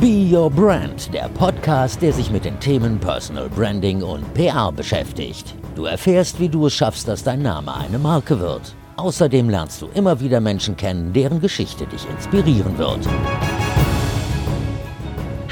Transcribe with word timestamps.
Be 0.00 0.28
Your 0.30 0.50
Brand, 0.50 1.14
der 1.14 1.30
Podcast, 1.30 2.02
der 2.02 2.12
sich 2.12 2.30
mit 2.30 2.44
den 2.44 2.60
Themen 2.60 3.00
Personal 3.00 3.48
Branding 3.48 4.02
und 4.02 4.34
PR 4.34 4.70
beschäftigt. 4.70 5.54
Du 5.74 5.86
erfährst, 5.86 6.38
wie 6.38 6.50
du 6.50 6.66
es 6.66 6.74
schaffst, 6.74 7.08
dass 7.08 7.22
dein 7.22 7.40
Name 7.40 7.74
eine 7.74 7.98
Marke 7.98 8.38
wird. 8.38 8.74
Außerdem 8.96 9.48
lernst 9.48 9.80
du 9.80 9.86
immer 9.94 10.20
wieder 10.20 10.42
Menschen 10.42 10.76
kennen, 10.76 11.14
deren 11.14 11.40
Geschichte 11.40 11.86
dich 11.86 12.06
inspirieren 12.10 12.76
wird. 12.76 13.08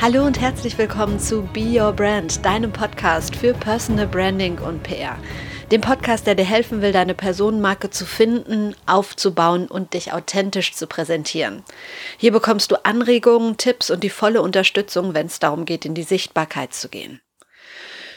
Hallo 0.02 0.27
und 0.27 0.38
herzlich 0.38 0.77
willkommen 0.77 1.19
zu 1.19 1.41
Be 1.55 1.80
Your 1.80 1.92
Brand, 1.92 2.45
deinem 2.45 2.70
Podcast 2.70 3.34
für 3.34 3.55
Personal 3.55 4.06
Branding 4.06 4.59
und 4.59 4.83
PR. 4.83 5.16
Dem 5.71 5.81
Podcast, 5.81 6.27
der 6.27 6.35
dir 6.35 6.45
helfen 6.45 6.83
will, 6.83 6.93
deine 6.93 7.15
Personenmarke 7.15 7.89
zu 7.89 8.05
finden, 8.05 8.77
aufzubauen 8.85 9.67
und 9.67 9.95
dich 9.95 10.12
authentisch 10.12 10.75
zu 10.75 10.87
präsentieren. 10.87 11.65
Hier 12.19 12.33
bekommst 12.33 12.71
du 12.71 12.84
Anregungen, 12.84 13.57
Tipps 13.57 13.91
und 13.91 14.05
die 14.05 14.11
volle 14.11 14.43
Unterstützung, 14.43 15.15
wenn 15.15 15.27
es 15.27 15.38
darum 15.38 15.65
geht, 15.65 15.87
in 15.87 15.95
die 15.95 16.02
Sichtbarkeit 16.02 16.74
zu 16.74 16.91
gehen. 16.91 17.23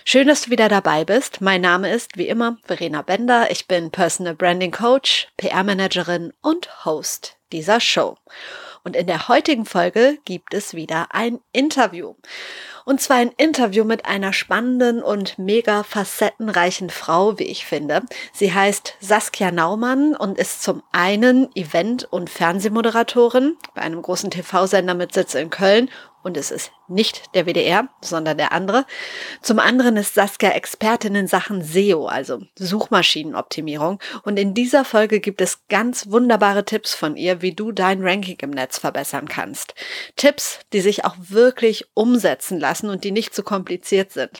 Schön, 0.04 0.28
dass 0.28 0.44
du 0.44 0.52
wieder 0.52 0.68
dabei 0.68 1.06
bist. 1.06 1.42
Mein 1.42 1.62
Name 1.62 1.92
ist 1.92 2.18
wie 2.18 2.28
immer 2.28 2.58
Verena 2.64 3.02
Bender. 3.02 3.50
Ich 3.50 3.68
bin 3.68 3.92
Personal 3.92 4.36
Branding 4.36 4.72
Coach, 4.72 5.28
PR-Managerin 5.38 6.34
und 6.42 6.86
Host 6.86 7.38
dieser 7.52 7.80
Show. 7.80 8.18
Und 8.84 8.96
in 8.96 9.08
der 9.08 9.28
heutigen 9.28 9.66
Folge 9.66 10.18
gibt 10.24 10.54
es 10.54 10.74
wieder 10.74 11.08
ein 11.12 11.40
Interview. 11.52 12.16
Und 12.88 13.02
zwar 13.02 13.18
ein 13.18 13.34
Interview 13.36 13.84
mit 13.84 14.06
einer 14.06 14.32
spannenden 14.32 15.04
und 15.04 15.38
mega 15.38 15.84
facettenreichen 15.84 16.90
Frau, 16.90 17.38
wie 17.38 17.44
ich 17.44 17.66
finde. 17.66 18.04
Sie 18.32 18.54
heißt 18.54 18.96
Saskia 19.02 19.52
Naumann 19.52 20.16
und 20.16 20.38
ist 20.38 20.64
zum 20.64 20.82
einen 20.94 21.54
Event- 21.54 22.08
und 22.10 22.30
Fernsehmoderatorin 22.30 23.58
bei 23.76 23.82
einem 23.82 24.02
großen 24.02 24.32
TV-Sender 24.32 24.94
mit 24.94 25.14
Sitz 25.14 25.36
in 25.36 25.50
Köln 25.50 25.90
und 26.24 26.38
es 26.38 26.50
ist 26.50 26.72
nicht 26.90 27.24
der 27.34 27.46
WDR, 27.46 27.88
sondern 28.02 28.38
der 28.38 28.52
andere. 28.52 28.86
Zum 29.42 29.60
anderen 29.60 29.98
ist 29.98 30.14
Saskia 30.14 30.50
Expertin 30.50 31.16
in 31.16 31.28
Sachen 31.28 31.64
SEO, 31.64 32.08
also 32.08 32.40
Suchmaschinenoptimierung. 32.58 34.00
Und 34.24 34.38
in 34.38 34.54
dieser 34.54 34.86
Folge 34.86 35.20
gibt 35.20 35.42
es 35.42 35.68
ganz 35.70 36.10
wunderbare 36.12 36.66
Tipps 36.66 36.94
von 36.94 37.16
ihr, 37.16 37.42
wie 37.42 37.54
du 37.54 37.72
dein 37.72 38.04
Ranking 38.04 38.38
im 38.42 38.50
Netz 38.52 38.80
verbessern 38.80 39.28
kannst. 39.30 39.74
Tipps, 40.18 40.60
die 40.74 40.82
sich 40.82 41.06
auch 41.06 41.16
wirklich 41.20 41.86
umsetzen 41.94 42.60
lassen 42.60 42.90
und 42.90 43.04
die 43.04 43.12
nicht 43.12 43.34
zu 43.34 43.44
kompliziert 43.44 44.12
sind. 44.12 44.32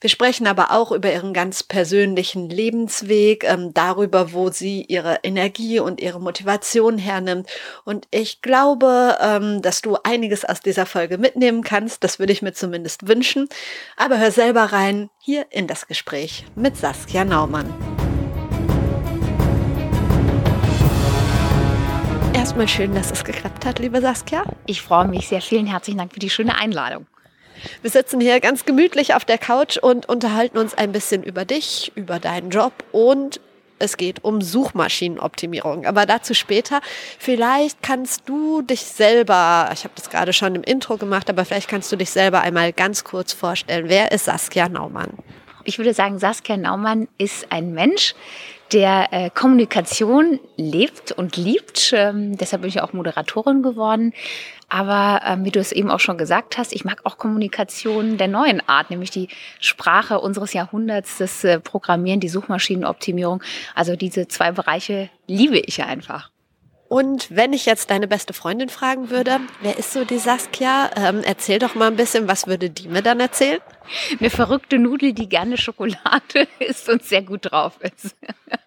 Wir 0.00 0.10
sprechen 0.10 0.46
aber 0.46 0.70
auch 0.70 0.92
über 0.92 1.12
ihren 1.12 1.34
ganz 1.34 1.62
persönlichen 1.62 2.48
Lebensweg, 2.48 3.44
ähm, 3.44 3.74
darüber, 3.74 4.32
wo 4.32 4.50
sie 4.50 4.84
ihre 4.84 5.18
Energie 5.22 5.80
und 5.80 6.00
ihre 6.00 6.20
Motivation 6.20 6.98
hernimmt. 6.98 7.48
Und 7.84 8.06
ich 8.10 8.42
glaube, 8.42 9.18
ähm, 9.20 9.60
dass 9.60 9.82
du 9.82 9.96
einiges 10.04 10.44
aus 10.44 10.60
dieser 10.60 10.86
Folge 10.86 11.18
mit 11.18 11.32
mitnehmen 11.32 11.62
kannst. 11.62 11.91
Das 12.00 12.18
würde 12.18 12.32
ich 12.32 12.42
mir 12.42 12.52
zumindest 12.52 13.08
wünschen. 13.08 13.48
Aber 13.96 14.18
hör 14.18 14.30
selber 14.30 14.64
rein 14.64 15.10
hier 15.18 15.46
in 15.50 15.66
das 15.66 15.86
Gespräch 15.86 16.44
mit 16.54 16.76
Saskia 16.76 17.24
Naumann. 17.24 17.72
Erstmal 22.34 22.68
schön, 22.68 22.94
dass 22.94 23.10
es 23.10 23.24
geklappt 23.24 23.64
hat, 23.64 23.78
liebe 23.78 24.00
Saskia. 24.00 24.44
Ich 24.66 24.82
freue 24.82 25.06
mich 25.06 25.28
sehr. 25.28 25.40
Vielen 25.40 25.66
herzlichen 25.66 25.98
Dank 25.98 26.12
für 26.12 26.18
die 26.18 26.30
schöne 26.30 26.56
Einladung. 26.56 27.06
Wir 27.82 27.90
sitzen 27.90 28.20
hier 28.20 28.40
ganz 28.40 28.64
gemütlich 28.64 29.14
auf 29.14 29.24
der 29.24 29.38
Couch 29.38 29.76
und 29.76 30.08
unterhalten 30.08 30.58
uns 30.58 30.74
ein 30.74 30.92
bisschen 30.92 31.22
über 31.22 31.44
dich, 31.44 31.92
über 31.94 32.18
deinen 32.18 32.50
Job 32.50 32.72
und 32.92 33.40
es 33.82 33.96
geht 33.96 34.24
um 34.24 34.40
Suchmaschinenoptimierung. 34.40 35.86
Aber 35.86 36.06
dazu 36.06 36.34
später. 36.34 36.80
Vielleicht 37.18 37.82
kannst 37.82 38.28
du 38.28 38.62
dich 38.62 38.80
selber, 38.80 39.70
ich 39.72 39.84
habe 39.84 39.94
das 39.96 40.08
gerade 40.08 40.32
schon 40.32 40.54
im 40.54 40.62
Intro 40.62 40.96
gemacht, 40.96 41.28
aber 41.28 41.44
vielleicht 41.44 41.68
kannst 41.68 41.90
du 41.92 41.96
dich 41.96 42.10
selber 42.10 42.40
einmal 42.40 42.72
ganz 42.72 43.04
kurz 43.04 43.32
vorstellen. 43.32 43.88
Wer 43.88 44.12
ist 44.12 44.26
Saskia 44.26 44.68
Naumann? 44.68 45.10
Ich 45.64 45.78
würde 45.78 45.94
sagen, 45.94 46.18
Saskia 46.18 46.56
Naumann 46.56 47.08
ist 47.18 47.50
ein 47.50 47.72
Mensch, 47.72 48.14
der 48.72 49.08
äh, 49.12 49.30
Kommunikation 49.30 50.40
lebt 50.56 51.12
und 51.12 51.36
liebt. 51.36 51.92
Ähm, 51.94 52.36
deshalb 52.36 52.62
bin 52.62 52.68
ich 52.68 52.80
auch 52.80 52.92
Moderatorin 52.92 53.62
geworden. 53.62 54.12
Aber 54.72 55.20
ähm, 55.26 55.44
wie 55.44 55.50
du 55.50 55.60
es 55.60 55.70
eben 55.70 55.90
auch 55.90 56.00
schon 56.00 56.16
gesagt 56.16 56.56
hast, 56.56 56.72
ich 56.72 56.82
mag 56.82 57.02
auch 57.04 57.18
Kommunikation 57.18 58.16
der 58.16 58.26
neuen 58.26 58.66
Art, 58.66 58.88
nämlich 58.88 59.10
die 59.10 59.28
Sprache 59.60 60.18
unseres 60.18 60.54
Jahrhunderts, 60.54 61.18
das 61.18 61.44
äh, 61.44 61.60
Programmieren, 61.60 62.20
die 62.20 62.30
Suchmaschinenoptimierung. 62.30 63.42
Also 63.74 63.96
diese 63.96 64.28
zwei 64.28 64.50
Bereiche 64.50 65.10
liebe 65.26 65.58
ich 65.58 65.84
einfach. 65.84 66.30
Und 66.88 67.26
wenn 67.30 67.52
ich 67.52 67.66
jetzt 67.66 67.90
deine 67.90 68.08
beste 68.08 68.32
Freundin 68.32 68.70
fragen 68.70 69.10
würde, 69.10 69.40
wer 69.60 69.78
ist 69.78 69.92
so 69.92 70.06
die 70.06 70.16
Saskia? 70.16 70.90
Ähm, 70.96 71.20
erzähl 71.22 71.58
doch 71.58 71.74
mal 71.74 71.88
ein 71.88 71.96
bisschen, 71.96 72.26
was 72.26 72.46
würde 72.46 72.70
die 72.70 72.88
mir 72.88 73.02
dann 73.02 73.20
erzählen? 73.20 73.60
Eine 74.18 74.30
verrückte 74.30 74.78
Nudel, 74.78 75.12
die 75.12 75.28
gerne 75.28 75.58
Schokolade 75.58 76.48
isst 76.60 76.88
und 76.88 77.04
sehr 77.04 77.20
gut 77.20 77.50
drauf 77.50 77.78
ist. 77.82 78.16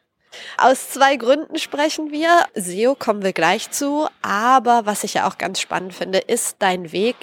Aus 0.58 0.90
zwei 0.90 1.16
Gründen 1.18 1.58
sprechen 1.58 2.12
wir. 2.12 2.46
SEO 2.56 2.96
kommen 2.96 3.24
wir 3.24 3.34
gleich 3.34 3.72
zu. 3.72 4.08
Aber 4.22 4.86
was 4.86 5.04
ich 5.04 5.16
ja 5.16 5.28
auch 5.28 5.38
ganz 5.38 5.60
spannend 5.60 5.94
finde, 5.94 6.20
ist 6.20 6.58
dein 6.60 6.92
Weg, 6.92 7.16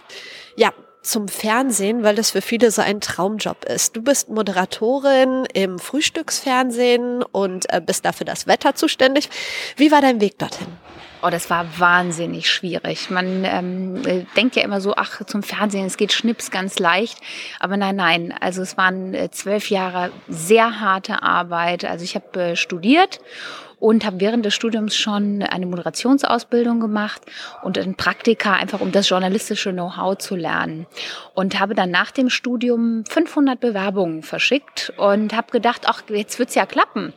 ja, 0.56 0.72
zum 1.02 1.28
Fernsehen, 1.28 2.04
weil 2.04 2.14
das 2.14 2.30
für 2.30 2.42
viele 2.42 2.70
so 2.70 2.80
ein 2.80 3.00
Traumjob 3.00 3.64
ist. 3.64 3.96
Du 3.96 4.02
bist 4.02 4.28
Moderatorin 4.28 5.46
im 5.52 5.78
Frühstücksfernsehen 5.78 7.22
und 7.24 7.72
äh, 7.72 7.80
bist 7.80 8.04
dafür 8.04 8.24
das 8.24 8.46
Wetter 8.46 8.74
zuständig. 8.74 9.28
Wie 9.76 9.90
war 9.90 10.00
dein 10.00 10.20
Weg 10.20 10.38
dorthin? 10.38 10.68
Oh, 11.24 11.30
das 11.30 11.50
war 11.50 11.78
wahnsinnig 11.78 12.50
schwierig. 12.50 13.08
Man 13.08 13.44
ähm, 13.44 14.04
äh, 14.04 14.24
denkt 14.36 14.56
ja 14.56 14.64
immer 14.64 14.80
so, 14.80 14.94
ach, 14.96 15.24
zum 15.24 15.44
Fernsehen, 15.44 15.86
es 15.86 15.96
geht 15.96 16.12
schnips 16.12 16.50
ganz 16.50 16.80
leicht. 16.80 17.18
Aber 17.60 17.76
nein, 17.76 17.94
nein. 17.94 18.34
Also 18.40 18.60
es 18.60 18.76
waren 18.76 19.14
äh, 19.14 19.30
zwölf 19.30 19.70
Jahre 19.70 20.10
sehr 20.26 20.80
harte 20.80 21.22
Arbeit. 21.22 21.84
Also 21.84 22.04
ich 22.04 22.16
habe 22.16 22.42
äh, 22.42 22.56
studiert 22.56 23.20
und 23.78 24.04
habe 24.04 24.18
während 24.18 24.44
des 24.44 24.54
Studiums 24.54 24.96
schon 24.96 25.44
eine 25.44 25.66
Moderationsausbildung 25.66 26.80
gemacht 26.80 27.22
und 27.62 27.78
ein 27.78 27.94
Praktika, 27.94 28.54
einfach 28.54 28.80
um 28.80 28.90
das 28.90 29.08
journalistische 29.08 29.72
Know-how 29.72 30.18
zu 30.18 30.34
lernen. 30.34 30.86
Und 31.34 31.60
habe 31.60 31.76
dann 31.76 31.92
nach 31.92 32.10
dem 32.10 32.30
Studium 32.30 33.04
500 33.08 33.60
Bewerbungen 33.60 34.24
verschickt 34.24 34.92
und 34.96 35.36
habe 35.36 35.52
gedacht, 35.52 35.82
ach, 35.86 36.02
jetzt 36.08 36.40
wird's 36.40 36.56
ja 36.56 36.66
klappen. 36.66 37.12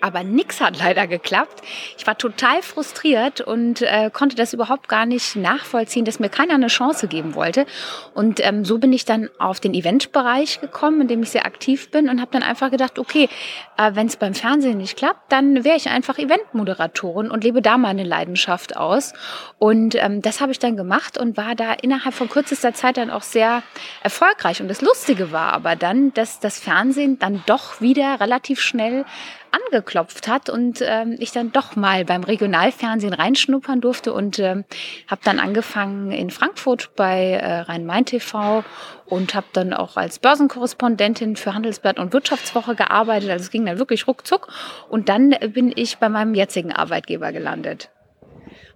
Aber 0.00 0.22
nichts 0.22 0.60
hat 0.60 0.78
leider 0.78 1.06
geklappt. 1.06 1.62
Ich 1.98 2.06
war 2.06 2.16
total 2.16 2.62
frustriert 2.62 3.40
und 3.40 3.82
äh, 3.82 4.10
konnte 4.12 4.36
das 4.36 4.52
überhaupt 4.52 4.88
gar 4.88 5.06
nicht 5.06 5.36
nachvollziehen, 5.36 6.04
dass 6.04 6.18
mir 6.18 6.28
keiner 6.28 6.54
eine 6.54 6.68
Chance 6.68 7.08
geben 7.08 7.34
wollte. 7.34 7.66
Und 8.14 8.40
ähm, 8.44 8.64
so 8.64 8.78
bin 8.78 8.92
ich 8.92 9.04
dann 9.04 9.28
auf 9.38 9.60
den 9.60 9.74
Eventbereich 9.74 10.60
gekommen, 10.60 11.02
in 11.02 11.08
dem 11.08 11.22
ich 11.22 11.30
sehr 11.30 11.46
aktiv 11.46 11.90
bin 11.90 12.08
und 12.08 12.20
habe 12.20 12.30
dann 12.32 12.42
einfach 12.42 12.70
gedacht, 12.70 12.98
okay, 12.98 13.28
äh, 13.76 13.90
wenn 13.94 14.06
es 14.06 14.16
beim 14.16 14.34
Fernsehen 14.34 14.78
nicht 14.78 14.96
klappt, 14.96 15.32
dann 15.32 15.64
wäre 15.64 15.76
ich 15.76 15.88
einfach 15.88 16.18
Eventmoderatorin 16.18 17.30
und 17.30 17.44
lebe 17.44 17.62
da 17.62 17.78
meine 17.78 18.04
Leidenschaft 18.04 18.76
aus. 18.76 19.12
Und 19.58 19.94
ähm, 19.96 20.22
das 20.22 20.40
habe 20.40 20.52
ich 20.52 20.58
dann 20.58 20.76
gemacht 20.76 21.18
und 21.18 21.36
war 21.36 21.54
da 21.54 21.72
innerhalb 21.72 22.14
von 22.14 22.28
kürzester 22.28 22.74
Zeit 22.74 22.96
dann 22.96 23.10
auch 23.10 23.22
sehr 23.22 23.62
erfolgreich. 24.02 24.60
Und 24.62 24.68
das 24.68 24.80
Lustige 24.80 25.32
war 25.32 25.52
aber 25.52 25.76
dann, 25.76 26.12
dass 26.14 26.40
das 26.40 26.60
Fernsehen 26.60 27.18
dann 27.18 27.42
doch 27.46 27.80
wieder 27.80 28.20
relativ 28.20 28.60
schnell 28.60 29.04
angeklopft 29.52 30.28
hat 30.28 30.50
und 30.50 30.82
ähm, 30.82 31.16
ich 31.18 31.32
dann 31.32 31.52
doch 31.52 31.76
mal 31.76 32.04
beim 32.04 32.24
Regionalfernsehen 32.24 33.12
reinschnuppern 33.12 33.80
durfte 33.80 34.12
und 34.12 34.38
ähm, 34.38 34.64
habe 35.08 35.20
dann 35.24 35.38
angefangen 35.38 36.12
in 36.12 36.30
Frankfurt 36.30 36.90
bei 36.96 37.32
äh, 37.32 37.60
Rhein-Main 37.60 38.04
TV 38.04 38.64
und 39.06 39.34
habe 39.34 39.46
dann 39.52 39.72
auch 39.72 39.96
als 39.96 40.18
Börsenkorrespondentin 40.18 41.36
für 41.36 41.54
Handelsblatt 41.54 41.98
und 41.98 42.12
Wirtschaftswoche 42.12 42.74
gearbeitet. 42.74 43.30
Also 43.30 43.44
es 43.44 43.50
ging 43.50 43.66
dann 43.66 43.78
wirklich 43.78 44.06
ruckzuck 44.06 44.48
und 44.88 45.08
dann 45.08 45.34
bin 45.52 45.72
ich 45.74 45.98
bei 45.98 46.08
meinem 46.08 46.34
jetzigen 46.34 46.72
Arbeitgeber 46.72 47.32
gelandet. 47.32 47.90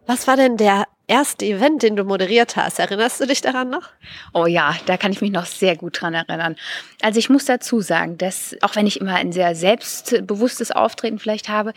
Was 0.06 0.26
war 0.26 0.36
denn 0.36 0.56
der 0.56 0.86
erste 1.06 1.44
Event, 1.44 1.82
den 1.82 1.96
du 1.96 2.04
moderiert 2.04 2.56
hast. 2.56 2.78
Erinnerst 2.78 3.20
du 3.20 3.26
dich 3.26 3.40
daran 3.40 3.70
noch? 3.70 3.90
Oh 4.32 4.46
ja, 4.46 4.74
da 4.86 4.96
kann 4.96 5.12
ich 5.12 5.20
mich 5.20 5.30
noch 5.30 5.46
sehr 5.46 5.76
gut 5.76 6.00
dran 6.00 6.14
erinnern. 6.14 6.56
Also 7.02 7.18
ich 7.18 7.28
muss 7.28 7.44
dazu 7.44 7.80
sagen, 7.80 8.16
dass 8.16 8.56
auch 8.62 8.74
wenn 8.76 8.86
ich 8.86 9.00
immer 9.00 9.14
ein 9.14 9.32
sehr 9.32 9.54
selbstbewusstes 9.54 10.70
Auftreten 10.70 11.18
vielleicht 11.18 11.48
habe, 11.48 11.74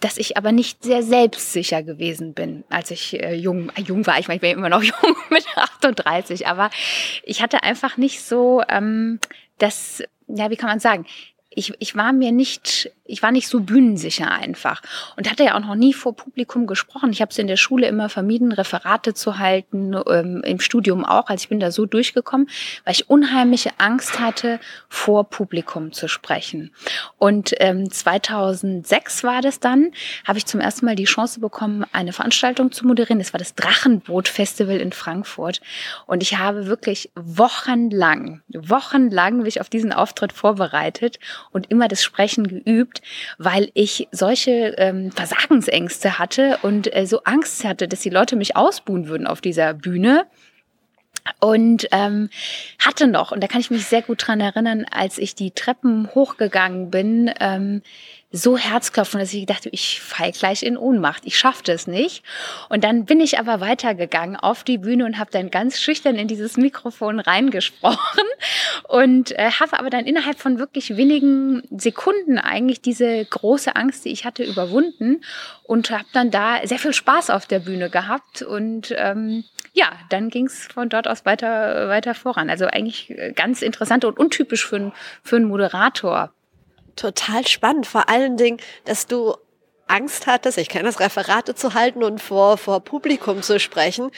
dass 0.00 0.18
ich 0.18 0.36
aber 0.36 0.52
nicht 0.52 0.84
sehr 0.84 1.02
selbstsicher 1.02 1.82
gewesen 1.82 2.34
bin, 2.34 2.64
als 2.68 2.90
ich 2.90 3.18
äh, 3.18 3.34
jung, 3.34 3.70
äh, 3.76 3.80
jung 3.80 4.06
war. 4.06 4.18
Ich 4.18 4.28
meine, 4.28 4.36
ich 4.36 4.42
bin 4.42 4.50
immer 4.50 4.68
noch 4.68 4.82
jung 4.82 5.16
mit 5.30 5.46
38, 5.56 6.46
aber 6.46 6.70
ich 7.22 7.40
hatte 7.40 7.62
einfach 7.62 7.96
nicht 7.96 8.22
so 8.22 8.62
ähm, 8.68 9.20
das, 9.58 10.02
ja, 10.28 10.50
wie 10.50 10.56
kann 10.56 10.68
man 10.68 10.80
sagen, 10.80 11.06
ich, 11.48 11.72
ich 11.78 11.96
war 11.96 12.12
mir 12.12 12.32
nicht 12.32 12.92
ich 13.08 13.22
war 13.22 13.32
nicht 13.32 13.48
so 13.48 13.60
bühnensicher 13.60 14.30
einfach 14.30 14.82
und 15.16 15.30
hatte 15.30 15.44
ja 15.44 15.54
auch 15.54 15.60
noch 15.60 15.74
nie 15.74 15.92
vor 15.92 16.14
Publikum 16.16 16.66
gesprochen. 16.66 17.10
Ich 17.10 17.20
habe 17.20 17.30
es 17.30 17.38
in 17.38 17.46
der 17.46 17.56
Schule 17.56 17.86
immer 17.86 18.08
vermieden, 18.08 18.52
Referate 18.52 19.14
zu 19.14 19.38
halten, 19.38 19.94
ähm, 20.08 20.42
im 20.44 20.60
Studium 20.60 21.04
auch. 21.04 21.28
Also 21.28 21.42
ich 21.42 21.48
bin 21.48 21.60
da 21.60 21.70
so 21.70 21.86
durchgekommen, 21.86 22.48
weil 22.84 22.94
ich 22.94 23.08
unheimliche 23.08 23.70
Angst 23.78 24.18
hatte, 24.20 24.60
vor 24.88 25.28
Publikum 25.28 25.92
zu 25.92 26.08
sprechen. 26.08 26.72
Und 27.18 27.54
ähm, 27.58 27.90
2006 27.90 29.24
war 29.24 29.42
das 29.42 29.60
dann, 29.60 29.90
habe 30.26 30.38
ich 30.38 30.46
zum 30.46 30.60
ersten 30.60 30.86
Mal 30.86 30.96
die 30.96 31.04
Chance 31.04 31.40
bekommen, 31.40 31.84
eine 31.92 32.12
Veranstaltung 32.12 32.72
zu 32.72 32.86
moderieren. 32.86 33.18
Das 33.18 33.32
war 33.32 33.38
das 33.38 33.54
Drachenboot 33.54 34.28
Festival 34.28 34.76
in 34.76 34.92
Frankfurt. 34.92 35.60
Und 36.06 36.22
ich 36.22 36.38
habe 36.38 36.66
wirklich 36.66 37.10
wochenlang, 37.14 38.42
wochenlang 38.48 39.42
mich 39.42 39.60
auf 39.60 39.68
diesen 39.68 39.92
Auftritt 39.92 40.32
vorbereitet 40.32 41.18
und 41.50 41.70
immer 41.70 41.88
das 41.88 42.02
Sprechen 42.02 42.46
geübt, 42.48 42.95
weil 43.38 43.70
ich 43.74 44.08
solche 44.12 44.74
ähm, 44.78 45.12
Versagensängste 45.12 46.18
hatte 46.18 46.58
und 46.62 46.94
äh, 46.94 47.06
so 47.06 47.22
Angst 47.24 47.64
hatte, 47.64 47.88
dass 47.88 48.00
die 48.00 48.10
Leute 48.10 48.36
mich 48.36 48.56
ausbuhen 48.56 49.08
würden 49.08 49.26
auf 49.26 49.40
dieser 49.40 49.74
Bühne. 49.74 50.26
Und 51.40 51.88
ähm, 51.90 52.30
hatte 52.78 53.08
noch, 53.08 53.32
und 53.32 53.42
da 53.42 53.48
kann 53.48 53.60
ich 53.60 53.70
mich 53.70 53.86
sehr 53.86 54.02
gut 54.02 54.24
dran 54.24 54.40
erinnern, 54.40 54.86
als 54.88 55.18
ich 55.18 55.34
die 55.34 55.50
Treppen 55.50 56.08
hochgegangen 56.14 56.90
bin, 56.90 57.32
ähm, 57.40 57.82
so 58.36 58.56
Herzklopfen, 58.56 59.20
dass 59.20 59.32
ich 59.32 59.46
dachte, 59.46 59.68
ich 59.72 60.00
fall 60.00 60.32
gleich 60.32 60.62
in 60.62 60.76
Ohnmacht. 60.76 61.22
Ich 61.24 61.38
schaffe 61.38 61.62
das 61.64 61.86
nicht. 61.86 62.22
Und 62.68 62.84
dann 62.84 63.04
bin 63.04 63.20
ich 63.20 63.38
aber 63.38 63.60
weitergegangen 63.60 64.36
auf 64.36 64.64
die 64.64 64.78
Bühne 64.78 65.04
und 65.04 65.18
habe 65.18 65.30
dann 65.30 65.50
ganz 65.50 65.80
schüchtern 65.80 66.16
in 66.16 66.28
dieses 66.28 66.56
Mikrofon 66.56 67.20
reingesprochen 67.20 68.24
und 68.88 69.32
äh, 69.38 69.50
habe 69.50 69.78
aber 69.78 69.90
dann 69.90 70.04
innerhalb 70.04 70.38
von 70.38 70.58
wirklich 70.58 70.96
wenigen 70.96 71.62
Sekunden 71.70 72.38
eigentlich 72.38 72.80
diese 72.80 73.24
große 73.24 73.74
Angst, 73.74 74.04
die 74.04 74.10
ich 74.10 74.24
hatte, 74.24 74.44
überwunden 74.44 75.22
und 75.64 75.90
habe 75.90 76.04
dann 76.12 76.30
da 76.30 76.58
sehr 76.64 76.78
viel 76.78 76.92
Spaß 76.92 77.30
auf 77.30 77.46
der 77.46 77.60
Bühne 77.60 77.90
gehabt 77.90 78.42
und 78.42 78.94
ähm, 78.96 79.44
ja, 79.72 79.92
dann 80.08 80.30
ging 80.30 80.46
es 80.46 80.66
von 80.66 80.88
dort 80.88 81.06
aus 81.06 81.26
weiter, 81.26 81.88
weiter 81.88 82.14
voran. 82.14 82.48
Also 82.48 82.66
eigentlich 82.66 83.14
ganz 83.34 83.60
interessant 83.62 84.04
und 84.04 84.18
untypisch 84.18 84.66
für, 84.66 84.92
für 85.22 85.36
einen 85.36 85.48
Moderator 85.48 86.32
total 86.96 87.46
spannend. 87.46 87.86
Vor 87.86 88.08
allen 88.08 88.36
Dingen, 88.36 88.58
dass 88.84 89.06
du 89.06 89.36
Angst 89.88 90.26
hattest, 90.26 90.58
ich 90.58 90.68
kenne 90.68 90.84
das, 90.84 90.98
Referate 90.98 91.54
zu 91.54 91.74
halten 91.74 92.02
und 92.02 92.20
vor, 92.20 92.58
vor 92.58 92.80
Publikum 92.80 93.42
zu 93.42 93.60
sprechen. 93.60 94.10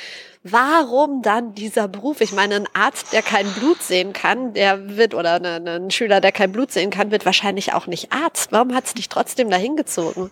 Warum 0.43 1.21
dann 1.21 1.55
dieser 1.55 1.89
Beruf? 1.89 2.23
Ich 2.23 2.33
meine, 2.33 2.57
ein 2.57 2.69
Arzt, 2.73 3.13
der 3.13 3.21
kein 3.21 3.47
Blut 3.53 3.83
sehen 3.83 4.15
kann, 4.15 4.55
der 4.55 4.97
wird, 4.97 5.13
oder 5.13 5.35
ein 5.43 5.91
Schüler, 5.91 6.23
der 6.23 6.33
kein 6.33 6.53
Blut 6.53 6.73
sehen 6.73 6.91
kann, 6.91 7.11
wird 7.11 7.27
wahrscheinlich 7.27 7.75
auch 7.75 7.87
nicht 7.87 8.13
Arzt. 8.13 8.51
Warum 8.51 8.75
hat 8.75 8.87
es 8.87 8.95
dich 8.95 9.11
trotzdem 9.11 9.51
dahin 9.51 9.77
gezogen? 9.77 10.31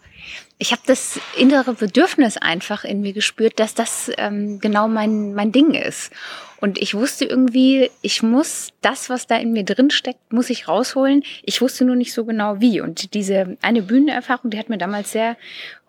Ich 0.57 0.73
habe 0.73 0.83
das 0.87 1.21
innere 1.37 1.75
Bedürfnis 1.75 2.39
einfach 2.39 2.85
in 2.85 3.03
mir 3.03 3.13
gespürt, 3.13 3.61
dass 3.61 3.75
das 3.75 4.11
ähm, 4.17 4.59
genau 4.59 4.89
mein, 4.89 5.35
mein 5.35 5.53
Ding 5.53 5.75
ist. 5.75 6.13
Und 6.67 6.79
ich 6.79 6.95
wusste 6.95 7.25
irgendwie, 7.25 7.93
ich 8.03 8.25
muss 8.25 8.73
das, 8.81 9.09
was 9.09 9.29
da 9.29 9.37
in 9.37 9.53
mir 9.53 9.65
drin 9.65 9.91
steckt, 9.91 10.33
muss 10.33 10.51
ich 10.51 10.67
rausholen. 10.67 11.23
Ich 11.45 11.61
wusste 11.61 11.85
nur 11.85 11.95
nicht 11.95 12.13
so 12.13 12.25
genau 12.25 12.59
wie. 12.59 12.81
Und 12.81 13.15
diese 13.15 13.57
eine 13.63 13.83
Bühnenerfahrung, 13.83 14.51
die 14.51 14.59
hat 14.59 14.69
mir 14.69 14.77
damals 14.77 15.13
sehr 15.13 15.37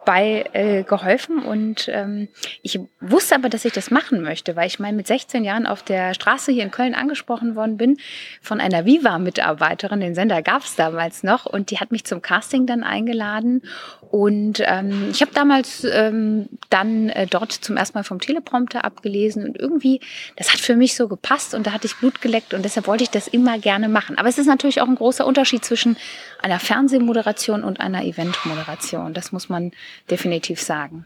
bei 0.07 0.45
äh, 0.53 0.83
geholfen 0.83 1.39
und 1.39 1.89
ähm, 1.89 2.29
ich 2.61 2.79
wusste 3.01 3.35
aber, 3.35 3.49
dass 3.49 3.65
ich 3.65 3.73
das 3.73 3.91
machen 3.91 4.21
möchte, 4.21 4.55
weil 4.55 4.67
ich 4.67 4.79
mal 4.79 4.93
mit 4.93 5.05
16 5.05 5.43
Jahren 5.43 5.67
auf 5.67 5.83
der 5.83 6.13
Straße 6.13 6.53
hier 6.53 6.63
in 6.63 6.71
Köln 6.71 6.95
angesprochen 6.95 7.57
worden 7.57 7.75
bin 7.75 7.97
von 8.41 8.61
einer 8.61 8.85
Viva-Mitarbeiterin, 8.85 9.99
den 9.99 10.15
Sender 10.15 10.41
gab 10.41 10.61
es 10.61 10.77
damals 10.77 11.23
noch 11.23 11.45
und 11.45 11.71
die 11.71 11.79
hat 11.79 11.91
mich 11.91 12.05
zum 12.05 12.21
Casting 12.21 12.65
dann 12.65 12.85
eingeladen 12.85 13.63
und 14.11 14.61
ähm, 14.65 15.09
ich 15.11 15.21
habe 15.21 15.31
damals 15.33 15.83
ähm, 15.83 16.47
dann 16.69 17.09
äh, 17.09 17.27
dort 17.27 17.51
zum 17.51 17.75
ersten 17.75 17.97
Mal 17.97 18.03
vom 18.03 18.19
Teleprompter 18.19 18.85
abgelesen 18.85 19.45
und 19.45 19.59
irgendwie, 19.59 19.99
das 20.35 20.51
hat 20.53 20.59
für 20.59 20.75
mich 20.75 20.95
so 20.95 21.07
gepasst 21.07 21.53
und 21.53 21.67
da 21.67 21.73
hatte 21.73 21.87
ich 21.87 21.95
Blut 21.97 22.21
geleckt 22.21 22.53
und 22.53 22.63
deshalb 22.63 22.87
wollte 22.87 23.03
ich 23.03 23.09
das 23.09 23.27
immer 23.27 23.59
gerne 23.59 23.89
machen. 23.89 24.17
Aber 24.17 24.29
es 24.29 24.37
ist 24.37 24.47
natürlich 24.47 24.81
auch 24.81 24.87
ein 24.87 24.95
großer 24.95 25.25
Unterschied 25.25 25.65
zwischen 25.65 25.97
einer 26.41 26.59
Fernsehmoderation 26.59 27.63
und 27.63 27.81
einer 27.81 28.05
Eventmoderation. 28.05 29.13
Das 29.13 29.31
muss 29.31 29.49
man 29.49 29.71
definitiv 30.09 30.61
sagen. 30.61 31.05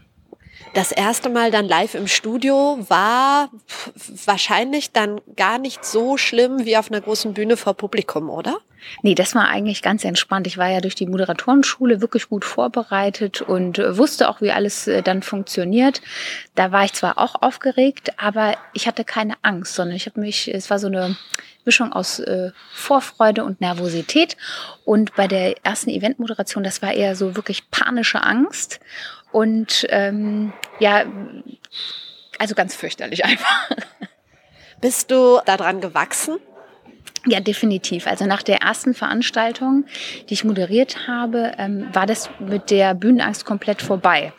Das 0.73 0.91
erste 0.91 1.29
Mal 1.29 1.51
dann 1.51 1.67
live 1.67 1.95
im 1.95 2.07
Studio 2.07 2.77
war 2.87 3.49
wahrscheinlich 4.25 4.91
dann 4.91 5.19
gar 5.35 5.57
nicht 5.57 5.83
so 5.83 6.17
schlimm 6.17 6.65
wie 6.65 6.77
auf 6.77 6.89
einer 6.89 7.01
großen 7.01 7.33
Bühne 7.33 7.57
vor 7.57 7.73
Publikum, 7.73 8.29
oder? 8.29 8.59
Nee, 9.03 9.15
das 9.15 9.35
war 9.35 9.47
eigentlich 9.47 9.81
ganz 9.81 10.03
entspannt. 10.03 10.47
Ich 10.47 10.57
war 10.57 10.69
ja 10.69 10.81
durch 10.81 10.95
die 10.95 11.05
Moderatorenschule 11.05 12.01
wirklich 12.01 12.29
gut 12.29 12.45
vorbereitet 12.45 13.41
und 13.41 13.77
wusste 13.77 14.29
auch, 14.29 14.41
wie 14.41 14.51
alles 14.51 14.87
äh, 14.87 15.03
dann 15.03 15.21
funktioniert. 15.21 16.01
Da 16.55 16.71
war 16.71 16.85
ich 16.85 16.93
zwar 16.93 17.17
auch 17.17 17.41
aufgeregt, 17.41 18.13
aber 18.17 18.55
ich 18.73 18.87
hatte 18.87 19.03
keine 19.03 19.35
Angst, 19.41 19.75
sondern 19.75 19.95
ich 19.95 20.07
habe 20.07 20.19
mich, 20.19 20.51
es 20.53 20.69
war 20.69 20.79
so 20.79 20.87
eine 20.87 21.15
Mischung 21.65 21.93
aus 21.93 22.19
äh, 22.19 22.51
Vorfreude 22.73 23.43
und 23.43 23.61
Nervosität. 23.61 24.35
Und 24.83 25.15
bei 25.15 25.27
der 25.27 25.63
ersten 25.63 25.89
Eventmoderation, 25.89 26.63
das 26.63 26.81
war 26.81 26.93
eher 26.93 27.15
so 27.15 27.35
wirklich 27.35 27.69
panische 27.69 28.23
Angst. 28.23 28.79
Und 29.31 29.85
ähm, 29.89 30.53
ja, 30.79 31.05
also 32.37 32.55
ganz 32.55 32.75
fürchterlich 32.75 33.25
einfach. 33.25 33.69
Bist 34.81 35.11
du 35.11 35.39
daran 35.45 35.79
gewachsen? 35.79 36.39
Ja, 37.27 37.39
definitiv. 37.39 38.07
Also 38.07 38.25
nach 38.25 38.41
der 38.41 38.61
ersten 38.61 38.95
Veranstaltung, 38.95 39.85
die 40.27 40.33
ich 40.33 40.43
moderiert 40.43 41.07
habe, 41.07 41.51
ähm, 41.59 41.87
war 41.93 42.07
das 42.07 42.31
mit 42.39 42.71
der 42.71 42.95
Bühnenangst 42.95 43.45
komplett 43.45 43.83
vorbei. 43.83 44.33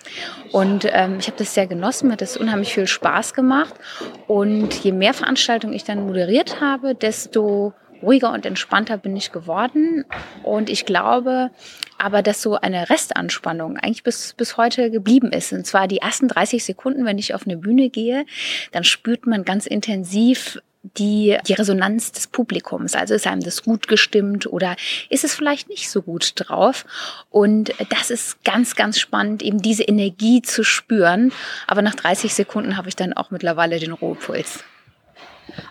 Und 0.51 0.87
ähm, 0.91 1.19
ich 1.21 1.29
habe 1.29 1.39
das 1.39 1.55
sehr 1.55 1.69
genossen, 1.69 2.09
mir 2.09 2.15
hat 2.15 2.23
das 2.23 2.37
unheimlich 2.37 2.75
viel 2.75 2.89
Spaß 2.89 3.35
gemacht. 3.35 3.75
Und 4.27 4.75
je 4.83 4.91
mehr 4.91 5.15
Veranstaltungen 5.15 5.75
ich 5.75 5.85
dann 5.85 6.05
moderiert 6.05 6.61
habe, 6.61 6.97
desto 6.97 7.73
ruhiger 8.03 8.33
und 8.33 8.45
entspannter 8.45 8.99
bin 8.99 9.17
ich 9.17 9.33
geworden. 9.33 10.05
Und 10.43 10.69
ich 10.69 10.87
glaube 10.87 11.51
aber, 11.99 12.23
dass 12.23 12.43
so 12.43 12.57
eine 12.57 12.91
Restanspannung 12.91 13.77
eigentlich 13.77 14.03
bis, 14.03 14.35
bis 14.35 14.57
heute 14.57 14.91
geblieben 14.91 15.31
ist. 15.31 15.53
Und 15.53 15.67
zwar 15.67 15.87
die 15.87 15.99
ersten 15.99 16.29
30 16.29 16.65
Sekunden, 16.65 17.05
wenn 17.05 17.19
ich 17.19 17.35
auf 17.35 17.47
eine 17.47 17.57
Bühne 17.57 17.91
gehe, 17.91 18.27
dann 18.73 18.85
spürt 18.85 19.27
man 19.27 19.45
ganz 19.45 19.67
intensiv, 19.67 20.59
die, 20.83 21.39
die 21.47 21.53
Resonanz 21.53 22.13
des 22.13 22.27
Publikums. 22.27 22.95
Also 22.95 23.15
ist 23.15 23.27
einem 23.27 23.43
das 23.43 23.63
gut 23.63 23.87
gestimmt 23.89 24.47
oder 24.47 24.77
ist 25.09 25.25
es 25.25 25.35
vielleicht 25.35 25.69
nicht 25.69 25.89
so 25.91 26.03
gut 26.03 26.33
drauf? 26.37 26.85
Und 27.31 27.73
das 27.89 28.11
ist 28.11 28.43
ganz, 28.45 28.75
ganz 28.75 28.99
spannend, 28.99 29.43
eben 29.43 29.63
diese 29.63 29.85
Energie 29.85 30.43
zu 30.43 30.65
spüren. 30.65 31.33
Aber 31.67 31.83
nach 31.83 31.95
30 31.95 32.35
Sekunden 32.35 32.77
habe 32.77 32.89
ich 32.89 32.97
dann 32.97 33.13
auch 33.13 33.31
mittlerweile 33.31 33.79
den 33.79 33.93
Ruhepuls. 33.93 34.65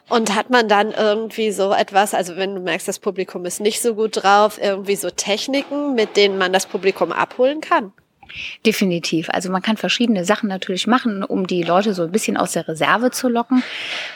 Und 0.10 0.36
hat 0.36 0.50
man 0.50 0.68
dann 0.68 0.92
irgendwie 0.92 1.52
so 1.52 1.72
etwas, 1.72 2.14
also 2.14 2.36
wenn 2.36 2.56
du 2.56 2.62
merkst, 2.62 2.88
das 2.88 3.00
Publikum 3.00 3.46
ist 3.46 3.62
nicht 3.62 3.82
so 3.82 3.96
gut 3.96 4.24
drauf, 4.24 4.60
irgendwie 4.62 4.96
so 4.96 5.10
Techniken, 5.10 5.96
mit 5.96 6.18
denen 6.18 6.38
man 6.38 6.54
das 6.54 6.66
Publikum 6.66 7.12
abholen 7.12 7.62
kann? 7.62 7.94
Definitiv. 8.66 9.30
Also 9.30 9.52
man 9.52 9.62
kann 9.62 9.78
verschiedene 9.78 10.26
Sachen 10.26 10.50
natürlich 10.50 10.88
machen, 10.88 11.24
um 11.24 11.48
die 11.48 11.64
Leute 11.64 11.94
so 11.94 12.04
ein 12.04 12.12
bisschen 12.12 12.38
aus 12.38 12.54
der 12.54 12.68
Reserve 12.68 13.12
zu 13.12 13.28
locken. 13.28 13.64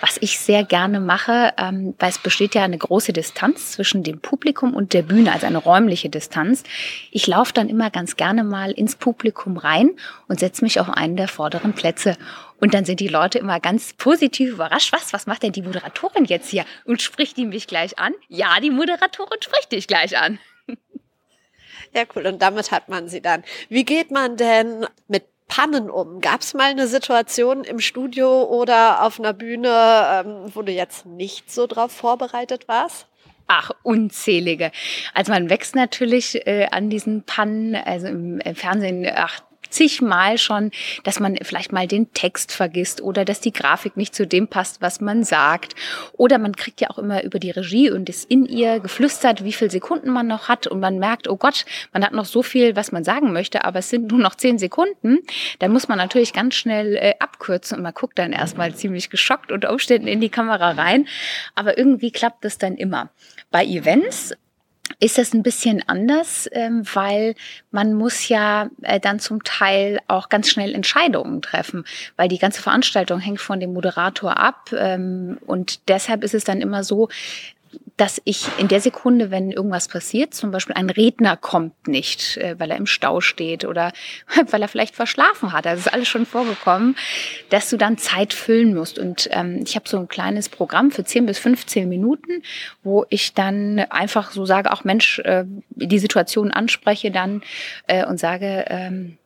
Was 0.01 0.17
ich 0.21 0.39
sehr 0.39 0.63
gerne 0.63 0.99
mache, 0.99 1.53
ähm, 1.57 1.95
weil 1.99 2.09
es 2.09 2.17
besteht 2.17 2.55
ja 2.55 2.63
eine 2.63 2.77
große 2.77 3.13
Distanz 3.13 3.71
zwischen 3.71 4.03
dem 4.03 4.19
Publikum 4.19 4.73
und 4.73 4.93
der 4.93 5.01
Bühne, 5.01 5.33
also 5.33 5.47
eine 5.47 5.57
räumliche 5.57 6.09
Distanz. 6.09 6.63
Ich 7.11 7.27
laufe 7.27 7.53
dann 7.53 7.69
immer 7.69 7.89
ganz 7.89 8.15
gerne 8.15 8.43
mal 8.43 8.71
ins 8.71 8.95
Publikum 8.95 9.57
rein 9.57 9.91
und 10.27 10.39
setze 10.39 10.63
mich 10.63 10.79
auf 10.79 10.89
einen 10.89 11.17
der 11.17 11.27
vorderen 11.27 11.73
Plätze. 11.73 12.15
Und 12.59 12.73
dann 12.73 12.85
sind 12.85 12.99
die 12.99 13.07
Leute 13.07 13.37
immer 13.37 13.59
ganz 13.59 13.93
positiv 13.93 14.53
überrascht. 14.53 14.93
Was, 14.93 15.13
was 15.13 15.27
macht 15.27 15.43
denn 15.43 15.51
die 15.51 15.61
Moderatorin 15.61 16.25
jetzt 16.25 16.49
hier? 16.49 16.65
Und 16.85 17.01
spricht 17.01 17.37
die 17.37 17.45
mich 17.45 17.67
gleich 17.67 17.99
an? 17.99 18.13
Ja, 18.29 18.59
die 18.61 18.71
Moderatorin 18.71 19.41
spricht 19.41 19.71
dich 19.71 19.87
gleich 19.87 20.17
an. 20.17 20.39
Ja, 21.95 22.03
cool. 22.15 22.27
Und 22.27 22.41
damit 22.41 22.71
hat 22.71 22.89
man 22.89 23.07
sie 23.07 23.21
dann. 23.21 23.43
Wie 23.69 23.85
geht 23.85 24.11
man 24.11 24.35
denn 24.35 24.85
mit 25.07 25.23
Pannen 25.47 25.89
um? 25.89 26.19
Gab 26.19 26.41
es 26.41 26.53
mal 26.53 26.71
eine 26.71 26.87
Situation 26.87 27.63
im 27.63 27.79
Studio 27.79 28.43
oder 28.43 29.03
auf 29.03 29.17
einer 29.17 29.31
Bühne, 29.31 30.23
ähm, 30.25 30.51
wo 30.53 30.61
du 30.61 30.73
jetzt 30.73 31.05
nicht 31.05 31.49
so 31.49 31.67
drauf 31.67 31.93
vorbereitet 31.93 32.67
warst? 32.67 33.07
Ach, 33.47 33.71
unzählige. 33.83 34.71
Also 35.13 35.31
man 35.31 35.49
wächst 35.49 35.75
natürlich 35.75 36.45
äh, 36.47 36.67
an 36.71 36.89
diesen 36.89 37.23
Pannen, 37.23 37.75
also 37.75 38.07
im, 38.07 38.39
im 38.39 38.55
Fernsehen, 38.55 39.07
ach, 39.15 39.41
zigmal 39.75 40.37
schon, 40.37 40.71
dass 41.03 41.19
man 41.19 41.37
vielleicht 41.41 41.71
mal 41.71 41.87
den 41.87 42.11
Text 42.13 42.51
vergisst 42.51 43.01
oder 43.01 43.25
dass 43.25 43.41
die 43.41 43.51
Grafik 43.51 43.97
nicht 43.97 44.15
zu 44.15 44.25
dem 44.25 44.47
passt, 44.47 44.81
was 44.81 45.01
man 45.01 45.23
sagt. 45.23 45.75
Oder 46.13 46.37
man 46.37 46.55
kriegt 46.55 46.81
ja 46.81 46.89
auch 46.89 46.97
immer 46.97 47.23
über 47.23 47.39
die 47.39 47.51
Regie 47.51 47.91
und 47.91 48.09
ist 48.09 48.29
in 48.31 48.45
ihr 48.45 48.79
geflüstert, 48.79 49.43
wie 49.43 49.53
viele 49.53 49.69
Sekunden 49.69 50.09
man 50.11 50.27
noch 50.27 50.47
hat 50.47 50.67
und 50.67 50.79
man 50.79 50.97
merkt, 50.97 51.27
oh 51.27 51.35
Gott, 51.35 51.65
man 51.93 52.03
hat 52.03 52.13
noch 52.13 52.25
so 52.25 52.41
viel, 52.41 52.75
was 52.75 52.91
man 52.91 53.03
sagen 53.03 53.33
möchte, 53.33 53.65
aber 53.65 53.79
es 53.79 53.89
sind 53.89 54.09
nur 54.09 54.19
noch 54.19 54.35
zehn 54.35 54.57
Sekunden. 54.57 55.19
Dann 55.59 55.71
muss 55.71 55.87
man 55.87 55.97
natürlich 55.97 56.33
ganz 56.33 56.55
schnell 56.55 56.95
äh, 56.95 57.13
abkürzen 57.19 57.77
und 57.77 57.83
man 57.83 57.93
guckt 57.93 58.17
dann 58.17 58.31
erstmal 58.31 58.73
ziemlich 58.73 59.09
geschockt 59.09 59.51
unter 59.51 59.71
Umständen 59.71 60.07
in 60.07 60.21
die 60.21 60.29
Kamera 60.29 60.71
rein. 60.71 61.07
Aber 61.53 61.77
irgendwie 61.77 62.11
klappt 62.11 62.45
das 62.45 62.57
dann 62.57 62.75
immer. 62.75 63.09
Bei 63.51 63.65
Events 63.65 64.33
ist 64.99 65.17
das 65.17 65.33
ein 65.33 65.43
bisschen 65.43 65.83
anders, 65.87 66.49
ähm, 66.51 66.83
weil 66.93 67.35
man 67.71 67.93
muss 67.93 68.29
ja 68.29 68.69
äh, 68.81 68.99
dann 68.99 69.19
zum 69.19 69.43
Teil 69.43 69.99
auch 70.07 70.29
ganz 70.29 70.49
schnell 70.49 70.73
Entscheidungen 70.73 71.41
treffen, 71.41 71.85
weil 72.15 72.27
die 72.27 72.39
ganze 72.39 72.61
Veranstaltung 72.61 73.19
hängt 73.19 73.41
von 73.41 73.59
dem 73.59 73.73
Moderator 73.73 74.37
ab 74.37 74.71
ähm, 74.77 75.37
und 75.45 75.87
deshalb 75.89 76.23
ist 76.23 76.33
es 76.33 76.43
dann 76.43 76.61
immer 76.61 76.83
so, 76.83 77.09
dass 77.97 78.21
ich 78.25 78.47
in 78.57 78.67
der 78.67 78.81
Sekunde, 78.81 79.31
wenn 79.31 79.51
irgendwas 79.51 79.87
passiert, 79.87 80.33
zum 80.33 80.51
Beispiel 80.51 80.75
ein 80.75 80.89
Redner 80.89 81.37
kommt 81.37 81.87
nicht, 81.87 82.37
äh, 82.37 82.55
weil 82.59 82.71
er 82.71 82.77
im 82.77 82.85
Stau 82.85 83.21
steht 83.21 83.65
oder 83.65 83.91
weil 84.51 84.61
er 84.61 84.67
vielleicht 84.67 84.95
verschlafen 84.95 85.53
hat, 85.53 85.65
das 85.65 85.79
ist 85.79 85.93
alles 85.93 86.07
schon 86.07 86.25
vorgekommen, 86.25 86.95
dass 87.49 87.69
du 87.69 87.77
dann 87.77 87.97
Zeit 87.97 88.33
füllen 88.33 88.75
musst. 88.75 88.99
Und 88.99 89.29
ähm, 89.31 89.61
ich 89.65 89.75
habe 89.75 89.87
so 89.87 89.97
ein 89.97 90.07
kleines 90.07 90.49
Programm 90.49 90.91
für 90.91 91.03
10 91.03 91.25
bis 91.25 91.39
15 91.39 91.87
Minuten, 91.87 92.43
wo 92.83 93.05
ich 93.09 93.33
dann 93.33 93.79
einfach 93.79 94.31
so 94.31 94.45
sage, 94.45 94.71
auch 94.71 94.83
Mensch, 94.83 95.19
äh, 95.19 95.45
die 95.69 95.99
Situation 95.99 96.51
anspreche 96.51 97.11
dann 97.11 97.41
äh, 97.87 98.05
und 98.05 98.19
sage, 98.19 98.65
ähm, 98.67 99.17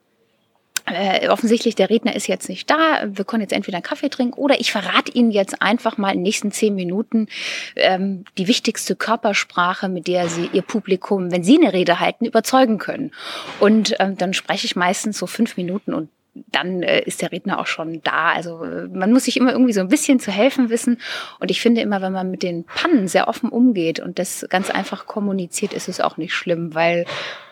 äh, 0.86 1.28
offensichtlich, 1.28 1.74
der 1.74 1.90
Redner 1.90 2.14
ist 2.14 2.26
jetzt 2.26 2.48
nicht 2.48 2.70
da, 2.70 3.04
wir 3.06 3.24
können 3.24 3.42
jetzt 3.42 3.52
entweder 3.52 3.76
einen 3.76 3.82
Kaffee 3.82 4.08
trinken 4.08 4.38
oder 4.38 4.60
ich 4.60 4.72
verrate 4.72 5.12
Ihnen 5.12 5.30
jetzt 5.30 5.60
einfach 5.62 5.98
mal 5.98 6.10
in 6.10 6.18
den 6.18 6.22
nächsten 6.22 6.52
zehn 6.52 6.74
Minuten 6.74 7.28
ähm, 7.76 8.24
die 8.38 8.48
wichtigste 8.48 8.96
Körpersprache, 8.96 9.88
mit 9.88 10.06
der 10.06 10.28
Sie 10.28 10.50
Ihr 10.52 10.62
Publikum, 10.62 11.30
wenn 11.30 11.44
Sie 11.44 11.58
eine 11.58 11.72
Rede 11.72 12.00
halten, 12.00 12.24
überzeugen 12.24 12.78
können. 12.78 13.12
Und 13.58 13.94
ähm, 14.00 14.16
dann 14.16 14.34
spreche 14.34 14.66
ich 14.66 14.76
meistens 14.76 15.18
so 15.18 15.26
fünf 15.26 15.56
Minuten 15.56 15.94
und 15.94 16.08
dann 16.34 16.82
äh, 16.82 17.02
ist 17.02 17.22
der 17.22 17.32
Redner 17.32 17.58
auch 17.58 17.66
schon 17.66 18.02
da. 18.02 18.30
Also 18.32 18.62
äh, 18.64 18.88
man 18.88 19.12
muss 19.12 19.24
sich 19.24 19.36
immer 19.36 19.52
irgendwie 19.52 19.72
so 19.72 19.80
ein 19.80 19.88
bisschen 19.88 20.20
zu 20.20 20.30
helfen 20.30 20.70
wissen. 20.70 20.98
Und 21.38 21.50
ich 21.50 21.60
finde 21.60 21.80
immer, 21.80 22.00
wenn 22.02 22.12
man 22.12 22.30
mit 22.30 22.42
den 22.42 22.64
Pannen 22.64 23.08
sehr 23.08 23.28
offen 23.28 23.50
umgeht 23.50 24.00
und 24.00 24.18
das 24.18 24.46
ganz 24.48 24.70
einfach 24.70 25.06
kommuniziert, 25.06 25.72
ist 25.72 25.88
es 25.88 26.00
auch 26.00 26.16
nicht 26.16 26.34
schlimm, 26.34 26.74
weil 26.74 27.04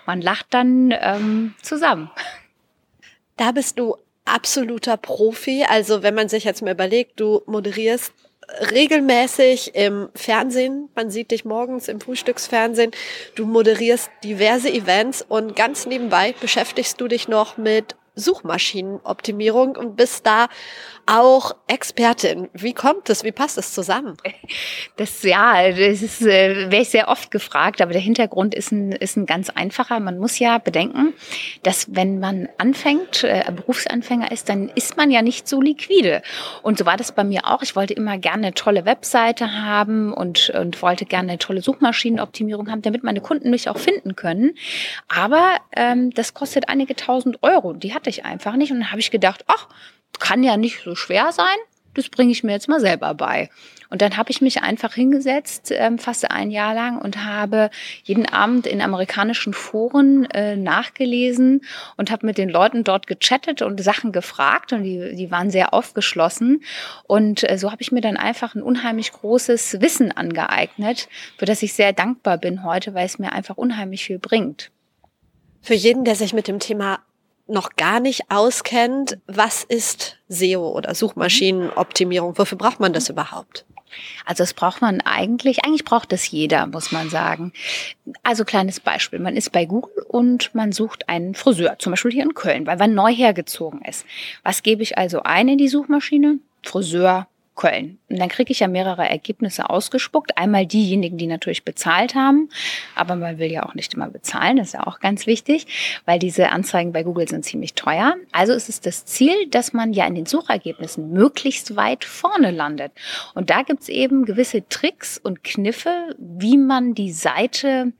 man 0.06 0.20
lacht 0.20 0.46
dann 0.50 0.94
ähm, 1.00 1.54
zusammen. 1.60 2.10
Da 3.38 3.52
bist 3.52 3.78
du 3.78 3.96
absoluter 4.26 4.98
Profi. 4.98 5.64
Also 5.66 6.02
wenn 6.02 6.14
man 6.14 6.28
sich 6.28 6.44
jetzt 6.44 6.60
mal 6.60 6.72
überlegt, 6.72 7.18
du 7.18 7.42
moderierst 7.46 8.12
regelmäßig 8.70 9.74
im 9.74 10.08
Fernsehen. 10.14 10.88
Man 10.94 11.10
sieht 11.10 11.30
dich 11.30 11.44
morgens 11.44 11.88
im 11.88 12.00
Frühstücksfernsehen. 12.00 12.90
Du 13.34 13.46
moderierst 13.46 14.10
diverse 14.24 14.70
Events 14.70 15.24
und 15.26 15.54
ganz 15.54 15.86
nebenbei 15.86 16.34
beschäftigst 16.40 17.00
du 17.00 17.08
dich 17.08 17.28
noch 17.28 17.56
mit 17.56 17.94
Suchmaschinenoptimierung 18.18 19.76
und 19.76 19.96
bist 19.96 20.26
da 20.26 20.48
auch 21.06 21.56
Expertin. 21.66 22.48
Wie 22.52 22.74
kommt 22.74 23.08
es? 23.08 23.24
Wie 23.24 23.32
passt 23.32 23.56
es 23.56 23.72
zusammen? 23.72 24.16
Das 24.96 25.22
ja, 25.22 25.70
das 25.70 26.02
ist 26.02 26.22
äh, 26.22 26.70
wäre 26.70 26.82
ich 26.82 26.90
sehr 26.90 27.08
oft 27.08 27.30
gefragt, 27.30 27.80
aber 27.80 27.92
der 27.92 28.02
Hintergrund 28.02 28.54
ist 28.54 28.72
ein 28.72 28.92
ist 28.92 29.16
ein 29.16 29.24
ganz 29.24 29.48
einfacher. 29.48 30.00
Man 30.00 30.18
muss 30.18 30.38
ja 30.38 30.58
bedenken, 30.58 31.14
dass 31.62 31.94
wenn 31.94 32.18
man 32.18 32.48
anfängt, 32.58 33.24
äh, 33.24 33.44
Berufsanfänger 33.54 34.30
ist, 34.32 34.48
dann 34.48 34.68
ist 34.74 34.96
man 34.96 35.10
ja 35.10 35.22
nicht 35.22 35.48
so 35.48 35.62
liquide. 35.62 36.22
Und 36.62 36.78
so 36.78 36.84
war 36.84 36.96
das 36.96 37.12
bei 37.12 37.24
mir 37.24 37.46
auch. 37.46 37.62
Ich 37.62 37.74
wollte 37.74 37.94
immer 37.94 38.18
gerne 38.18 38.48
eine 38.48 38.54
tolle 38.54 38.84
Webseite 38.84 39.62
haben 39.62 40.12
und 40.12 40.50
und 40.50 40.82
wollte 40.82 41.06
gerne 41.06 41.30
eine 41.30 41.38
tolle 41.38 41.62
Suchmaschinenoptimierung 41.62 42.70
haben, 42.70 42.82
damit 42.82 43.02
meine 43.02 43.20
Kunden 43.20 43.50
mich 43.50 43.70
auch 43.70 43.78
finden 43.78 44.14
können. 44.14 44.54
Aber 45.08 45.56
ähm, 45.74 46.10
das 46.10 46.34
kostet 46.34 46.68
einige 46.68 46.96
tausend 46.96 47.42
Euro. 47.42 47.72
Die 47.72 47.94
hatte 47.94 48.07
ich 48.08 48.24
einfach 48.24 48.56
nicht. 48.56 48.72
Und 48.72 48.80
dann 48.80 48.90
habe 48.90 49.00
ich 49.00 49.10
gedacht, 49.10 49.44
ach 49.46 49.68
kann 50.18 50.42
ja 50.42 50.56
nicht 50.56 50.82
so 50.84 50.94
schwer 50.94 51.32
sein. 51.32 51.56
Das 51.94 52.08
bringe 52.08 52.32
ich 52.32 52.44
mir 52.44 52.52
jetzt 52.52 52.68
mal 52.68 52.80
selber 52.80 53.14
bei. 53.14 53.50
Und 53.90 54.02
dann 54.02 54.18
habe 54.18 54.30
ich 54.30 54.42
mich 54.42 54.62
einfach 54.62 54.92
hingesetzt, 54.92 55.72
ähm, 55.74 55.98
fast 55.98 56.30
ein 56.30 56.50
Jahr 56.50 56.74
lang, 56.74 57.00
und 57.00 57.24
habe 57.24 57.70
jeden 58.04 58.26
Abend 58.26 58.66
in 58.66 58.82
amerikanischen 58.82 59.54
Foren 59.54 60.26
äh, 60.26 60.56
nachgelesen 60.56 61.62
und 61.96 62.10
habe 62.10 62.26
mit 62.26 62.36
den 62.36 62.50
Leuten 62.50 62.84
dort 62.84 63.06
gechattet 63.06 63.62
und 63.62 63.82
Sachen 63.82 64.12
gefragt. 64.12 64.74
Und 64.74 64.84
die, 64.84 65.16
die 65.16 65.30
waren 65.30 65.50
sehr 65.50 65.72
aufgeschlossen. 65.72 66.62
Und 67.04 67.48
äh, 67.50 67.56
so 67.56 67.72
habe 67.72 67.80
ich 67.82 67.90
mir 67.90 68.02
dann 68.02 68.18
einfach 68.18 68.54
ein 68.54 68.62
unheimlich 68.62 69.10
großes 69.10 69.80
Wissen 69.80 70.12
angeeignet, 70.12 71.08
für 71.38 71.46
das 71.46 71.62
ich 71.62 71.72
sehr 71.72 71.94
dankbar 71.94 72.36
bin 72.36 72.62
heute, 72.62 72.92
weil 72.92 73.06
es 73.06 73.18
mir 73.18 73.32
einfach 73.32 73.56
unheimlich 73.56 74.04
viel 74.04 74.18
bringt. 74.18 74.70
Für 75.62 75.74
jeden, 75.74 76.04
der 76.04 76.14
sich 76.14 76.34
mit 76.34 76.46
dem 76.46 76.60
Thema 76.60 77.00
noch 77.48 77.76
gar 77.76 78.00
nicht 78.00 78.30
auskennt, 78.30 79.18
was 79.26 79.64
ist 79.64 80.18
SEO 80.28 80.70
oder 80.70 80.94
Suchmaschinenoptimierung? 80.94 82.38
Wofür 82.38 82.58
braucht 82.58 82.80
man 82.80 82.92
das 82.92 83.08
überhaupt? 83.08 83.64
Also 84.26 84.42
das 84.42 84.54
braucht 84.54 84.82
man 84.82 85.00
eigentlich, 85.00 85.64
eigentlich 85.64 85.84
braucht 85.84 86.12
es 86.12 86.30
jeder, 86.30 86.66
muss 86.66 86.92
man 86.92 87.08
sagen. 87.08 87.52
Also 88.22 88.44
kleines 88.44 88.80
Beispiel, 88.80 89.18
man 89.18 89.36
ist 89.36 89.50
bei 89.50 89.64
Google 89.64 90.04
und 90.06 90.54
man 90.54 90.72
sucht 90.72 91.08
einen 91.08 91.34
Friseur, 91.34 91.78
zum 91.78 91.92
Beispiel 91.92 92.12
hier 92.12 92.24
in 92.24 92.34
Köln, 92.34 92.66
weil 92.66 92.76
man 92.76 92.94
neu 92.94 93.12
hergezogen 93.12 93.82
ist. 93.82 94.04
Was 94.42 94.62
gebe 94.62 94.82
ich 94.82 94.98
also 94.98 95.22
ein 95.22 95.48
in 95.48 95.58
die 95.58 95.68
Suchmaschine? 95.68 96.38
Friseur, 96.62 97.28
Köln. 97.58 97.98
Und 98.08 98.18
dann 98.18 98.28
kriege 98.28 98.52
ich 98.52 98.60
ja 98.60 98.68
mehrere 98.68 99.06
Ergebnisse 99.06 99.68
ausgespuckt. 99.68 100.38
Einmal 100.38 100.64
diejenigen, 100.64 101.18
die 101.18 101.26
natürlich 101.26 101.64
bezahlt 101.64 102.14
haben, 102.14 102.48
aber 102.94 103.16
man 103.16 103.38
will 103.38 103.50
ja 103.50 103.64
auch 103.64 103.74
nicht 103.74 103.92
immer 103.92 104.08
bezahlen, 104.08 104.56
das 104.56 104.68
ist 104.68 104.74
ja 104.74 104.86
auch 104.86 105.00
ganz 105.00 105.26
wichtig, 105.26 105.66
weil 106.06 106.18
diese 106.18 106.50
Anzeigen 106.50 106.92
bei 106.92 107.02
Google 107.02 107.28
sind 107.28 107.44
ziemlich 107.44 107.74
teuer. 107.74 108.14
Also 108.32 108.52
ist 108.52 108.68
es 108.68 108.80
das 108.80 109.04
Ziel, 109.04 109.48
dass 109.50 109.72
man 109.72 109.92
ja 109.92 110.06
in 110.06 110.14
den 110.14 110.26
Suchergebnissen 110.26 111.10
möglichst 111.10 111.76
weit 111.76 112.04
vorne 112.04 112.52
landet. 112.52 112.92
Und 113.34 113.50
da 113.50 113.62
gibt's 113.62 113.88
eben 113.88 114.24
gewisse 114.24 114.66
Tricks 114.68 115.18
und 115.18 115.42
Kniffe, 115.42 116.14
wie 116.18 116.56
man 116.56 116.94
die 116.94 117.12
Seite 117.12 117.92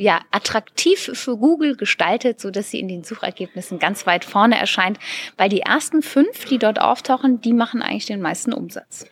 ja, 0.00 0.22
attraktiv 0.30 1.10
für 1.12 1.36
Google 1.36 1.76
gestaltet, 1.76 2.40
so 2.40 2.50
dass 2.50 2.70
sie 2.70 2.80
in 2.80 2.88
den 2.88 3.04
Suchergebnissen 3.04 3.78
ganz 3.78 4.06
weit 4.06 4.24
vorne 4.24 4.58
erscheint, 4.58 4.98
weil 5.36 5.50
die 5.50 5.60
ersten 5.60 6.00
fünf, 6.00 6.46
die 6.46 6.58
dort 6.58 6.80
auftauchen, 6.80 7.42
die 7.42 7.52
machen 7.52 7.82
eigentlich 7.82 8.06
den 8.06 8.22
meisten 8.22 8.54
Umsatz. 8.54 9.04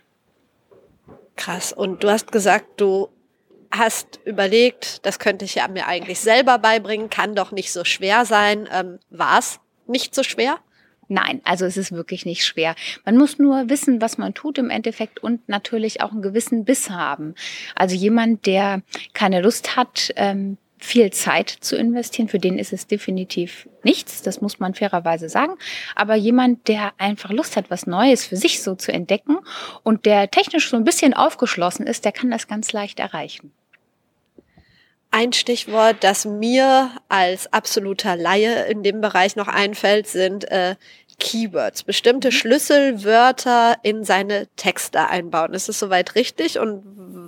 Krass. 1.36 1.74
Und 1.74 2.02
du 2.02 2.08
hast 2.08 2.32
gesagt, 2.32 2.80
du 2.80 3.10
hast 3.70 4.18
überlegt, 4.24 5.04
das 5.04 5.18
könnte 5.18 5.44
ich 5.44 5.56
ja 5.56 5.68
mir 5.68 5.86
eigentlich 5.86 6.20
selber 6.20 6.58
beibringen, 6.58 7.10
kann 7.10 7.34
doch 7.34 7.52
nicht 7.52 7.70
so 7.70 7.84
schwer 7.84 8.24
sein. 8.24 8.66
Ähm, 8.72 8.98
War 9.10 9.38
es 9.38 9.60
nicht 9.86 10.14
so 10.14 10.22
schwer? 10.22 10.58
Nein, 11.08 11.42
also 11.44 11.66
es 11.66 11.76
ist 11.76 11.92
wirklich 11.92 12.24
nicht 12.24 12.46
schwer. 12.46 12.74
Man 13.04 13.18
muss 13.18 13.38
nur 13.38 13.68
wissen, 13.68 14.00
was 14.00 14.16
man 14.16 14.32
tut 14.32 14.56
im 14.56 14.70
Endeffekt 14.70 15.22
und 15.22 15.46
natürlich 15.50 16.00
auch 16.00 16.12
einen 16.12 16.22
gewissen 16.22 16.64
Biss 16.64 16.88
haben. 16.88 17.34
Also 17.74 17.94
jemand, 17.94 18.46
der 18.46 18.80
keine 19.12 19.42
Lust 19.42 19.76
hat, 19.76 20.12
ähm, 20.16 20.56
viel 20.78 21.12
Zeit 21.12 21.50
zu 21.50 21.76
investieren. 21.76 22.28
Für 22.28 22.38
den 22.38 22.58
ist 22.58 22.72
es 22.72 22.86
definitiv 22.86 23.68
nichts, 23.82 24.22
das 24.22 24.40
muss 24.40 24.60
man 24.60 24.74
fairerweise 24.74 25.28
sagen. 25.28 25.54
Aber 25.94 26.14
jemand, 26.14 26.68
der 26.68 26.92
einfach 26.98 27.30
Lust 27.30 27.56
hat, 27.56 27.70
was 27.70 27.86
Neues 27.86 28.24
für 28.24 28.36
sich 28.36 28.62
so 28.62 28.74
zu 28.74 28.92
entdecken 28.92 29.38
und 29.82 30.06
der 30.06 30.30
technisch 30.30 30.70
so 30.70 30.76
ein 30.76 30.84
bisschen 30.84 31.14
aufgeschlossen 31.14 31.86
ist, 31.86 32.04
der 32.04 32.12
kann 32.12 32.30
das 32.30 32.48
ganz 32.48 32.72
leicht 32.72 33.00
erreichen. 33.00 33.52
Ein 35.10 35.32
Stichwort, 35.32 36.04
das 36.04 36.26
mir 36.26 36.90
als 37.08 37.50
absoluter 37.52 38.14
Laie 38.14 38.66
in 38.66 38.82
dem 38.82 39.00
Bereich 39.00 39.36
noch 39.36 39.48
einfällt, 39.48 40.06
sind 40.06 40.50
äh, 40.50 40.76
Keywords, 41.18 41.82
bestimmte 41.82 42.28
mhm. 42.28 42.32
Schlüsselwörter 42.32 43.76
in 43.82 44.04
seine 44.04 44.48
Texte 44.56 45.08
einbauen. 45.08 45.54
Ist 45.54 45.68
es 45.68 45.78
soweit 45.78 46.14
richtig? 46.14 46.58
Und 46.58 46.82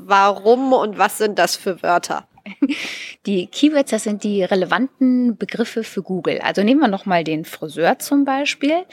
warum 0.07 0.73
und 0.73 0.99
was 0.99 1.19
sind 1.19 1.39
das 1.39 1.57
für 1.57 1.83
Wörter? 1.83 2.27
Die 3.27 3.47
Keywords, 3.47 3.91
das 3.91 4.05
sind 4.05 4.25
die 4.25 4.43
relevanten 4.43 5.37
Begriffe 5.37 5.85
für 5.85 6.03
Google. 6.03 6.41
Also 6.41 6.63
nehmen 6.63 6.81
wir 6.81 6.89
nochmal 6.89 7.25
den 7.25 7.45
Friseur 7.45 7.99
zum 7.99 8.25
Beispiel. 8.25 8.85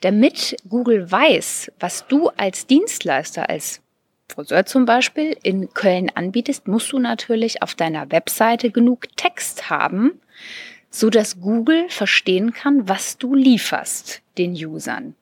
Damit 0.00 0.56
Google 0.68 1.10
weiß, 1.10 1.72
was 1.78 2.06
du 2.06 2.28
als 2.36 2.66
Dienstleister, 2.66 3.48
als 3.48 3.80
Friseur 4.28 4.66
zum 4.66 4.84
Beispiel 4.84 5.36
in 5.42 5.72
Köln 5.72 6.10
anbietest, 6.14 6.68
musst 6.68 6.92
du 6.92 6.98
natürlich 6.98 7.62
auf 7.62 7.74
deiner 7.74 8.10
Webseite 8.10 8.70
genug 8.70 9.06
Text 9.16 9.70
haben, 9.70 10.20
so 10.90 11.10
dass 11.10 11.40
Google 11.40 11.88
verstehen 11.88 12.52
kann, 12.52 12.88
was 12.88 13.18
du 13.18 13.34
lieferst 13.34 14.22
den 14.38 14.52
Usern. 14.52 15.14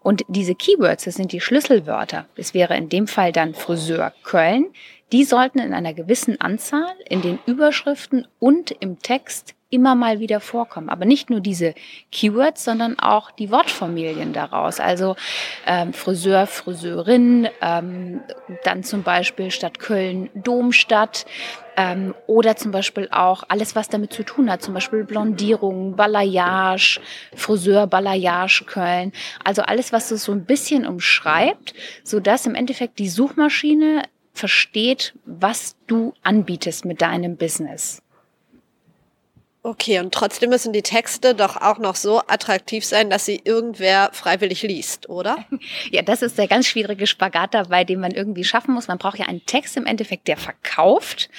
Und 0.00 0.22
diese 0.28 0.54
Keywords, 0.54 1.04
das 1.04 1.14
sind 1.14 1.32
die 1.32 1.40
Schlüsselwörter. 1.40 2.26
Es 2.36 2.54
wäre 2.54 2.76
in 2.76 2.88
dem 2.88 3.06
Fall 3.06 3.32
dann 3.32 3.54
Friseur 3.54 4.12
Köln. 4.22 4.66
Die 5.12 5.24
sollten 5.24 5.58
in 5.58 5.74
einer 5.74 5.94
gewissen 5.94 6.40
Anzahl 6.40 6.94
in 7.08 7.22
den 7.22 7.38
Überschriften 7.46 8.26
und 8.38 8.70
im 8.70 8.98
Text 8.98 9.54
immer 9.74 9.96
mal 9.96 10.20
wieder 10.20 10.38
vorkommen. 10.38 10.88
Aber 10.88 11.04
nicht 11.04 11.30
nur 11.30 11.40
diese 11.40 11.74
Keywords, 12.12 12.64
sondern 12.64 12.98
auch 13.00 13.32
die 13.32 13.50
Wortfamilien 13.50 14.32
daraus. 14.32 14.78
Also 14.78 15.16
ähm, 15.66 15.92
Friseur, 15.92 16.46
Friseurin, 16.46 17.48
ähm, 17.60 18.20
dann 18.62 18.84
zum 18.84 19.02
Beispiel 19.02 19.50
Stadt 19.50 19.80
Köln, 19.80 20.30
Domstadt. 20.34 21.26
Ähm, 21.76 22.14
oder 22.28 22.54
zum 22.54 22.70
Beispiel 22.70 23.08
auch 23.10 23.42
alles, 23.48 23.74
was 23.74 23.88
damit 23.88 24.12
zu 24.12 24.22
tun 24.22 24.48
hat, 24.48 24.62
zum 24.62 24.74
Beispiel 24.74 25.02
Blondierung, 25.02 25.96
Balayage, 25.96 27.00
Friseur, 27.34 27.88
Balayage 27.88 28.64
Köln. 28.64 29.10
Also 29.42 29.62
alles, 29.62 29.92
was 29.92 30.12
es 30.12 30.22
so 30.22 30.30
ein 30.30 30.44
bisschen 30.44 30.86
umschreibt, 30.86 31.74
so 32.04 32.20
dass 32.20 32.46
im 32.46 32.54
Endeffekt 32.54 33.00
die 33.00 33.08
Suchmaschine 33.08 34.04
versteht, 34.34 35.14
was 35.24 35.76
du 35.86 36.12
anbietest 36.22 36.84
mit 36.84 37.00
deinem 37.00 37.36
Business. 37.36 38.02
Okay, 39.66 39.98
und 39.98 40.12
trotzdem 40.12 40.50
müssen 40.50 40.74
die 40.74 40.82
Texte 40.82 41.34
doch 41.34 41.56
auch 41.56 41.78
noch 41.78 41.96
so 41.96 42.20
attraktiv 42.26 42.84
sein, 42.84 43.08
dass 43.08 43.24
sie 43.24 43.40
irgendwer 43.44 44.10
freiwillig 44.12 44.60
liest, 44.60 45.08
oder? 45.08 45.46
Ja, 45.90 46.02
das 46.02 46.20
ist 46.20 46.36
der 46.36 46.48
ganz 46.48 46.66
schwierige 46.66 47.06
Spagat 47.06 47.54
dabei, 47.54 47.84
den 47.84 48.00
man 48.00 48.10
irgendwie 48.10 48.44
schaffen 48.44 48.74
muss. 48.74 48.88
Man 48.88 48.98
braucht 48.98 49.18
ja 49.18 49.26
einen 49.26 49.46
Text 49.46 49.78
im 49.78 49.86
Endeffekt, 49.86 50.28
der 50.28 50.36
verkauft 50.36 51.30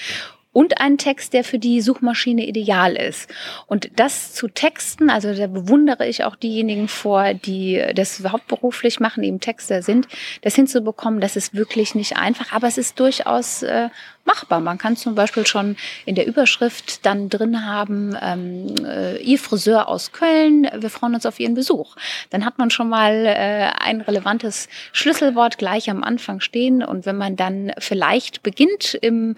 und 0.56 0.80
einen 0.80 0.98
Text, 0.98 1.34
der 1.34 1.44
für 1.44 1.60
die 1.60 1.82
Suchmaschine 1.82 2.48
ideal 2.48 2.96
ist. 2.96 3.30
Und 3.68 3.92
das 3.98 4.34
zu 4.34 4.48
texten, 4.48 5.10
also 5.10 5.34
da 5.34 5.48
bewundere 5.48 6.08
ich 6.08 6.24
auch 6.24 6.38
diejenigen 6.38 6.88
vor, 6.88 7.34
die 7.34 7.84
das 7.94 8.24
hauptberuflich 8.24 9.02
machen, 9.02 9.22
eben 9.26 9.42
Texter 9.42 9.82
sind, 9.82 10.08
das 10.44 10.56
hinzubekommen, 10.56 11.20
das 11.20 11.36
ist 11.36 11.56
wirklich 11.56 11.94
nicht 11.94 12.16
einfach, 12.16 12.54
aber 12.54 12.68
es 12.68 12.78
ist 12.78 13.02
durchaus 13.02 13.64
äh, 13.64 13.90
machbar. 14.26 14.60
Man 14.60 14.78
kann 14.78 14.98
zum 14.98 15.16
Beispiel 15.16 15.46
schon 15.46 15.78
in 16.06 16.16
der 16.16 16.28
Überschrift 16.28 17.06
dann 17.06 17.30
drin 17.30 17.66
haben, 17.66 18.16
ähm, 18.22 18.76
äh, 18.86 19.18
Ihr 19.18 19.40
Friseur 19.40 19.88
aus 19.88 20.12
Köln, 20.12 20.68
wir 20.74 20.90
freuen 20.90 21.16
uns 21.16 21.26
auf 21.26 21.40
Ihren 21.40 21.54
Besuch. 21.54 21.96
Dann 22.30 22.46
hat 22.46 22.58
man 22.58 22.70
schon 22.70 22.90
mal 22.90 23.26
äh, 23.26 23.72
ein 23.80 24.02
relevantes 24.02 24.68
Schlüsselwort 24.92 25.58
gleich 25.58 25.90
am 25.90 26.04
Anfang 26.04 26.40
stehen. 26.40 26.84
Und 26.84 27.06
wenn 27.06 27.18
man 27.18 27.36
dann 27.36 27.72
vielleicht 27.78 28.44
beginnt 28.44 28.96
im, 28.96 29.36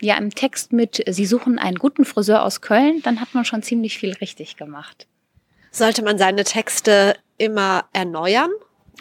ja, 0.00 0.16
im 0.16 0.34
Text 0.34 0.72
mit, 0.72 1.02
Sie 1.06 1.26
suchen 1.26 1.58
einen 1.58 1.76
guten 1.76 2.04
Friseur 2.04 2.42
aus 2.42 2.60
Köln, 2.60 3.02
dann 3.02 3.20
hat 3.20 3.34
man 3.34 3.44
schon 3.44 3.62
ziemlich 3.62 3.98
viel 3.98 4.14
richtig 4.14 4.56
gemacht. 4.56 5.06
Sollte 5.70 6.02
man 6.02 6.18
seine 6.18 6.44
Texte 6.44 7.16
immer 7.38 7.84
erneuern? 7.92 8.50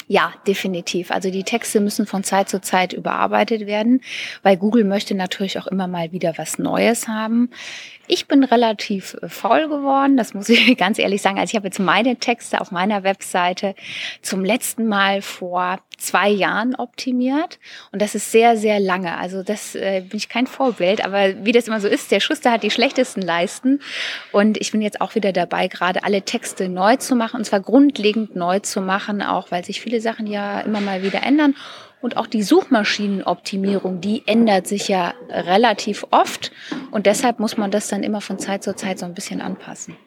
Ja, 0.07 0.33
definitiv. 0.47 1.11
Also 1.11 1.29
die 1.29 1.43
Texte 1.43 1.79
müssen 1.79 2.07
von 2.07 2.23
Zeit 2.23 2.49
zu 2.49 2.61
Zeit 2.61 2.93
überarbeitet 2.93 3.67
werden, 3.67 4.01
weil 4.41 4.57
Google 4.57 4.83
möchte 4.83 5.13
natürlich 5.13 5.59
auch 5.59 5.67
immer 5.67 5.87
mal 5.87 6.11
wieder 6.11 6.33
was 6.37 6.57
Neues 6.57 7.07
haben. 7.07 7.51
Ich 8.07 8.27
bin 8.27 8.43
relativ 8.43 9.15
äh, 9.21 9.29
faul 9.29 9.67
geworden, 9.69 10.17
das 10.17 10.33
muss 10.33 10.49
ich 10.49 10.75
ganz 10.77 10.97
ehrlich 10.97 11.21
sagen. 11.21 11.37
Also 11.37 11.51
ich 11.51 11.55
habe 11.55 11.67
jetzt 11.67 11.79
meine 11.79 12.15
Texte 12.15 12.59
auf 12.59 12.71
meiner 12.71 13.03
Webseite 13.03 13.75
zum 14.23 14.43
letzten 14.43 14.87
Mal 14.87 15.21
vor 15.21 15.79
zwei 15.99 16.29
Jahren 16.29 16.75
optimiert 16.75 17.59
und 17.91 18.01
das 18.01 18.15
ist 18.15 18.31
sehr, 18.31 18.57
sehr 18.57 18.79
lange. 18.79 19.17
Also 19.17 19.43
das 19.43 19.75
äh, 19.75 20.01
bin 20.01 20.17
ich 20.17 20.29
kein 20.29 20.47
Vorbild, 20.47 21.03
aber 21.03 21.45
wie 21.45 21.51
das 21.51 21.67
immer 21.67 21.81
so 21.81 21.87
ist, 21.87 22.11
der 22.11 22.19
Schuster 22.19 22.51
hat 22.51 22.63
die 22.63 22.71
schlechtesten 22.71 23.21
Leisten 23.21 23.81
und 24.31 24.57
ich 24.57 24.71
bin 24.71 24.81
jetzt 24.81 25.01
auch 25.01 25.15
wieder 25.15 25.31
dabei, 25.31 25.67
gerade 25.67 26.03
alle 26.03 26.21
Texte 26.23 26.69
neu 26.69 26.95
zu 26.95 27.15
machen 27.15 27.37
und 27.37 27.45
zwar 27.45 27.59
grundlegend 27.59 28.35
neu 28.35 28.59
zu 28.59 28.81
machen, 28.81 29.21
auch 29.21 29.51
weil 29.51 29.63
sich 29.63 29.81
viele 29.81 30.01
Sachen 30.01 30.27
ja 30.27 30.61
immer 30.61 30.81
mal 30.81 31.03
wieder 31.03 31.23
ändern 31.23 31.55
und 32.01 32.17
auch 32.17 32.27
die 32.27 32.43
Suchmaschinenoptimierung, 32.43 34.01
die 34.01 34.23
ändert 34.25 34.67
sich 34.67 34.87
ja 34.87 35.13
relativ 35.29 36.05
oft. 36.11 36.51
Und 36.91 37.05
deshalb 37.05 37.39
muss 37.39 37.57
man 37.57 37.71
das 37.71 37.89
dann 37.89 38.03
immer 38.03 38.21
von 38.21 38.39
Zeit 38.39 38.63
zu 38.63 38.75
Zeit 38.75 38.99
so 38.99 39.05
ein 39.05 39.13
bisschen 39.13 39.41
anpassen. 39.41 39.97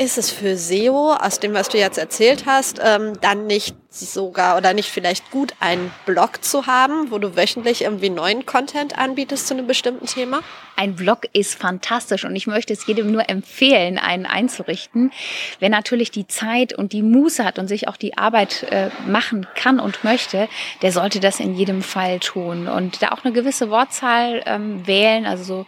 Ist 0.00 0.16
es 0.16 0.30
für 0.30 0.56
SEO, 0.56 1.12
aus 1.12 1.40
dem, 1.40 1.54
was 1.54 1.70
du 1.70 1.76
jetzt 1.76 1.98
erzählt 1.98 2.46
hast, 2.46 2.80
ähm, 2.80 3.14
dann 3.20 3.48
nicht 3.48 3.74
sogar 3.90 4.56
oder 4.56 4.72
nicht 4.72 4.88
vielleicht 4.88 5.32
gut, 5.32 5.54
einen 5.58 5.90
Blog 6.06 6.44
zu 6.44 6.68
haben, 6.68 7.10
wo 7.10 7.18
du 7.18 7.34
wöchentlich 7.34 7.82
irgendwie 7.82 8.08
neuen 8.08 8.46
Content 8.46 8.96
anbietest 8.96 9.48
zu 9.48 9.54
einem 9.54 9.66
bestimmten 9.66 10.06
Thema? 10.06 10.42
Ein 10.76 10.94
Blog 10.94 11.26
ist 11.32 11.56
fantastisch 11.56 12.24
und 12.24 12.36
ich 12.36 12.46
möchte 12.46 12.72
es 12.72 12.86
jedem 12.86 13.10
nur 13.10 13.28
empfehlen, 13.28 13.98
einen 13.98 14.24
einzurichten. 14.24 15.10
Wer 15.58 15.68
natürlich 15.68 16.12
die 16.12 16.28
Zeit 16.28 16.72
und 16.72 16.92
die 16.92 17.02
Muße 17.02 17.44
hat 17.44 17.58
und 17.58 17.66
sich 17.66 17.88
auch 17.88 17.96
die 17.96 18.16
Arbeit 18.16 18.68
äh, 18.70 18.90
machen 19.04 19.48
kann 19.56 19.80
und 19.80 20.04
möchte, 20.04 20.48
der 20.80 20.92
sollte 20.92 21.18
das 21.18 21.40
in 21.40 21.56
jedem 21.56 21.82
Fall 21.82 22.20
tun 22.20 22.68
und 22.68 23.02
da 23.02 23.10
auch 23.10 23.24
eine 23.24 23.34
gewisse 23.34 23.68
Wortzahl 23.68 24.44
ähm, 24.46 24.86
wählen, 24.86 25.26
also 25.26 25.42
so, 25.42 25.66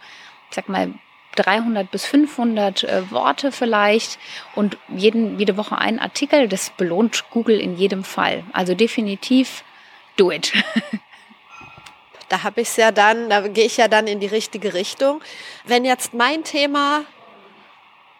ich 0.49 0.55
sag 0.55 0.69
mal, 0.69 0.93
300 1.35 1.89
bis 1.89 2.05
500 2.05 2.83
äh, 2.83 3.11
Worte 3.11 3.51
vielleicht 3.51 4.19
und 4.55 4.77
jeden, 4.89 5.39
jede 5.39 5.57
Woche 5.57 5.77
einen 5.77 5.99
Artikel. 5.99 6.47
Das 6.47 6.69
belohnt 6.71 7.29
Google 7.29 7.59
in 7.59 7.77
jedem 7.77 8.03
Fall. 8.03 8.43
Also 8.53 8.75
definitiv 8.75 9.63
do 10.17 10.31
it. 10.31 10.53
da 12.29 12.43
habe 12.43 12.61
ich 12.61 12.75
ja 12.77 12.91
dann, 12.91 13.29
da 13.29 13.47
gehe 13.47 13.65
ich 13.65 13.77
ja 13.77 13.87
dann 13.87 14.07
in 14.07 14.19
die 14.19 14.27
richtige 14.27 14.73
Richtung. 14.73 15.21
Wenn 15.65 15.85
jetzt 15.85 16.13
mein 16.13 16.43
Thema 16.43 17.05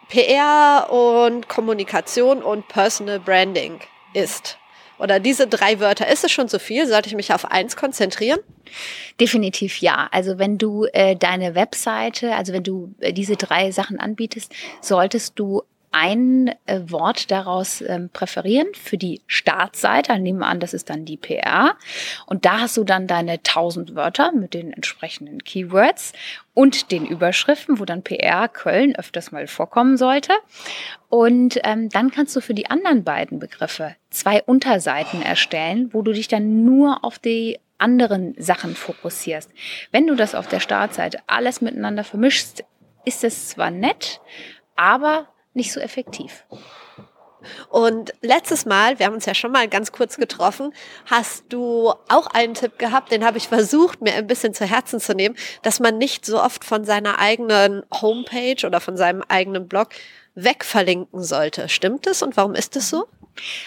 PR 0.08 0.88
und 0.90 1.48
Kommunikation 1.48 2.42
und 2.42 2.68
Personal 2.68 3.18
Branding 3.18 3.80
ist, 4.12 4.58
oder 5.02 5.18
diese 5.18 5.46
drei 5.48 5.80
Wörter, 5.80 6.06
ist 6.08 6.24
es 6.24 6.30
schon 6.30 6.48
zu 6.48 6.58
viel? 6.58 6.86
Sollte 6.86 7.08
ich 7.08 7.16
mich 7.16 7.32
auf 7.32 7.50
eins 7.50 7.76
konzentrieren? 7.76 8.38
Definitiv 9.20 9.78
ja. 9.78 10.08
Also 10.12 10.38
wenn 10.38 10.58
du 10.58 10.86
äh, 10.92 11.16
deine 11.16 11.54
Webseite, 11.54 12.34
also 12.36 12.52
wenn 12.52 12.62
du 12.62 12.94
äh, 13.00 13.12
diese 13.12 13.36
drei 13.36 13.72
Sachen 13.72 13.98
anbietest, 13.98 14.52
solltest 14.80 15.38
du 15.38 15.62
ein 15.92 16.54
äh, 16.66 16.80
Wort 16.86 17.30
daraus 17.30 17.82
ähm, 17.82 18.08
präferieren 18.10 18.68
für 18.74 18.96
die 18.96 19.20
Startseite. 19.26 20.18
Nehmen 20.18 20.38
wir 20.38 20.46
an, 20.46 20.58
das 20.58 20.72
ist 20.72 20.88
dann 20.88 21.04
die 21.04 21.18
PR. 21.18 21.76
Und 22.26 22.44
da 22.44 22.60
hast 22.60 22.76
du 22.78 22.84
dann 22.84 23.06
deine 23.06 23.32
1000 23.32 23.94
Wörter 23.94 24.32
mit 24.32 24.54
den 24.54 24.72
entsprechenden 24.72 25.44
Keywords 25.44 26.14
und 26.54 26.92
den 26.92 27.06
Überschriften, 27.06 27.78
wo 27.78 27.84
dann 27.84 28.02
PR 28.02 28.48
Köln 28.48 28.94
öfters 28.94 29.32
mal 29.32 29.46
vorkommen 29.46 29.96
sollte. 29.96 30.32
Und 31.08 31.58
ähm, 31.64 31.88
dann 31.88 32.10
kannst 32.10 32.36
du 32.36 32.40
für 32.40 32.54
die 32.54 32.68
anderen 32.68 33.04
beiden 33.04 33.38
Begriffe 33.38 33.96
zwei 34.10 34.42
Unterseiten 34.42 35.22
erstellen, 35.22 35.90
wo 35.92 36.02
du 36.02 36.12
dich 36.12 36.28
dann 36.28 36.64
nur 36.64 37.04
auf 37.04 37.18
die 37.18 37.58
anderen 37.78 38.34
Sachen 38.38 38.76
fokussierst. 38.76 39.50
Wenn 39.90 40.06
du 40.06 40.14
das 40.14 40.34
auf 40.34 40.46
der 40.46 40.60
Startseite 40.60 41.18
alles 41.26 41.60
miteinander 41.60 42.04
vermischst, 42.04 42.64
ist 43.04 43.24
es 43.24 43.48
zwar 43.48 43.70
nett, 43.70 44.20
aber 44.76 45.26
nicht 45.54 45.72
so 45.72 45.80
effektiv. 45.80 46.44
Und 47.68 48.12
letztes 48.20 48.66
Mal, 48.66 48.98
wir 48.98 49.06
haben 49.06 49.14
uns 49.14 49.26
ja 49.26 49.34
schon 49.34 49.52
mal 49.52 49.68
ganz 49.68 49.92
kurz 49.92 50.16
getroffen, 50.16 50.72
hast 51.06 51.44
du 51.48 51.92
auch 52.08 52.26
einen 52.26 52.54
Tipp 52.54 52.78
gehabt, 52.78 53.12
den 53.12 53.24
habe 53.24 53.38
ich 53.38 53.48
versucht, 53.48 54.00
mir 54.00 54.14
ein 54.14 54.26
bisschen 54.26 54.54
zu 54.54 54.64
Herzen 54.64 55.00
zu 55.00 55.14
nehmen, 55.14 55.36
dass 55.62 55.80
man 55.80 55.98
nicht 55.98 56.26
so 56.26 56.42
oft 56.42 56.64
von 56.64 56.84
seiner 56.84 57.18
eigenen 57.18 57.82
Homepage 57.92 58.66
oder 58.66 58.80
von 58.80 58.96
seinem 58.96 59.22
eigenen 59.28 59.68
Blog 59.68 59.88
wegverlinken 60.34 61.22
sollte. 61.22 61.68
Stimmt 61.68 62.06
es 62.06 62.22
und 62.22 62.36
warum 62.36 62.54
ist 62.54 62.76
es 62.76 62.88
so? 62.88 63.06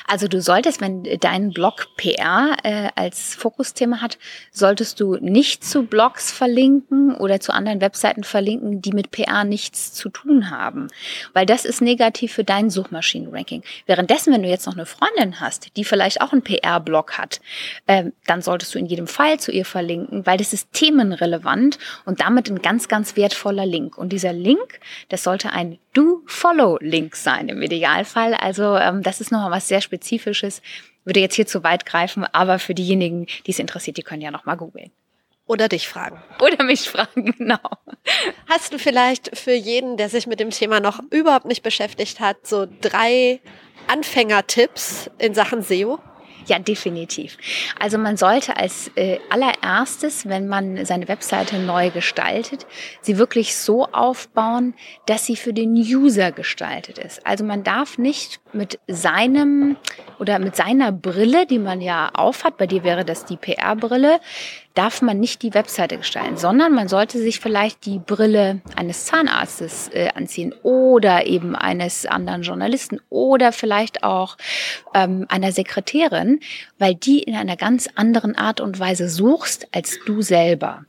Also 0.08 0.28
du 0.28 0.41
solltest, 0.41 0.82
wenn 0.82 1.04
dein 1.19 1.51
Blog 1.51 1.88
PR 1.97 2.56
äh, 2.63 2.89
als 2.95 3.36
Fokusthema 3.36 4.01
hat, 4.01 4.17
solltest 4.51 4.99
du 4.99 5.15
nicht 5.15 5.63
zu 5.63 5.84
Blogs 5.84 6.32
verlinken 6.32 7.15
oder 7.15 7.39
zu 7.39 7.54
anderen 7.54 7.82
Webseiten 7.82 8.23
verlinken, 8.23 8.82
die 8.82 8.91
mit 8.91 9.12
PR 9.12 9.43
nichts 9.43 9.93
zu 9.93 10.10
tun 10.10 10.49
haben, 10.51 10.88
weil 11.34 11.45
das 11.45 11.65
ist 11.65 11.82
negativ 11.82 12.34
für 12.34 12.43
dein 12.43 12.69
Suchmaschinenranking. 12.69 13.63
Währenddessen, 13.86 14.34
wenn 14.34 14.43
du 14.43 14.49
jetzt 14.49 14.65
noch 14.65 14.75
eine 14.75 14.86
Freundin 14.86 15.39
hast, 15.39 15.75
die 15.78 15.84
vielleicht 15.84 16.21
auch 16.21 16.32
einen 16.32 16.43
PR-Blog 16.43 17.17
hat, 17.17 17.41
äh, 17.88 18.06
dann 18.25 18.41
solltest 18.41 18.75
du 18.75 18.80
in 18.80 18.86
jedem 18.86 19.08
Fall 19.08 19.39
zu 19.39 19.51
ihr 19.51 19.65
verlinken, 19.65 20.25
weil 20.25 20.38
das 20.38 20.54
ist 20.54 20.73
themenrelevant 20.73 21.78
und 22.06 22.19
damit 22.19 22.49
ein 22.49 22.62
ganz, 22.62 22.88
ganz 22.88 23.15
wertvoller 23.15 23.65
Link. 23.65 23.97
Und 23.97 24.10
dieser 24.10 24.34
Link, 24.34 24.80
das 25.10 25.23
sollte 25.23 25.51
ein 25.51 25.80
Do-Follow-Link 25.93 27.15
sein 27.15 27.47
im 27.47 27.62
Idealfall. 27.62 28.34
Also 28.34 28.75
ähm, 28.75 29.01
das 29.01 29.21
ist 29.21 29.32
nochmal 29.32 29.51
was 29.55 29.67
sehr 29.67 29.81
Spezifisches. 29.81 30.61
Würde 31.05 31.19
jetzt 31.19 31.35
hier 31.35 31.47
zu 31.47 31.63
weit 31.63 31.85
greifen, 31.85 32.25
aber 32.25 32.59
für 32.59 32.73
diejenigen, 32.73 33.27
die 33.45 33.51
es 33.51 33.59
interessiert, 33.59 33.97
die 33.97 34.03
können 34.03 34.21
ja 34.21 34.31
nochmal 34.31 34.57
googeln. 34.57 34.91
Oder 35.47 35.69
dich 35.69 35.87
fragen. 35.87 36.21
Oder 36.41 36.63
mich 36.63 36.89
fragen, 36.89 37.25
genau. 37.37 37.59
Hast 38.47 38.73
du 38.73 38.79
vielleicht 38.79 39.37
für 39.37 39.53
jeden, 39.53 39.97
der 39.97 40.09
sich 40.09 40.27
mit 40.27 40.39
dem 40.39 40.49
Thema 40.49 40.79
noch 40.79 40.99
überhaupt 41.11 41.45
nicht 41.45 41.63
beschäftigt 41.63 42.19
hat, 42.19 42.47
so 42.47 42.67
drei 42.81 43.39
Anfängertipps 43.87 45.11
in 45.19 45.33
Sachen 45.33 45.61
SEO? 45.61 45.99
Ja, 46.47 46.60
definitiv. 46.60 47.38
Also 47.79 47.97
man 47.97 48.17
sollte 48.17 48.58
als 48.58 48.91
äh, 48.95 49.17
allererstes, 49.29 50.27
wenn 50.27 50.47
man 50.47 50.86
seine 50.86 51.08
Webseite 51.08 51.58
neu 51.58 51.89
gestaltet, 51.89 52.67
sie 53.01 53.17
wirklich 53.17 53.55
so 53.55 53.86
aufbauen, 53.86 54.75
dass 55.08 55.25
sie 55.25 55.36
für 55.36 55.53
den 55.53 55.73
User 55.73 56.31
gestaltet 56.31 56.99
ist. 56.99 57.25
Also 57.25 57.43
man 57.43 57.63
darf 57.63 57.97
nicht 57.97 58.39
mit 58.53 58.79
seinem 58.88 59.77
oder 60.19 60.38
mit 60.39 60.55
seiner 60.55 60.91
Brille, 60.91 61.45
die 61.47 61.60
man 61.60 61.81
ja 61.81 62.12
aufhat, 62.13 62.58
bei 62.58 62.67
dir 62.67 62.84
wäre 62.84 63.05
das 63.05 63.25
die 63.25 63.38
PR-Brille, 63.38 64.19
darf 64.75 65.01
man 65.01 65.19
nicht 65.19 65.41
die 65.41 65.53
Webseite 65.53 65.97
gestalten, 65.97 66.38
sondern 66.38 66.73
man 66.73 66.88
sollte 66.88 67.17
sich 67.17 67.39
vielleicht 67.39 67.85
die 67.85 67.99
Brille 67.99 68.61
eines 68.75 69.05
Zahnarztes 69.05 69.89
äh, 69.93 70.09
anziehen 70.13 70.53
oder 70.63 71.25
eben 71.25 71.55
eines 71.55 72.05
anderen 72.05 72.43
Journalisten 72.43 72.99
oder 73.09 73.51
vielleicht 73.51 74.03
auch 74.03 74.38
ähm, 74.93 75.25
einer 75.29 75.51
Sekretärin, 75.51 76.41
weil 76.77 76.93
die 76.93 77.23
in 77.23 77.35
einer 77.35 77.55
ganz 77.55 77.89
anderen 77.95 78.38
Art 78.38 78.59
und 78.61 78.79
Weise 78.79 79.09
suchst 79.09 79.67
als 79.71 79.97
du 80.05 80.21
selber. 80.21 80.85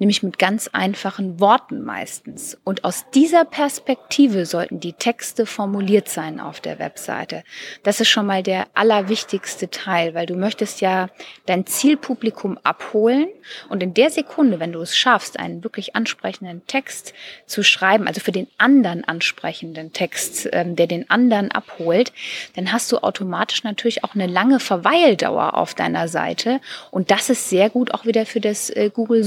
Nämlich 0.00 0.22
mit 0.22 0.38
ganz 0.38 0.68
einfachen 0.68 1.38
Worten 1.38 1.84
meistens. 1.84 2.58
Und 2.64 2.84
aus 2.84 3.04
dieser 3.14 3.44
Perspektive 3.44 4.46
sollten 4.46 4.80
die 4.80 4.94
Texte 4.94 5.46
formuliert 5.46 6.08
sein 6.08 6.40
auf 6.40 6.60
der 6.60 6.78
Webseite. 6.78 7.44
Das 7.82 8.00
ist 8.00 8.08
schon 8.08 8.26
mal 8.26 8.42
der 8.42 8.66
allerwichtigste 8.74 9.70
Teil, 9.70 10.14
weil 10.14 10.26
du 10.26 10.34
möchtest 10.34 10.80
ja 10.80 11.08
dein 11.46 11.66
Zielpublikum 11.66 12.58
abholen 12.62 13.28
und 13.68 13.82
in 13.82 13.94
der 13.94 14.10
Sekunde, 14.10 14.58
wenn 14.58 14.72
du 14.72 14.80
es 14.80 14.96
schaffst, 14.96 15.38
einen 15.38 15.62
wirklich 15.62 15.94
ansprechenden 15.94 16.66
Text 16.66 17.12
zu 17.46 17.62
schreiben, 17.62 18.08
also 18.08 18.20
für 18.20 18.32
den 18.32 18.48
anderen 18.56 19.04
ansprechenden 19.04 19.92
Text, 19.92 20.48
ähm, 20.52 20.76
der 20.76 20.86
den 20.86 21.10
anderen 21.10 21.50
abholt, 21.50 22.12
dann 22.56 22.72
hast 22.72 22.90
du 22.90 22.98
automatisch 22.98 23.64
natürlich 23.64 24.02
auch 24.02 24.14
eine 24.14 24.26
lange 24.26 24.60
Verweildauer 24.60 25.54
auf 25.54 25.74
deiner 25.74 26.08
Seite 26.08 26.60
und 26.90 27.10
das 27.10 27.28
ist 27.28 27.50
sehr 27.50 27.68
gut 27.68 27.92
auch 27.92 28.06
wieder 28.06 28.24
für 28.24 28.40
das 28.40 28.70
äh, 28.70 28.90
Google 28.92 29.24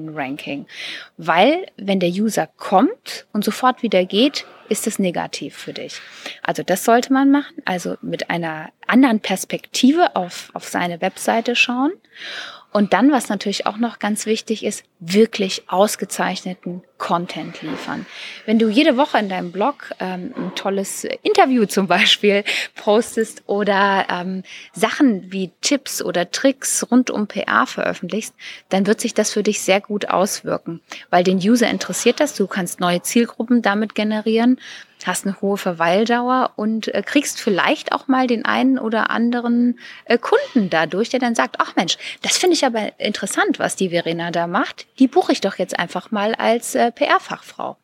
Suchmaschinen-Ranking. 0.00 0.66
Weil, 1.16 1.66
wenn 1.76 2.00
der 2.00 2.10
User 2.10 2.48
kommt 2.56 3.26
und 3.32 3.44
sofort 3.44 3.82
wieder 3.82 4.04
geht, 4.04 4.46
ist 4.68 4.86
es 4.86 4.98
negativ 4.98 5.56
für 5.56 5.72
dich. 5.72 6.00
Also 6.42 6.62
das 6.62 6.84
sollte 6.84 7.12
man 7.12 7.30
machen, 7.30 7.56
also 7.64 7.96
mit 8.02 8.30
einer 8.30 8.70
anderen 8.86 9.20
Perspektive 9.20 10.14
auf, 10.16 10.50
auf 10.54 10.68
seine 10.68 11.00
Webseite 11.00 11.56
schauen. 11.56 11.92
Und 12.72 12.92
dann, 12.92 13.10
was 13.10 13.28
natürlich 13.28 13.66
auch 13.66 13.78
noch 13.78 13.98
ganz 13.98 14.26
wichtig 14.26 14.64
ist, 14.64 14.84
wirklich 15.00 15.64
ausgezeichneten 15.68 16.82
Content 16.98 17.62
liefern. 17.62 18.06
Wenn 18.46 18.58
du 18.58 18.68
jede 18.68 18.96
Woche 18.96 19.18
in 19.18 19.28
deinem 19.28 19.50
Blog 19.50 19.92
ähm, 19.98 20.32
ein 20.36 20.54
tolles 20.54 21.04
Interview 21.22 21.64
zum 21.64 21.88
Beispiel 21.88 22.44
postest 22.76 23.42
oder 23.46 24.06
ähm, 24.10 24.44
Sachen 24.72 25.32
wie 25.32 25.50
Tipps 25.62 26.02
oder 26.02 26.30
Tricks 26.30 26.86
rund 26.90 27.10
um 27.10 27.26
PR 27.26 27.66
veröffentlichst, 27.66 28.34
dann 28.68 28.86
wird 28.86 29.00
sich 29.00 29.14
das 29.14 29.32
für 29.32 29.42
dich 29.42 29.60
sehr 29.62 29.80
gut 29.80 30.08
auswirken, 30.08 30.80
weil 31.08 31.24
den 31.24 31.38
User 31.38 31.68
interessiert 31.68 32.20
das. 32.20 32.34
Du 32.34 32.46
kannst 32.46 32.78
neue 32.78 33.02
Zielgruppen 33.02 33.62
damit 33.62 33.94
generieren 33.94 34.60
hast 35.06 35.26
eine 35.26 35.40
hohe 35.40 35.56
Verweildauer 35.56 36.52
und 36.56 36.92
äh, 36.94 37.02
kriegst 37.04 37.40
vielleicht 37.40 37.92
auch 37.92 38.08
mal 38.08 38.26
den 38.26 38.44
einen 38.44 38.78
oder 38.78 39.10
anderen 39.10 39.78
äh, 40.04 40.18
Kunden 40.18 40.70
dadurch, 40.70 41.08
der 41.08 41.20
dann 41.20 41.34
sagt, 41.34 41.56
ach 41.58 41.76
Mensch, 41.76 41.96
das 42.22 42.38
finde 42.38 42.54
ich 42.54 42.64
aber 42.64 42.98
interessant, 42.98 43.58
was 43.58 43.76
die 43.76 43.90
Verena 43.90 44.30
da 44.30 44.46
macht. 44.46 44.86
Die 44.98 45.08
buche 45.08 45.32
ich 45.32 45.40
doch 45.40 45.56
jetzt 45.56 45.78
einfach 45.78 46.10
mal 46.10 46.34
als 46.34 46.74
äh, 46.74 46.92
PR-Fachfrau. 46.92 47.76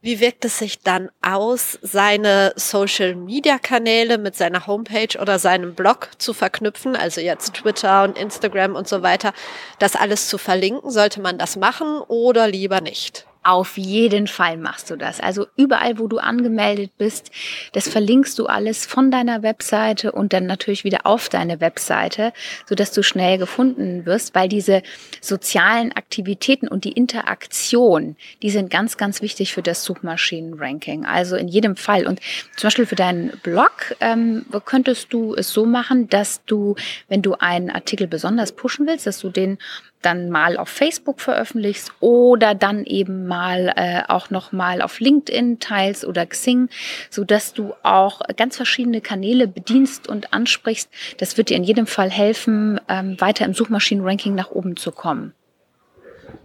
Wie 0.00 0.20
wirkt 0.20 0.44
es 0.44 0.58
sich 0.58 0.80
dann 0.80 1.10
aus, 1.22 1.76
seine 1.82 2.52
Social-Media-Kanäle 2.54 4.18
mit 4.18 4.36
seiner 4.36 4.68
Homepage 4.68 5.18
oder 5.20 5.40
seinem 5.40 5.74
Blog 5.74 6.10
zu 6.18 6.34
verknüpfen, 6.34 6.94
also 6.94 7.20
jetzt 7.20 7.54
Twitter 7.54 8.04
und 8.04 8.16
Instagram 8.16 8.76
und 8.76 8.86
so 8.86 9.02
weiter, 9.02 9.32
das 9.80 9.96
alles 9.96 10.28
zu 10.28 10.38
verlinken? 10.38 10.90
Sollte 10.90 11.20
man 11.20 11.36
das 11.36 11.56
machen 11.56 11.98
oder 12.06 12.46
lieber 12.46 12.80
nicht? 12.80 13.27
Auf 13.48 13.78
jeden 13.78 14.26
Fall 14.26 14.58
machst 14.58 14.90
du 14.90 14.96
das. 14.96 15.20
Also 15.20 15.46
überall, 15.56 15.98
wo 15.98 16.06
du 16.06 16.18
angemeldet 16.18 16.90
bist, 16.98 17.30
das 17.72 17.88
verlinkst 17.88 18.38
du 18.38 18.44
alles 18.44 18.84
von 18.84 19.10
deiner 19.10 19.42
Webseite 19.42 20.12
und 20.12 20.34
dann 20.34 20.44
natürlich 20.44 20.84
wieder 20.84 21.06
auf 21.06 21.30
deine 21.30 21.58
Webseite, 21.58 22.34
sodass 22.68 22.92
du 22.92 23.02
schnell 23.02 23.38
gefunden 23.38 24.04
wirst, 24.04 24.34
weil 24.34 24.50
diese 24.50 24.82
sozialen 25.22 25.92
Aktivitäten 25.92 26.68
und 26.68 26.84
die 26.84 26.92
Interaktion, 26.92 28.16
die 28.42 28.50
sind 28.50 28.68
ganz, 28.68 28.98
ganz 28.98 29.22
wichtig 29.22 29.54
für 29.54 29.62
das 29.62 29.82
Suchmaschinenranking. 29.82 31.06
Also 31.06 31.36
in 31.36 31.48
jedem 31.48 31.74
Fall. 31.74 32.06
Und 32.06 32.20
zum 32.54 32.66
Beispiel 32.66 32.84
für 32.84 32.96
deinen 32.96 33.30
Blog 33.42 33.96
ähm, 34.00 34.44
könntest 34.66 35.10
du 35.14 35.34
es 35.34 35.50
so 35.50 35.64
machen, 35.64 36.10
dass 36.10 36.44
du, 36.44 36.74
wenn 37.08 37.22
du 37.22 37.32
einen 37.32 37.70
Artikel 37.70 38.08
besonders 38.08 38.52
pushen 38.52 38.86
willst, 38.86 39.06
dass 39.06 39.20
du 39.20 39.30
den 39.30 39.56
dann 40.02 40.30
mal 40.30 40.56
auf 40.56 40.68
Facebook 40.68 41.20
veröffentlichst 41.20 41.92
oder 42.00 42.54
dann 42.54 42.84
eben 42.84 43.26
mal 43.26 43.72
äh, 43.76 44.02
auch 44.08 44.30
noch 44.30 44.52
mal 44.52 44.82
auf 44.82 45.00
LinkedIn 45.00 45.60
teils 45.60 46.04
oder 46.04 46.26
Xing, 46.26 46.68
so 47.10 47.24
dass 47.24 47.52
du 47.52 47.74
auch 47.82 48.20
ganz 48.36 48.56
verschiedene 48.56 49.00
Kanäle 49.00 49.48
bedienst 49.48 50.08
und 50.08 50.32
ansprichst. 50.32 50.88
Das 51.18 51.36
wird 51.36 51.50
dir 51.50 51.56
in 51.56 51.64
jedem 51.64 51.86
Fall 51.86 52.10
helfen, 52.10 52.80
ähm, 52.88 53.20
weiter 53.20 53.44
im 53.44 53.54
Suchmaschinenranking 53.54 54.34
nach 54.34 54.50
oben 54.50 54.76
zu 54.76 54.92
kommen. 54.92 55.34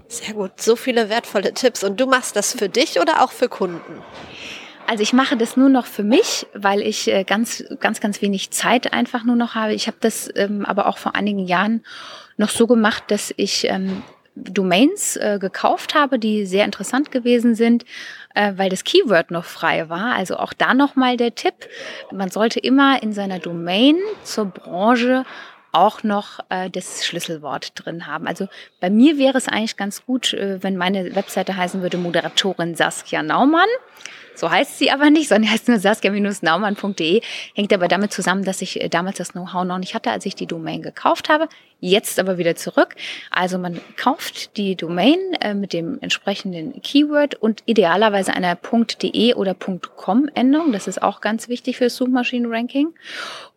Sehr 0.07 0.33
gut, 0.33 0.61
so 0.61 0.75
viele 0.75 1.09
wertvolle 1.09 1.53
Tipps. 1.53 1.83
Und 1.83 1.99
du 1.99 2.05
machst 2.05 2.35
das 2.35 2.53
für 2.53 2.69
dich 2.69 2.99
oder 2.99 3.23
auch 3.23 3.31
für 3.31 3.49
Kunden? 3.49 4.01
Also 4.87 5.01
ich 5.01 5.13
mache 5.13 5.37
das 5.37 5.57
nur 5.57 5.69
noch 5.69 5.85
für 5.85 6.03
mich, 6.03 6.45
weil 6.53 6.81
ich 6.81 7.07
äh, 7.07 7.23
ganz, 7.23 7.63
ganz, 7.79 7.99
ganz 7.99 8.21
wenig 8.21 8.51
Zeit 8.51 8.93
einfach 8.93 9.23
nur 9.23 9.35
noch 9.35 9.55
habe. 9.55 9.73
Ich 9.73 9.87
habe 9.87 9.97
das 9.99 10.29
ähm, 10.35 10.65
aber 10.65 10.87
auch 10.87 10.97
vor 10.97 11.15
einigen 11.15 11.39
Jahren 11.39 11.83
noch 12.37 12.49
so 12.49 12.67
gemacht, 12.67 13.03
dass 13.07 13.33
ich 13.37 13.69
ähm, 13.69 14.03
Domains 14.35 15.15
äh, 15.15 15.37
gekauft 15.39 15.93
habe, 15.93 16.17
die 16.19 16.45
sehr 16.45 16.65
interessant 16.65 17.11
gewesen 17.11 17.55
sind, 17.55 17.85
äh, 18.33 18.53
weil 18.55 18.69
das 18.69 18.83
Keyword 18.83 19.31
noch 19.31 19.45
frei 19.45 19.89
war. 19.89 20.15
Also 20.15 20.37
auch 20.37 20.53
da 20.53 20.73
nochmal 20.73 21.17
der 21.17 21.35
Tipp. 21.35 21.53
Man 22.11 22.29
sollte 22.29 22.59
immer 22.59 23.01
in 23.03 23.13
seiner 23.13 23.39
Domain 23.39 23.97
zur 24.23 24.45
Branche 24.45 25.25
auch 25.71 26.03
noch 26.03 26.39
äh, 26.49 26.69
das 26.69 27.05
Schlüsselwort 27.05 27.71
drin 27.75 28.07
haben. 28.07 28.27
Also 28.27 28.47
bei 28.79 28.89
mir 28.89 29.17
wäre 29.17 29.37
es 29.37 29.47
eigentlich 29.47 29.77
ganz 29.77 30.05
gut, 30.05 30.33
äh, 30.33 30.61
wenn 30.61 30.77
meine 30.77 31.15
Webseite 31.15 31.55
heißen 31.55 31.81
würde 31.81 31.97
Moderatorin 31.97 32.75
Saskia 32.75 33.23
Naumann. 33.23 33.69
So 34.35 34.49
heißt 34.49 34.79
sie 34.79 34.91
aber 34.91 35.09
nicht, 35.09 35.29
sondern 35.29 35.51
heißt 35.51 35.67
nur 35.67 35.79
saskia-naumann.de. 35.79 37.21
Hängt 37.55 37.73
aber 37.73 37.87
damit 37.87 38.13
zusammen, 38.13 38.43
dass 38.43 38.61
ich 38.61 38.81
äh, 38.81 38.89
damals 38.89 39.17
das 39.17 39.33
Know-how 39.33 39.63
noch 39.65 39.77
nicht 39.77 39.95
hatte, 39.95 40.11
als 40.11 40.25
ich 40.25 40.35
die 40.35 40.47
Domain 40.47 40.81
gekauft 40.81 41.29
habe. 41.29 41.47
Jetzt 41.85 42.17
aber 42.17 42.37
wieder 42.37 42.55
zurück. 42.55 42.95
Also 43.29 43.57
man 43.57 43.81
kauft 43.97 44.55
die 44.55 44.77
Domain 44.77 45.17
äh, 45.41 45.53
mit 45.53 45.73
dem 45.73 45.97
entsprechenden 45.99 46.81
Keyword 46.81 47.35
und 47.35 47.61
idealerweise 47.65 48.33
einer 48.33 48.55
.de 48.55 49.33
oder 49.33 49.53
.com 49.53 50.29
Endung. 50.33 50.71
Das 50.71 50.87
ist 50.87 51.03
auch 51.03 51.19
ganz 51.19 51.49
wichtig 51.49 51.75
für 51.75 51.83
das 51.83 51.97
Suchmaschinenranking. 51.97 52.93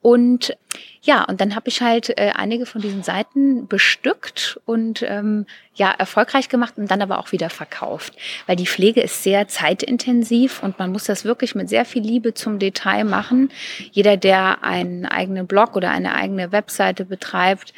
Und 0.02 0.56
ja, 1.02 1.24
und 1.24 1.40
dann 1.40 1.54
habe 1.54 1.68
ich 1.68 1.82
halt 1.82 2.10
äh, 2.18 2.32
einige 2.34 2.66
von 2.66 2.80
diesen 2.80 3.02
Seiten 3.02 3.66
bestückt 3.68 4.60
und 4.66 5.02
ähm, 5.02 5.46
ja 5.74 5.90
erfolgreich 5.90 6.48
gemacht 6.48 6.74
und 6.76 6.90
dann 6.90 7.02
aber 7.02 7.18
auch 7.18 7.32
wieder 7.32 7.50
verkauft, 7.50 8.14
weil 8.46 8.56
die 8.56 8.66
Pflege 8.66 9.00
ist 9.00 9.22
sehr 9.22 9.46
zeitintensiv 9.46 10.62
und 10.62 10.78
man 10.78 10.90
muss 10.90 11.04
das 11.04 11.24
wirklich 11.24 11.54
mit 11.54 11.68
sehr 11.68 11.84
viel 11.84 12.02
Liebe 12.02 12.34
zum 12.34 12.58
Detail 12.58 13.04
machen. 13.04 13.50
Jeder, 13.92 14.16
der 14.16 14.64
einen 14.64 15.06
eigenen 15.06 15.46
Blog 15.46 15.76
oder 15.76 15.90
eine 15.90 16.14
eigene 16.14 16.52
Webseite 16.52 17.04
betreibt, 17.04 17.72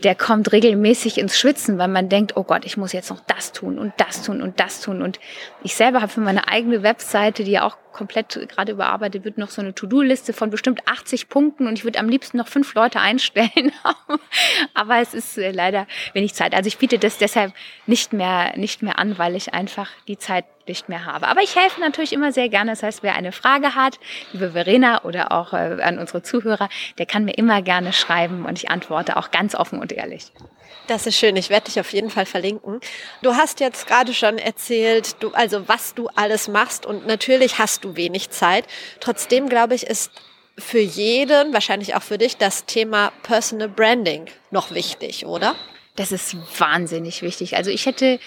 der 0.00 0.14
kommt 0.14 0.52
regelmäßig 0.52 1.18
ins 1.18 1.38
Schwitzen, 1.38 1.78
weil 1.78 1.88
man 1.88 2.08
denkt, 2.08 2.36
oh 2.36 2.44
Gott, 2.44 2.64
ich 2.64 2.76
muss 2.76 2.92
jetzt 2.92 3.10
noch 3.10 3.20
das 3.20 3.52
tun 3.52 3.78
und 3.78 3.92
das 3.98 4.22
tun 4.22 4.42
und 4.42 4.60
das 4.60 4.80
tun 4.80 5.02
und 5.02 5.20
ich 5.62 5.74
selber 5.74 6.00
habe 6.00 6.12
für 6.12 6.20
meine 6.20 6.48
eigene 6.48 6.82
Webseite, 6.82 7.44
die 7.44 7.52
ja 7.52 7.64
auch 7.64 7.76
komplett 7.92 8.48
gerade 8.48 8.72
überarbeitet 8.72 9.24
wird, 9.24 9.38
noch 9.38 9.50
so 9.50 9.62
eine 9.62 9.74
To-Do-Liste 9.74 10.32
von 10.32 10.50
bestimmt 10.50 10.80
80 10.86 11.28
Punkten 11.28 11.66
und 11.66 11.78
ich 11.78 11.84
würde 11.84 12.00
am 12.00 12.08
liebsten 12.08 12.36
noch 12.36 12.48
fünf 12.48 12.74
Leute 12.74 13.00
einstellen. 13.00 13.72
Aber 14.74 14.98
es 14.98 15.14
ist 15.14 15.38
äh, 15.38 15.52
leider 15.52 15.86
wenig 16.12 16.34
Zeit. 16.34 16.54
Also 16.54 16.68
ich 16.68 16.78
biete 16.78 16.98
das 16.98 17.18
deshalb 17.18 17.52
nicht 17.86 18.12
mehr, 18.12 18.56
nicht 18.56 18.82
mehr 18.82 18.98
an, 18.98 19.16
weil 19.16 19.36
ich 19.36 19.54
einfach 19.54 19.90
die 20.08 20.18
Zeit 20.18 20.44
nicht 20.68 20.88
mehr 20.88 21.04
habe. 21.04 21.28
Aber 21.28 21.42
ich 21.42 21.56
helfe 21.56 21.80
natürlich 21.80 22.12
immer 22.12 22.32
sehr 22.32 22.48
gerne. 22.48 22.72
Das 22.72 22.82
heißt, 22.82 23.02
wer 23.02 23.14
eine 23.14 23.32
Frage 23.32 23.74
hat, 23.74 23.98
liebe 24.32 24.52
Verena 24.52 25.04
oder 25.04 25.32
auch 25.32 25.52
äh, 25.52 25.82
an 25.82 25.98
unsere 25.98 26.22
Zuhörer, 26.22 26.68
der 26.98 27.06
kann 27.06 27.24
mir 27.24 27.36
immer 27.36 27.62
gerne 27.62 27.92
schreiben 27.92 28.44
und 28.44 28.58
ich 28.58 28.70
antworte 28.70 29.16
auch 29.16 29.30
ganz 29.30 29.54
offen 29.54 29.80
und 29.80 29.92
ehrlich. 29.92 30.32
Das 30.86 31.06
ist 31.06 31.16
schön. 31.16 31.36
Ich 31.36 31.48
werde 31.48 31.66
dich 31.66 31.80
auf 31.80 31.92
jeden 31.92 32.10
Fall 32.10 32.26
verlinken. 32.26 32.80
Du 33.22 33.34
hast 33.34 33.60
jetzt 33.60 33.86
gerade 33.86 34.12
schon 34.12 34.38
erzählt, 34.38 35.16
du, 35.22 35.30
also 35.32 35.66
was 35.66 35.94
du 35.94 36.08
alles 36.14 36.48
machst 36.48 36.84
und 36.84 37.06
natürlich 37.06 37.58
hast 37.58 37.84
du 37.84 37.96
wenig 37.96 38.30
Zeit. 38.30 38.66
Trotzdem 39.00 39.48
glaube 39.48 39.74
ich, 39.74 39.86
ist 39.86 40.10
für 40.58 40.80
jeden, 40.80 41.52
wahrscheinlich 41.52 41.94
auch 41.96 42.02
für 42.02 42.18
dich, 42.18 42.36
das 42.36 42.64
Thema 42.64 43.12
Personal 43.22 43.68
Branding 43.68 44.26
noch 44.50 44.70
wichtig, 44.72 45.26
oder? 45.26 45.54
Das 45.96 46.10
ist 46.10 46.36
wahnsinnig 46.58 47.22
wichtig. 47.22 47.56
Also 47.56 47.70
ich 47.70 47.86
hätte 47.86 48.18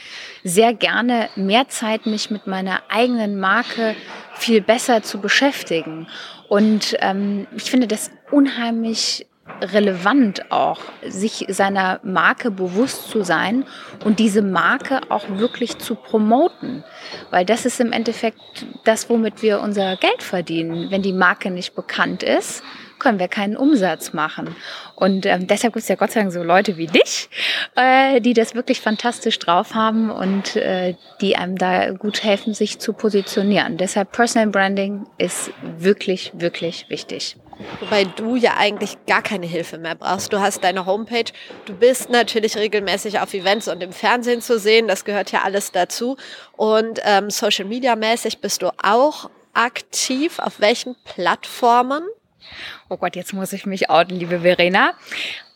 sehr 0.43 0.73
gerne 0.73 1.29
mehr 1.35 1.67
Zeit, 1.67 2.05
mich 2.05 2.31
mit 2.31 2.47
meiner 2.47 2.81
eigenen 2.87 3.39
Marke 3.39 3.95
viel 4.35 4.61
besser 4.61 5.03
zu 5.03 5.19
beschäftigen. 5.19 6.07
Und 6.47 6.95
ähm, 7.01 7.45
ich 7.57 7.69
finde 7.69 7.87
das 7.87 8.09
unheimlich 8.31 9.27
relevant 9.61 10.51
auch, 10.51 10.79
sich 11.05 11.45
seiner 11.49 11.99
Marke 12.03 12.51
bewusst 12.51 13.09
zu 13.09 13.23
sein 13.23 13.65
und 14.03 14.19
diese 14.19 14.41
Marke 14.41 15.01
auch 15.09 15.25
wirklich 15.29 15.77
zu 15.77 15.95
promoten. 15.95 16.83
Weil 17.31 17.45
das 17.45 17.65
ist 17.65 17.79
im 17.79 17.91
Endeffekt 17.91 18.65
das, 18.85 19.09
womit 19.09 19.41
wir 19.41 19.59
unser 19.59 19.97
Geld 19.97 20.23
verdienen. 20.23 20.91
Wenn 20.91 21.01
die 21.01 21.13
Marke 21.13 21.49
nicht 21.49 21.75
bekannt 21.75 22.23
ist, 22.23 22.63
können 22.99 23.19
wir 23.19 23.27
keinen 23.27 23.55
Umsatz 23.55 24.13
machen. 24.13 24.55
Und 24.95 25.25
ähm, 25.25 25.47
deshalb 25.47 25.73
gibt 25.73 25.83
es 25.83 25.89
ja 25.89 25.95
Gott 25.95 26.11
sei 26.11 26.21
Dank 26.21 26.33
so 26.33 26.43
Leute 26.43 26.77
wie 26.77 26.87
dich, 26.87 27.29
äh, 27.75 28.19
die 28.21 28.33
das 28.33 28.55
wirklich 28.55 28.81
fantastisch 28.81 29.37
drauf 29.39 29.73
haben 29.73 30.09
und 30.09 30.55
äh, 30.55 30.95
die 31.21 31.35
einem 31.35 31.57
da 31.57 31.91
gut 31.91 32.23
helfen, 32.23 32.53
sich 32.53 32.79
zu 32.79 32.93
positionieren. 32.93 33.77
Deshalb 33.77 34.11
Personal 34.11 34.49
Branding 34.49 35.05
ist 35.17 35.51
wirklich, 35.61 36.31
wirklich 36.35 36.89
wichtig. 36.89 37.37
Wobei 37.79 38.03
du 38.03 38.35
ja 38.35 38.55
eigentlich 38.57 38.97
gar 39.07 39.21
keine 39.21 39.45
Hilfe 39.45 39.77
mehr 39.77 39.95
brauchst. 39.95 40.31
Du 40.31 40.39
hast 40.39 40.63
deine 40.63 40.85
Homepage, 40.85 41.31
du 41.65 41.73
bist 41.73 42.09
natürlich 42.09 42.55
regelmäßig 42.55 43.19
auf 43.19 43.33
Events 43.33 43.67
und 43.67 43.81
im 43.81 43.91
Fernsehen 43.91 44.41
zu 44.41 44.59
sehen, 44.59 44.87
das 44.87 45.05
gehört 45.05 45.31
ja 45.31 45.41
alles 45.43 45.71
dazu. 45.71 46.17
Und 46.55 46.99
ähm, 47.03 47.29
Social 47.29 47.65
Media 47.65 47.95
mäßig 47.95 48.39
bist 48.39 48.61
du 48.61 48.69
auch 48.81 49.29
aktiv. 49.53 50.39
Auf 50.39 50.59
welchen 50.59 50.95
Plattformen? 51.03 52.03
Oh 52.89 52.95
Gott, 52.95 53.17
jetzt 53.17 53.33
muss 53.33 53.51
ich 53.51 53.65
mich 53.65 53.89
outen, 53.89 54.17
liebe 54.17 54.39
Verena. 54.39 54.93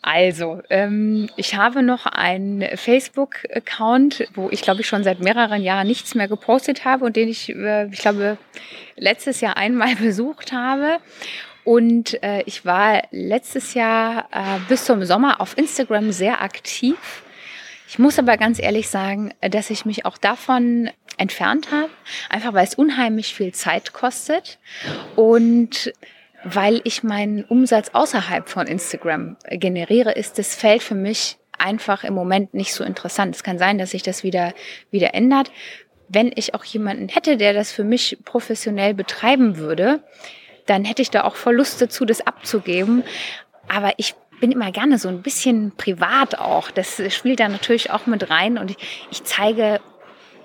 Also, 0.02 0.60
ähm, 0.68 1.30
ich 1.36 1.54
habe 1.54 1.82
noch 1.82 2.04
einen 2.04 2.76
Facebook-Account, 2.76 4.28
wo 4.34 4.50
ich 4.50 4.60
glaube 4.60 4.82
ich 4.82 4.86
schon 4.86 5.02
seit 5.02 5.20
mehreren 5.20 5.62
Jahren 5.62 5.86
nichts 5.86 6.14
mehr 6.14 6.28
gepostet 6.28 6.84
habe 6.84 7.06
und 7.06 7.16
den 7.16 7.28
ich, 7.28 7.48
äh, 7.48 7.86
ich 7.86 8.00
glaube, 8.00 8.36
letztes 8.96 9.40
Jahr 9.40 9.56
einmal 9.56 9.96
besucht 10.00 10.52
habe. 10.52 10.98
Und 11.64 12.22
äh, 12.22 12.42
ich 12.42 12.66
war 12.66 13.02
letztes 13.12 13.72
Jahr 13.72 14.28
äh, 14.30 14.58
bis 14.68 14.84
zum 14.84 15.02
Sommer 15.04 15.40
auf 15.40 15.56
Instagram 15.56 16.12
sehr 16.12 16.42
aktiv. 16.42 17.22
Ich 17.88 17.98
muss 17.98 18.18
aber 18.18 18.36
ganz 18.36 18.58
ehrlich 18.58 18.90
sagen, 18.90 19.32
dass 19.40 19.70
ich 19.70 19.86
mich 19.86 20.04
auch 20.04 20.18
davon 20.18 20.90
entfernt 21.16 21.70
habe, 21.70 21.90
einfach 22.28 22.52
weil 22.52 22.66
es 22.66 22.74
unheimlich 22.74 23.34
viel 23.34 23.52
Zeit 23.52 23.92
kostet 23.92 24.58
und 25.14 25.92
weil 26.44 26.80
ich 26.84 27.02
meinen 27.02 27.44
Umsatz 27.44 27.90
außerhalb 27.92 28.48
von 28.48 28.66
Instagram 28.66 29.36
generiere, 29.50 30.12
ist 30.12 30.38
das 30.38 30.54
Feld 30.54 30.82
für 30.82 30.94
mich 30.94 31.38
einfach 31.58 32.04
im 32.04 32.14
Moment 32.14 32.54
nicht 32.54 32.74
so 32.74 32.84
interessant. 32.84 33.34
Es 33.34 33.42
kann 33.42 33.58
sein, 33.58 33.78
dass 33.78 33.90
sich 33.90 34.02
das 34.02 34.24
wieder, 34.24 34.52
wieder 34.90 35.14
ändert. 35.14 35.50
Wenn 36.08 36.32
ich 36.34 36.54
auch 36.54 36.64
jemanden 36.64 37.08
hätte, 37.08 37.36
der 37.36 37.52
das 37.52 37.72
für 37.72 37.84
mich 37.84 38.18
professionell 38.24 38.94
betreiben 38.94 39.56
würde, 39.56 40.02
dann 40.66 40.84
hätte 40.84 41.02
ich 41.02 41.10
da 41.10 41.24
auch 41.24 41.36
voll 41.36 41.56
Lust 41.56 41.80
dazu, 41.80 42.04
das 42.04 42.26
abzugeben. 42.26 43.04
Aber 43.68 43.92
ich 43.96 44.14
bin 44.40 44.50
immer 44.50 44.72
gerne 44.72 44.98
so 44.98 45.08
ein 45.08 45.22
bisschen 45.22 45.72
privat 45.76 46.38
auch. 46.38 46.70
Das 46.70 47.00
spielt 47.14 47.40
da 47.40 47.48
natürlich 47.48 47.90
auch 47.90 48.06
mit 48.06 48.28
rein 48.28 48.58
und 48.58 48.72
ich, 48.72 48.76
ich 49.10 49.24
zeige 49.24 49.80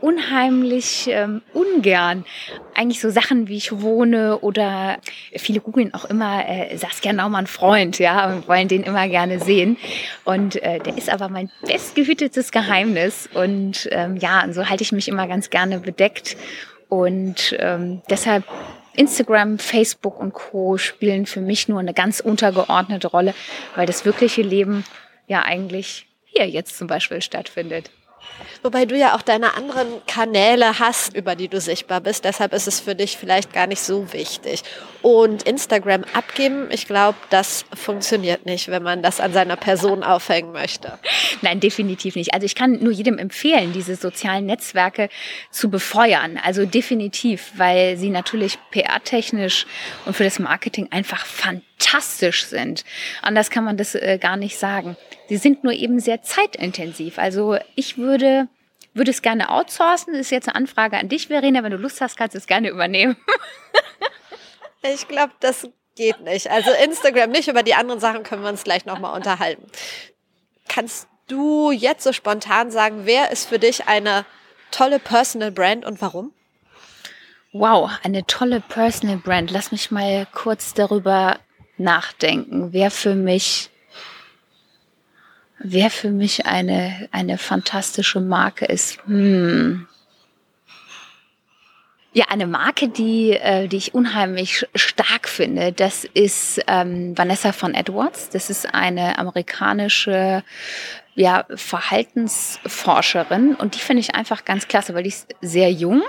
unheimlich 0.01 1.07
ähm, 1.09 1.41
ungern. 1.53 2.25
Eigentlich 2.73 3.01
so 3.01 3.09
Sachen, 3.09 3.47
wie 3.47 3.57
ich 3.57 3.81
wohne 3.81 4.39
oder 4.39 4.97
viele 5.35 5.59
googeln 5.59 5.93
auch 5.93 6.05
immer 6.05 6.47
äh, 6.47 6.77
Saskia 6.77 7.13
Naumann 7.13 7.47
Freund, 7.47 7.99
ja, 7.99 8.31
und 8.31 8.47
wollen 8.47 8.67
den 8.67 8.83
immer 8.83 9.07
gerne 9.07 9.39
sehen. 9.39 9.77
Und 10.23 10.61
äh, 10.61 10.79
der 10.79 10.97
ist 10.97 11.09
aber 11.09 11.29
mein 11.29 11.49
bestgehütetes 11.65 12.51
Geheimnis. 12.51 13.29
Und 13.33 13.87
ähm, 13.91 14.17
ja, 14.17 14.43
und 14.43 14.53
so 14.53 14.69
halte 14.69 14.83
ich 14.83 14.91
mich 14.91 15.07
immer 15.07 15.27
ganz 15.27 15.49
gerne 15.49 15.79
bedeckt. 15.79 16.37
Und 16.89 17.55
ähm, 17.59 18.01
deshalb 18.09 18.43
Instagram, 18.95 19.59
Facebook 19.59 20.19
und 20.19 20.33
Co. 20.33 20.77
spielen 20.77 21.25
für 21.25 21.41
mich 21.41 21.67
nur 21.67 21.79
eine 21.79 21.93
ganz 21.93 22.19
untergeordnete 22.19 23.07
Rolle, 23.07 23.33
weil 23.75 23.85
das 23.85 24.05
wirkliche 24.05 24.41
Leben 24.41 24.83
ja 25.27 25.43
eigentlich 25.43 26.07
hier 26.25 26.47
jetzt 26.47 26.77
zum 26.77 26.87
Beispiel 26.87 27.21
stattfindet. 27.21 27.91
Wobei 28.63 28.85
du 28.85 28.97
ja 28.97 29.15
auch 29.15 29.21
deine 29.21 29.55
anderen 29.55 29.87
Kanäle 30.07 30.79
hast, 30.79 31.15
über 31.15 31.35
die 31.35 31.47
du 31.47 31.59
sichtbar 31.59 32.01
bist. 32.01 32.25
Deshalb 32.25 32.53
ist 32.53 32.67
es 32.67 32.79
für 32.79 32.95
dich 32.95 33.17
vielleicht 33.17 33.53
gar 33.53 33.67
nicht 33.67 33.81
so 33.81 34.11
wichtig. 34.13 34.63
Und 35.01 35.43
Instagram 35.43 36.03
abgeben, 36.13 36.67
ich 36.71 36.87
glaube, 36.87 37.17
das 37.29 37.65
funktioniert 37.73 38.45
nicht, 38.45 38.69
wenn 38.69 38.83
man 38.83 39.01
das 39.01 39.19
an 39.19 39.33
seiner 39.33 39.55
Person 39.55 40.03
aufhängen 40.03 40.51
möchte. 40.51 40.97
Nein, 41.41 41.59
definitiv 41.59 42.15
nicht. 42.15 42.33
Also 42.33 42.45
ich 42.45 42.55
kann 42.55 42.83
nur 42.83 42.91
jedem 42.91 43.17
empfehlen, 43.17 43.73
diese 43.73 43.95
sozialen 43.95 44.45
Netzwerke 44.45 45.09
zu 45.51 45.69
befeuern. 45.69 46.39
Also 46.43 46.65
definitiv, 46.65 47.51
weil 47.57 47.97
sie 47.97 48.09
natürlich 48.09 48.57
PR-technisch 48.71 49.65
und 50.05 50.15
für 50.15 50.23
das 50.23 50.39
Marketing 50.39 50.87
einfach 50.91 51.25
fantastisch 51.25 52.45
sind. 52.45 52.83
Anders 53.21 53.49
kann 53.49 53.63
man 53.63 53.77
das 53.77 53.95
äh, 53.95 54.17
gar 54.19 54.37
nicht 54.37 54.57
sagen. 54.57 54.97
Sie 55.29 55.37
sind 55.37 55.63
nur 55.63 55.73
eben 55.73 55.99
sehr 55.99 56.21
zeitintensiv. 56.21 57.19
Also 57.19 57.57
ich 57.75 57.97
würde, 57.97 58.47
würde 58.97 59.11
es 59.11 59.21
gerne 59.21 59.49
outsourcen. 59.49 60.13
Das 60.13 60.21
ist 60.21 60.31
jetzt 60.31 60.47
eine 60.47 60.55
Anfrage 60.55 60.97
an 60.97 61.09
dich, 61.09 61.27
Verena. 61.27 61.63
Wenn 61.63 61.71
du 61.71 61.77
Lust 61.77 62.01
hast, 62.01 62.17
kannst 62.17 62.35
du 62.35 62.39
es 62.39 62.47
gerne 62.47 62.69
übernehmen. 62.69 63.17
ich 64.81 65.07
glaube, 65.07 65.33
das 65.39 65.67
geht 65.95 66.21
nicht. 66.21 66.49
Also 66.49 66.71
Instagram 66.83 67.31
nicht, 67.31 67.47
über 67.47 67.63
die 67.63 67.73
anderen 67.73 67.99
Sachen 67.99 68.23
können 68.23 68.43
wir 68.43 68.49
uns 68.49 68.63
gleich 68.63 68.85
nochmal 68.85 69.15
unterhalten. 69.15 69.65
Kannst 70.67 71.07
du 71.27 71.71
jetzt 71.71 72.03
so 72.03 72.13
spontan 72.13 72.71
sagen, 72.71 73.01
wer 73.03 73.31
ist 73.31 73.49
für 73.49 73.59
dich 73.59 73.87
eine 73.87 74.25
tolle 74.71 74.99
Personal 74.99 75.51
Brand 75.51 75.85
und 75.85 76.01
warum? 76.01 76.33
Wow, 77.53 77.89
eine 78.03 78.25
tolle 78.25 78.61
Personal 78.61 79.17
Brand. 79.17 79.51
Lass 79.51 79.71
mich 79.71 79.91
mal 79.91 80.27
kurz 80.33 80.73
darüber 80.73 81.39
nachdenken, 81.77 82.73
wer 82.73 82.91
für 82.91 83.15
mich 83.15 83.69
wer 85.59 85.89
für 85.89 86.11
mich 86.11 86.45
eine, 86.45 87.07
eine 87.11 87.37
fantastische 87.37 88.19
Marke 88.19 88.65
ist. 88.65 88.99
Hm. 89.05 89.87
Ja, 92.13 92.25
eine 92.29 92.47
Marke, 92.47 92.89
die, 92.89 93.33
äh, 93.33 93.67
die 93.67 93.77
ich 93.77 93.93
unheimlich 93.93 94.67
stark 94.73 95.29
finde, 95.29 95.71
das 95.71 96.03
ist 96.03 96.59
ähm, 96.67 97.15
Vanessa 97.15 97.51
von 97.51 97.75
Edwards. 97.75 98.29
Das 98.29 98.49
ist 98.49 98.73
eine 98.73 99.19
amerikanische 99.19 100.43
ja, 101.13 101.45
Verhaltensforscherin 101.53 103.55
und 103.55 103.75
die 103.75 103.79
finde 103.79 104.01
ich 104.01 104.15
einfach 104.15 104.45
ganz 104.45 104.67
klasse, 104.67 104.95
weil 104.95 105.03
die 105.03 105.09
ist 105.09 105.27
sehr 105.41 105.71
jung 105.71 106.01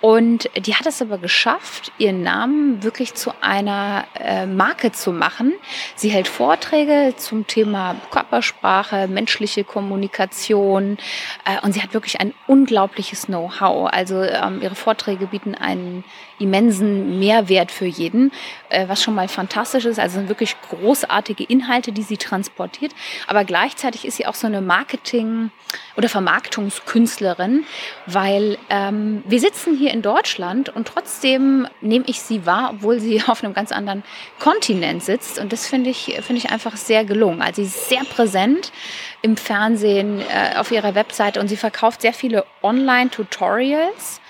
und 0.00 0.48
die 0.56 0.74
hat 0.74 0.86
es 0.86 1.02
aber 1.02 1.18
geschafft, 1.18 1.92
ihren 1.98 2.22
Namen 2.22 2.82
wirklich 2.82 3.14
zu 3.14 3.32
einer 3.40 4.06
äh, 4.18 4.46
Marke 4.46 4.92
zu 4.92 5.12
machen. 5.12 5.52
Sie 5.94 6.08
hält 6.08 6.26
Vorträge 6.26 7.14
zum 7.16 7.46
Thema 7.46 7.96
Körpersprache, 8.10 9.08
menschliche 9.08 9.62
Kommunikation 9.64 10.96
äh, 11.44 11.64
und 11.64 11.72
sie 11.72 11.82
hat 11.82 11.92
wirklich 11.92 12.20
ein 12.20 12.32
unglaubliches 12.46 13.26
Know-how. 13.26 13.90
Also 13.92 14.22
ähm, 14.22 14.60
ihre 14.62 14.74
Vorträge 14.74 15.26
bieten 15.26 15.54
einen 15.54 16.04
immensen 16.40 17.18
Mehrwert 17.18 17.70
für 17.70 17.86
jeden, 17.86 18.32
äh, 18.68 18.88
was 18.88 19.02
schon 19.02 19.14
mal 19.14 19.28
fantastisch 19.28 19.84
ist. 19.84 19.98
Also 19.98 20.16
sind 20.16 20.28
wirklich 20.28 20.56
großartige 20.68 21.44
Inhalte, 21.44 21.92
die 21.92 22.02
sie 22.02 22.16
transportiert. 22.16 22.92
Aber 23.26 23.44
gleichzeitig 23.44 24.04
ist 24.06 24.16
sie 24.16 24.26
auch 24.26 24.34
so 24.34 24.46
eine 24.46 24.60
Marketing- 24.60 25.50
oder 25.96 26.08
Vermarktungskünstlerin, 26.08 27.64
weil 28.06 28.58
ähm, 28.70 29.22
wir 29.26 29.40
sitzen 29.40 29.76
hier 29.76 29.92
in 29.92 30.02
Deutschland 30.02 30.68
und 30.68 30.88
trotzdem 30.88 31.68
nehme 31.80 32.04
ich 32.08 32.20
sie 32.20 32.46
wahr, 32.46 32.70
obwohl 32.74 33.00
sie 33.00 33.22
auf 33.26 33.44
einem 33.44 33.54
ganz 33.54 33.72
anderen 33.72 34.02
Kontinent 34.38 35.02
sitzt. 35.02 35.38
Und 35.38 35.52
das 35.52 35.66
finde 35.66 35.90
ich, 35.90 36.16
finde 36.22 36.36
ich 36.36 36.50
einfach 36.50 36.76
sehr 36.76 37.04
gelungen. 37.04 37.42
Also 37.42 37.62
sie 37.62 37.68
ist 37.68 37.88
sehr 37.88 38.04
präsent 38.04 38.72
im 39.22 39.36
Fernsehen, 39.36 40.20
äh, 40.20 40.56
auf 40.56 40.70
ihrer 40.70 40.94
Webseite 40.94 41.40
und 41.40 41.48
sie 41.48 41.56
verkauft 41.56 42.02
sehr 42.02 42.12
viele 42.12 42.44
Online-Tutorials. 42.62 44.20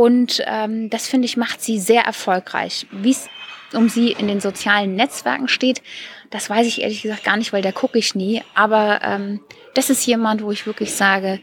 Und 0.00 0.42
ähm, 0.46 0.88
das 0.88 1.08
finde 1.08 1.26
ich 1.26 1.36
macht 1.36 1.60
sie 1.60 1.78
sehr 1.78 2.04
erfolgreich. 2.04 2.86
Wie 2.90 3.10
es 3.10 3.28
um 3.74 3.90
sie 3.90 4.12
in 4.12 4.28
den 4.28 4.40
sozialen 4.40 4.94
Netzwerken 4.94 5.46
steht, 5.46 5.82
das 6.30 6.48
weiß 6.48 6.66
ich 6.66 6.80
ehrlich 6.80 7.02
gesagt 7.02 7.22
gar 7.22 7.36
nicht, 7.36 7.52
weil 7.52 7.60
da 7.60 7.70
gucke 7.70 7.98
ich 7.98 8.14
nie. 8.14 8.42
Aber 8.54 9.00
ähm, 9.02 9.40
das 9.74 9.90
ist 9.90 10.06
jemand, 10.06 10.42
wo 10.42 10.52
ich 10.52 10.64
wirklich 10.64 10.94
sage, 10.94 11.38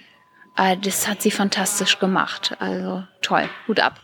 äh, 0.57 0.75
das 0.75 1.07
hat 1.07 1.21
sie 1.21 1.29
fantastisch 1.29 1.99
gemacht. 1.99 2.57
Also 2.57 3.03
toll, 3.21 3.47
Hut 3.67 3.79
ab. 3.79 4.01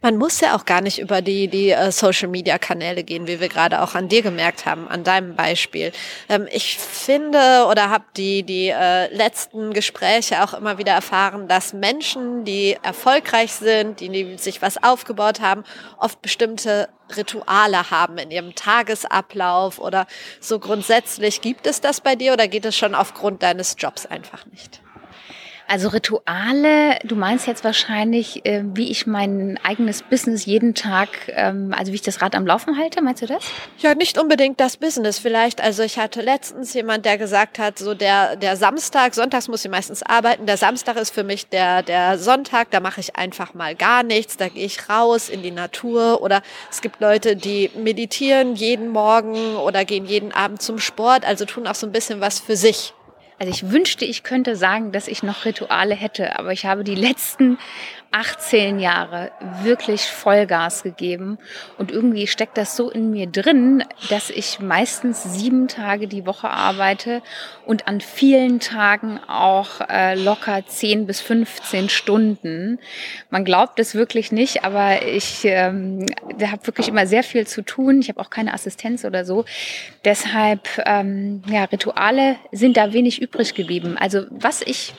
Man 0.00 0.16
muss 0.16 0.40
ja 0.40 0.54
auch 0.54 0.64
gar 0.64 0.80
nicht 0.80 1.00
über 1.00 1.22
die, 1.22 1.48
die 1.48 1.72
uh, 1.72 1.90
Social-Media-Kanäle 1.90 3.02
gehen, 3.02 3.26
wie 3.26 3.40
wir 3.40 3.48
gerade 3.48 3.82
auch 3.82 3.96
an 3.96 4.08
dir 4.08 4.22
gemerkt 4.22 4.64
haben, 4.64 4.86
an 4.86 5.02
deinem 5.02 5.34
Beispiel. 5.34 5.90
Ähm, 6.28 6.46
ich 6.52 6.78
finde 6.78 7.66
oder 7.68 7.90
habe 7.90 8.04
die, 8.16 8.44
die 8.44 8.68
äh, 8.68 9.12
letzten 9.12 9.72
Gespräche 9.72 10.44
auch 10.44 10.54
immer 10.54 10.78
wieder 10.78 10.92
erfahren, 10.92 11.48
dass 11.48 11.72
Menschen, 11.72 12.44
die 12.44 12.76
erfolgreich 12.80 13.52
sind, 13.52 13.98
die 13.98 14.36
sich 14.38 14.62
was 14.62 14.80
aufgebaut 14.80 15.40
haben, 15.40 15.64
oft 15.98 16.22
bestimmte 16.22 16.88
Rituale 17.16 17.90
haben 17.90 18.18
in 18.18 18.30
ihrem 18.30 18.54
Tagesablauf 18.54 19.80
oder 19.80 20.06
so 20.38 20.60
grundsätzlich. 20.60 21.40
Gibt 21.40 21.66
es 21.66 21.80
das 21.80 22.00
bei 22.00 22.14
dir 22.14 22.34
oder 22.34 22.46
geht 22.46 22.64
es 22.64 22.76
schon 22.76 22.94
aufgrund 22.94 23.42
deines 23.42 23.74
Jobs 23.76 24.06
einfach 24.06 24.46
nicht? 24.46 24.80
Also 25.70 25.88
Rituale, 25.90 26.98
du 27.04 27.14
meinst 27.14 27.46
jetzt 27.46 27.62
wahrscheinlich, 27.62 28.46
äh, 28.46 28.62
wie 28.72 28.90
ich 28.90 29.06
mein 29.06 29.60
eigenes 29.62 30.02
Business 30.02 30.46
jeden 30.46 30.74
Tag, 30.74 31.10
ähm, 31.28 31.74
also 31.76 31.92
wie 31.92 31.96
ich 31.96 32.02
das 32.02 32.22
Rad 32.22 32.34
am 32.34 32.46
Laufen 32.46 32.78
halte, 32.78 33.02
meinst 33.02 33.20
du 33.20 33.26
das? 33.26 33.44
Ja, 33.76 33.94
nicht 33.94 34.16
unbedingt 34.16 34.60
das 34.60 34.78
Business 34.78 35.18
vielleicht. 35.18 35.60
Also 35.60 35.82
ich 35.82 35.98
hatte 35.98 36.22
letztens 36.22 36.72
jemand, 36.72 37.04
der 37.04 37.18
gesagt 37.18 37.58
hat, 37.58 37.78
so 37.78 37.92
der, 37.92 38.36
der 38.36 38.56
Samstag, 38.56 39.14
sonntags 39.14 39.46
muss 39.48 39.62
ich 39.62 39.70
meistens 39.70 40.02
arbeiten, 40.02 40.46
der 40.46 40.56
Samstag 40.56 40.96
ist 40.96 41.10
für 41.10 41.22
mich 41.22 41.48
der, 41.48 41.82
der 41.82 42.18
Sonntag, 42.18 42.70
da 42.70 42.80
mache 42.80 43.00
ich 43.00 43.16
einfach 43.16 43.52
mal 43.52 43.74
gar 43.74 44.02
nichts, 44.02 44.38
da 44.38 44.48
gehe 44.48 44.64
ich 44.64 44.88
raus 44.88 45.28
in 45.28 45.42
die 45.42 45.50
Natur 45.50 46.22
oder 46.22 46.40
es 46.70 46.80
gibt 46.80 46.98
Leute, 47.02 47.36
die 47.36 47.70
meditieren 47.76 48.54
jeden 48.54 48.88
Morgen 48.88 49.56
oder 49.56 49.84
gehen 49.84 50.06
jeden 50.06 50.32
Abend 50.32 50.62
zum 50.62 50.78
Sport, 50.78 51.26
also 51.26 51.44
tun 51.44 51.66
auch 51.66 51.74
so 51.74 51.86
ein 51.86 51.92
bisschen 51.92 52.22
was 52.22 52.40
für 52.40 52.56
sich. 52.56 52.94
Also 53.38 53.52
ich 53.52 53.70
wünschte, 53.70 54.04
ich 54.04 54.24
könnte 54.24 54.56
sagen, 54.56 54.90
dass 54.90 55.06
ich 55.06 55.22
noch 55.22 55.44
Rituale 55.44 55.94
hätte, 55.94 56.38
aber 56.38 56.52
ich 56.52 56.66
habe 56.66 56.82
die 56.82 56.96
letzten 56.96 57.58
18 58.10 58.78
Jahre 58.78 59.32
wirklich 59.62 60.02
Vollgas 60.02 60.82
gegeben 60.82 61.38
und 61.76 61.90
irgendwie 61.90 62.26
steckt 62.26 62.56
das 62.56 62.74
so 62.74 62.90
in 62.90 63.10
mir 63.10 63.26
drin, 63.26 63.84
dass 64.08 64.30
ich 64.30 64.60
meistens 64.60 65.22
sieben 65.22 65.68
Tage 65.68 66.08
die 66.08 66.24
Woche 66.24 66.48
arbeite 66.48 67.22
und 67.66 67.86
an 67.86 68.00
vielen 68.00 68.60
Tagen 68.60 69.20
auch 69.28 69.82
äh, 69.88 70.14
locker 70.14 70.64
10 70.66 71.06
bis 71.06 71.20
15 71.20 71.90
Stunden. 71.90 72.78
Man 73.28 73.44
glaubt 73.44 73.78
es 73.78 73.94
wirklich 73.94 74.32
nicht, 74.32 74.64
aber 74.64 75.06
ich 75.06 75.44
ähm, 75.44 76.06
habe 76.42 76.66
wirklich 76.66 76.88
immer 76.88 77.06
sehr 77.06 77.22
viel 77.22 77.46
zu 77.46 77.62
tun. 77.62 78.00
Ich 78.00 78.08
habe 78.08 78.20
auch 78.20 78.30
keine 78.30 78.54
Assistenz 78.54 79.04
oder 79.04 79.26
so. 79.26 79.44
Deshalb, 80.04 80.66
ähm, 80.86 81.42
ja, 81.46 81.64
Rituale 81.64 82.36
sind 82.52 82.76
da 82.78 82.92
wenig 82.94 83.20
übrig 83.20 83.54
geblieben. 83.54 83.96
Also 83.98 84.24
was 84.30 84.62
ich, 84.62 84.94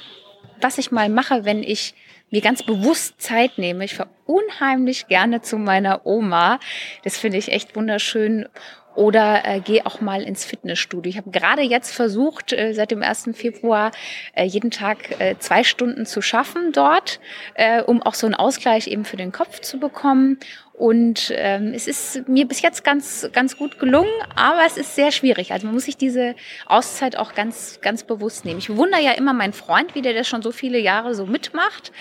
was 0.62 0.78
ich 0.78 0.92
mal 0.92 1.10
mache, 1.10 1.44
wenn 1.44 1.64
ich 1.64 1.96
mir 2.32 2.42
ganz 2.42 2.64
bewusst 2.64 3.22
Zeit 3.22 3.58
nehme. 3.58 3.86
Ich 3.86 3.96
fahre 3.96 4.10
unheimlich 4.26 5.08
gerne 5.08 5.42
zu 5.42 5.58
meiner 5.58 6.06
Oma. 6.06 6.60
Das 7.04 7.18
finde 7.18 7.38
ich 7.38 7.52
echt 7.52 7.76
wunderschön. 7.76 8.48
Oder 8.96 9.46
äh, 9.46 9.60
gehe 9.62 9.86
auch 9.86 10.02
mal 10.02 10.24
ins 10.24 10.44
Fitnessstudio. 10.44 11.10
Ich 11.10 11.18
habe 11.18 11.30
gerade 11.30 11.62
jetzt 11.62 11.94
versucht, 11.94 12.52
äh, 12.52 12.74
seit 12.74 12.92
dem 12.92 13.02
1. 13.02 13.30
Februar 13.34 13.92
äh, 14.34 14.44
jeden 14.44 14.72
Tag 14.72 15.22
äh, 15.22 15.38
zwei 15.40 15.64
Stunden 15.64 16.06
zu 16.06 16.22
schaffen 16.22 16.74
dort, 16.74 17.22
äh, 17.54 17.82
um 17.82 18.02
auch 18.02 18.16
so 18.16 18.26
einen 18.26 18.36
Ausgleich 18.36 18.88
eben 18.88 19.06
für 19.06 19.16
den 19.16 19.32
Kopf 19.32 19.62
zu 19.62 19.80
bekommen. 19.80 20.40
Und 20.80 21.34
ähm, 21.36 21.74
es 21.76 21.88
ist 21.88 22.30
mir 22.30 22.48
bis 22.48 22.62
jetzt 22.62 22.86
ganz, 22.86 23.28
ganz 23.34 23.58
gut 23.58 23.80
gelungen, 23.80 24.10
aber 24.38 24.62
es 24.66 24.78
ist 24.78 24.96
sehr 24.96 25.12
schwierig. 25.12 25.52
Also 25.52 25.68
man 25.68 25.74
muss 25.74 25.84
sich 25.84 25.98
diese 25.98 26.36
Auszeit 26.68 27.18
auch 27.18 27.36
ganz, 27.36 27.82
ganz 27.82 28.04
bewusst 28.04 28.46
nehmen. 28.46 28.60
Ich 28.60 28.68
bewundere 28.68 29.02
ja 29.02 29.12
immer 29.12 29.34
meinen 29.34 29.52
Freund, 29.52 29.94
wie 29.94 30.02
der 30.02 30.14
das 30.14 30.26
schon 30.26 30.42
so 30.42 30.54
viele 30.54 30.80
Jahre 30.80 31.16
so 31.16 31.26
mitmacht. 31.26 31.92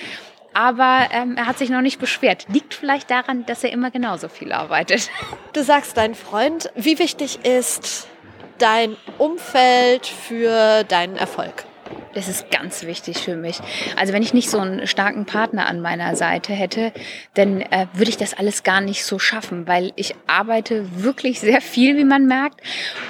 Aber 0.55 1.09
ähm, 1.11 1.37
er 1.37 1.47
hat 1.47 1.59
sich 1.59 1.71
noch 1.71 1.81
nicht 1.81 1.99
beschwert. 1.99 2.47
Liegt 2.53 2.73
vielleicht 2.73 3.11
daran, 3.11 3.45
dass 3.47 3.65
er 3.65 3.73
immer 3.73 3.91
genauso 3.91 4.29
viel 4.29 4.53
arbeitet. 4.53 5.11
Du 5.55 5.65
sagst 5.65 5.97
dein 5.97 6.15
Freund, 6.15 6.71
wie 6.77 7.01
wichtig 7.01 7.45
ist 7.45 8.07
dein 8.59 8.97
Umfeld 9.19 10.07
für 10.07 10.85
deinen 10.85 11.17
Erfolg? 11.17 11.68
Das 12.15 12.29
ist 12.29 12.51
ganz 12.51 12.85
wichtig 12.85 13.19
für 13.19 13.37
mich. 13.37 13.61
Also 13.97 14.13
wenn 14.13 14.23
ich 14.23 14.35
nicht 14.35 14.51
so 14.51 14.59
einen 14.59 14.87
starken 14.87 15.27
Partner 15.27 15.67
an 15.67 15.81
meiner 15.81 16.17
Seite 16.17 16.53
hätte, 16.53 16.93
dann 17.35 17.61
äh, 17.61 17.87
würde 17.93 18.11
ich 18.11 18.17
das 18.17 18.35
alles 18.35 18.63
gar 18.63 18.81
nicht 18.81 19.05
so 19.05 19.19
schaffen, 19.19 19.67
weil 19.67 19.93
ich 19.97 20.15
arbeite 20.27 21.03
wirklich 21.03 21.41
sehr 21.41 21.61
viel, 21.61 21.97
wie 21.97 22.05
man 22.05 22.27
merkt. 22.27 22.61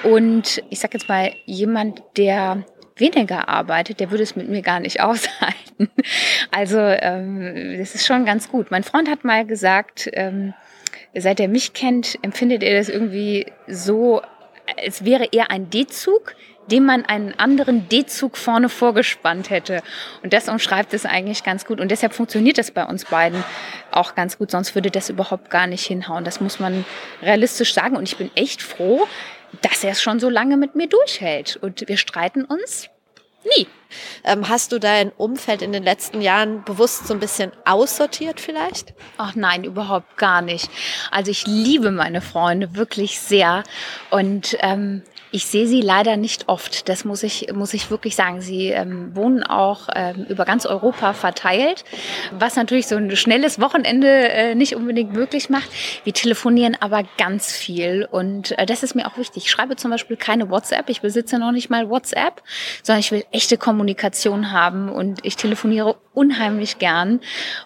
Und 0.02 0.62
ich 0.70 0.80
sage 0.80 0.98
jetzt 0.98 1.08
mal, 1.08 1.32
jemand, 1.46 2.02
der 2.16 2.64
weniger 2.96 3.48
arbeitet, 3.48 4.00
der 4.00 4.10
würde 4.10 4.24
es 4.24 4.36
mit 4.36 4.48
mir 4.48 4.62
gar 4.62 4.80
nicht 4.80 5.00
aushalten. 5.00 5.90
Also 6.50 6.78
ähm, 6.78 7.76
das 7.78 7.94
ist 7.94 8.06
schon 8.06 8.24
ganz 8.24 8.48
gut. 8.48 8.70
Mein 8.70 8.84
Freund 8.84 9.08
hat 9.08 9.24
mal 9.24 9.46
gesagt, 9.46 10.10
ähm, 10.12 10.54
seit 11.14 11.40
er 11.40 11.48
mich 11.48 11.72
kennt, 11.72 12.18
empfindet 12.22 12.62
er 12.62 12.78
das 12.78 12.88
irgendwie 12.88 13.46
so, 13.66 14.22
als 14.76 15.04
wäre 15.04 15.28
er 15.32 15.50
ein 15.50 15.70
D-Zug, 15.70 16.34
dem 16.70 16.84
man 16.84 17.04
einen 17.04 17.38
anderen 17.38 17.88
D-Zug 17.88 18.36
vorne 18.36 18.68
vorgespannt 18.68 19.50
hätte. 19.50 19.82
Und 20.22 20.32
das 20.32 20.48
umschreibt 20.48 20.94
es 20.94 21.04
eigentlich 21.06 21.42
ganz 21.44 21.64
gut. 21.64 21.80
Und 21.80 21.90
deshalb 21.90 22.12
funktioniert 22.12 22.58
das 22.58 22.70
bei 22.70 22.84
uns 22.84 23.04
beiden 23.04 23.44
auch 23.90 24.14
ganz 24.14 24.38
gut. 24.38 24.50
Sonst 24.50 24.74
würde 24.74 24.90
das 24.90 25.08
überhaupt 25.08 25.50
gar 25.50 25.66
nicht 25.66 25.86
hinhauen. 25.86 26.24
Das 26.24 26.40
muss 26.40 26.60
man 26.60 26.84
realistisch 27.22 27.74
sagen. 27.74 27.96
Und 27.96 28.08
ich 28.08 28.16
bin 28.16 28.30
echt 28.34 28.62
froh, 28.62 29.06
dass 29.62 29.82
er 29.82 29.92
es 29.92 30.02
schon 30.02 30.20
so 30.20 30.28
lange 30.28 30.56
mit 30.56 30.74
mir 30.74 30.88
durchhält. 30.88 31.56
Und 31.56 31.88
wir 31.88 31.96
streiten 31.96 32.44
uns 32.44 32.88
nie. 33.56 33.66
Ähm, 34.24 34.48
hast 34.48 34.72
du 34.72 34.78
dein 34.78 35.10
Umfeld 35.10 35.62
in 35.62 35.72
den 35.72 35.82
letzten 35.82 36.20
Jahren 36.20 36.62
bewusst 36.64 37.06
so 37.06 37.14
ein 37.14 37.20
bisschen 37.20 37.52
aussortiert 37.64 38.40
vielleicht? 38.40 38.94
Ach 39.16 39.34
nein, 39.34 39.64
überhaupt 39.64 40.16
gar 40.16 40.42
nicht. 40.42 40.68
Also 41.10 41.30
ich 41.30 41.46
liebe 41.46 41.90
meine 41.90 42.20
Freunde 42.20 42.74
wirklich 42.74 43.20
sehr 43.20 43.64
und 44.10 44.56
ähm, 44.60 45.02
ich 45.30 45.46
sehe 45.46 45.66
sie 45.66 45.80
leider 45.80 46.16
nicht 46.16 46.48
oft. 46.48 46.88
Das 46.88 47.04
muss 47.04 47.22
ich, 47.22 47.52
muss 47.52 47.74
ich 47.74 47.90
wirklich 47.90 48.16
sagen. 48.16 48.40
Sie 48.40 48.68
ähm, 48.68 49.14
wohnen 49.14 49.42
auch 49.42 49.88
ähm, 49.94 50.26
über 50.28 50.44
ganz 50.44 50.66
Europa 50.66 51.12
verteilt, 51.12 51.84
was 52.32 52.56
natürlich 52.56 52.86
so 52.86 52.96
ein 52.96 53.14
schnelles 53.16 53.60
Wochenende 53.60 54.08
äh, 54.08 54.54
nicht 54.54 54.74
unbedingt 54.74 55.12
möglich 55.12 55.50
macht. 55.50 55.68
Wir 56.04 56.14
telefonieren 56.14 56.76
aber 56.80 57.04
ganz 57.18 57.52
viel 57.52 58.08
und 58.10 58.58
äh, 58.58 58.66
das 58.66 58.82
ist 58.82 58.94
mir 58.94 59.06
auch 59.06 59.18
wichtig. 59.18 59.44
Ich 59.44 59.50
schreibe 59.50 59.76
zum 59.76 59.90
Beispiel 59.90 60.16
keine 60.16 60.50
WhatsApp. 60.50 60.88
Ich 60.88 61.00
besitze 61.00 61.38
noch 61.38 61.52
nicht 61.52 61.70
mal 61.70 61.90
WhatsApp, 61.90 62.42
sondern 62.82 63.00
ich 63.00 63.12
will 63.12 63.24
echte 63.32 63.58
Kommunikation 63.58 64.52
haben 64.52 64.88
und 64.88 65.24
ich 65.24 65.36
telefoniere 65.36 65.96
unheimlich 66.14 66.78
gern. 66.78 67.20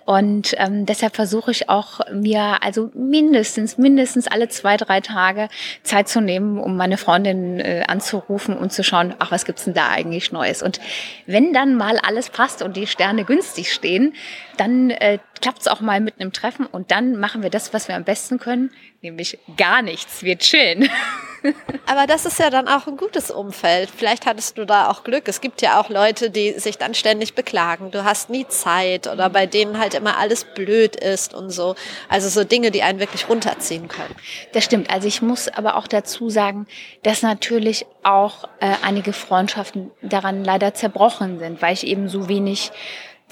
Und 0.04 0.54
ähm, 0.58 0.84
deshalb 0.84 1.16
versuche 1.16 1.50
ich 1.50 1.70
auch 1.70 2.00
mir 2.12 2.62
also 2.62 2.90
mindestens, 2.94 3.78
mindestens 3.78 4.28
alle 4.28 4.48
zwei, 4.48 4.76
drei 4.76 5.00
Tage 5.00 5.48
Zeit 5.82 6.08
zu 6.08 6.20
nehmen, 6.20 6.58
um 6.58 6.76
meine 6.76 6.98
Freundin 6.98 7.51
äh, 7.60 7.84
anzurufen 7.86 8.56
und 8.56 8.72
zu 8.72 8.84
schauen, 8.84 9.14
ach, 9.18 9.30
was 9.30 9.44
gibt's 9.44 9.64
denn 9.64 9.74
da 9.74 9.88
eigentlich 9.88 10.32
Neues? 10.32 10.62
Und 10.62 10.80
wenn 11.26 11.52
dann 11.52 11.76
mal 11.76 11.98
alles 11.98 12.30
passt 12.30 12.62
und 12.62 12.76
die 12.76 12.86
Sterne 12.86 13.24
günstig 13.24 13.72
stehen, 13.72 14.14
dann 14.62 14.90
äh, 14.90 15.18
klappt's 15.40 15.66
auch 15.66 15.80
mal 15.80 16.00
mit 16.00 16.20
einem 16.20 16.32
Treffen 16.32 16.66
und 16.66 16.92
dann 16.92 17.18
machen 17.18 17.42
wir 17.42 17.50
das, 17.50 17.74
was 17.74 17.88
wir 17.88 17.96
am 17.96 18.04
besten 18.04 18.38
können, 18.38 18.70
nämlich 19.00 19.38
gar 19.56 19.82
nichts. 19.82 20.22
Wir 20.22 20.38
chillen. 20.38 20.88
Aber 21.86 22.06
das 22.06 22.24
ist 22.24 22.38
ja 22.38 22.48
dann 22.48 22.68
auch 22.68 22.86
ein 22.86 22.96
gutes 22.96 23.32
Umfeld. 23.32 23.90
Vielleicht 23.90 24.24
hattest 24.24 24.56
du 24.58 24.64
da 24.64 24.88
auch 24.88 25.02
Glück. 25.02 25.26
Es 25.26 25.40
gibt 25.40 25.60
ja 25.60 25.80
auch 25.80 25.90
Leute, 25.90 26.30
die 26.30 26.52
sich 26.52 26.78
dann 26.78 26.94
ständig 26.94 27.34
beklagen. 27.34 27.90
Du 27.90 28.04
hast 28.04 28.30
nie 28.30 28.46
Zeit 28.46 29.08
oder 29.08 29.28
bei 29.28 29.46
denen 29.46 29.80
halt 29.80 29.94
immer 29.94 30.18
alles 30.18 30.44
blöd 30.44 30.94
ist 30.94 31.34
und 31.34 31.50
so. 31.50 31.74
Also 32.08 32.28
so 32.28 32.44
Dinge, 32.44 32.70
die 32.70 32.84
einen 32.84 33.00
wirklich 33.00 33.28
runterziehen 33.28 33.88
können. 33.88 34.14
Das 34.52 34.62
stimmt. 34.62 34.90
Also 34.90 35.08
ich 35.08 35.20
muss 35.20 35.48
aber 35.48 35.74
auch 35.74 35.88
dazu 35.88 36.30
sagen, 36.30 36.68
dass 37.02 37.22
natürlich 37.22 37.86
auch 38.04 38.44
äh, 38.60 38.74
einige 38.84 39.12
Freundschaften 39.12 39.90
daran 40.02 40.44
leider 40.44 40.74
zerbrochen 40.74 41.40
sind, 41.40 41.60
weil 41.60 41.74
ich 41.74 41.84
eben 41.84 42.08
so 42.08 42.28
wenig 42.28 42.70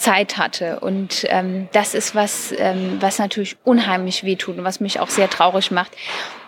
Zeit 0.00 0.38
hatte. 0.38 0.80
Und 0.80 1.26
ähm, 1.28 1.68
das 1.72 1.94
ist 1.94 2.14
was, 2.14 2.54
ähm, 2.56 2.96
was 3.00 3.18
natürlich 3.18 3.56
unheimlich 3.64 4.24
wehtut 4.24 4.56
und 4.56 4.64
was 4.64 4.80
mich 4.80 4.98
auch 4.98 5.10
sehr 5.10 5.28
traurig 5.28 5.70
macht, 5.70 5.92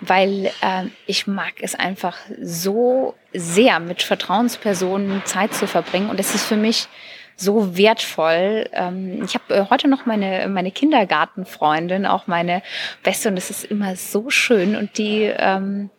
weil 0.00 0.46
äh, 0.62 0.84
ich 1.06 1.26
mag 1.26 1.52
es 1.60 1.74
einfach 1.74 2.16
so 2.40 3.14
sehr, 3.34 3.78
mit 3.78 4.02
Vertrauenspersonen 4.02 5.24
Zeit 5.26 5.52
zu 5.54 5.66
verbringen. 5.66 6.08
Und 6.08 6.18
es 6.18 6.34
ist 6.34 6.46
für 6.46 6.56
mich 6.56 6.88
so 7.36 7.76
wertvoll. 7.76 8.70
Ähm, 8.72 9.22
ich 9.22 9.34
habe 9.34 9.54
äh, 9.54 9.66
heute 9.68 9.86
noch 9.86 10.06
meine, 10.06 10.48
meine 10.48 10.70
Kindergartenfreundin, 10.70 12.06
auch 12.06 12.26
meine 12.26 12.62
Beste, 13.02 13.28
und 13.28 13.36
es 13.36 13.50
ist 13.50 13.64
immer 13.64 13.96
so 13.96 14.30
schön. 14.30 14.76
Und 14.76 14.96
die 14.96 15.24
ähm, 15.24 15.90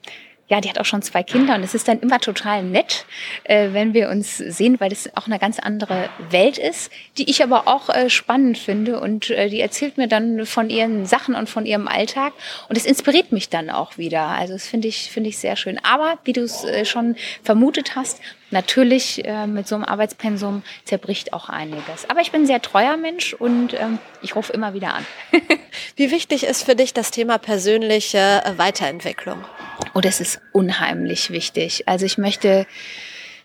ja, 0.53 0.61
die 0.61 0.69
hat 0.69 0.77
auch 0.77 0.85
schon 0.85 1.01
zwei 1.01 1.23
Kinder 1.23 1.55
und 1.55 1.63
es 1.63 1.73
ist 1.73 1.87
dann 1.87 1.99
immer 2.01 2.19
total 2.19 2.61
nett, 2.61 3.07
äh, 3.43 3.69
wenn 3.71 3.95
wir 3.95 4.09
uns 4.09 4.37
sehen, 4.37 4.79
weil 4.79 4.89
das 4.89 5.09
auch 5.17 5.25
eine 5.25 5.39
ganz 5.39 5.57
andere 5.57 6.09
Welt 6.29 6.59
ist, 6.59 6.91
die 7.17 7.27
ich 7.27 7.41
aber 7.41 7.67
auch 7.67 7.89
äh, 7.89 8.07
spannend 8.07 8.59
finde 8.59 8.99
und 8.99 9.31
äh, 9.31 9.49
die 9.49 9.59
erzählt 9.61 9.97
mir 9.97 10.07
dann 10.07 10.45
von 10.45 10.69
ihren 10.69 11.07
Sachen 11.07 11.33
und 11.33 11.49
von 11.49 11.65
ihrem 11.65 11.87
Alltag 11.87 12.33
und 12.69 12.77
es 12.77 12.85
inspiriert 12.85 13.31
mich 13.31 13.49
dann 13.49 13.71
auch 13.71 13.97
wieder. 13.97 14.27
Also 14.27 14.53
das 14.53 14.67
finde 14.67 14.89
ich, 14.89 15.09
finde 15.09 15.31
ich 15.31 15.39
sehr 15.39 15.55
schön. 15.55 15.79
Aber 15.83 16.19
wie 16.23 16.33
du 16.33 16.41
es 16.41 16.63
äh, 16.65 16.85
schon 16.85 17.15
vermutet 17.41 17.95
hast, 17.95 18.21
natürlich 18.53 19.25
äh, 19.25 19.47
mit 19.47 19.67
so 19.67 19.75
einem 19.75 19.83
Arbeitspensum 19.83 20.63
zerbricht 20.85 21.33
auch 21.33 21.49
einiges. 21.49 22.09
Aber 22.09 22.21
ich 22.21 22.31
bin 22.31 22.43
ein 22.43 22.47
sehr 22.47 22.61
treuer 22.61 22.95
Mensch 22.95 23.33
und 23.33 23.73
ähm, 23.73 23.99
ich 24.21 24.35
rufe 24.35 24.53
immer 24.53 24.73
wieder 24.73 24.93
an. 24.93 25.05
Wie 25.97 26.11
wichtig 26.11 26.45
ist 26.45 26.63
für 26.63 26.75
dich 26.75 26.93
das 26.93 27.11
Thema 27.11 27.37
persönliche 27.37 28.41
äh, 28.45 28.57
Weiterentwicklung? 28.57 29.43
Oh, 29.93 29.99
das 29.99 30.21
ist 30.21 30.39
unheimlich 30.53 31.31
wichtig. 31.31 31.87
Also 31.87 32.05
ich 32.05 32.17
möchte 32.17 32.65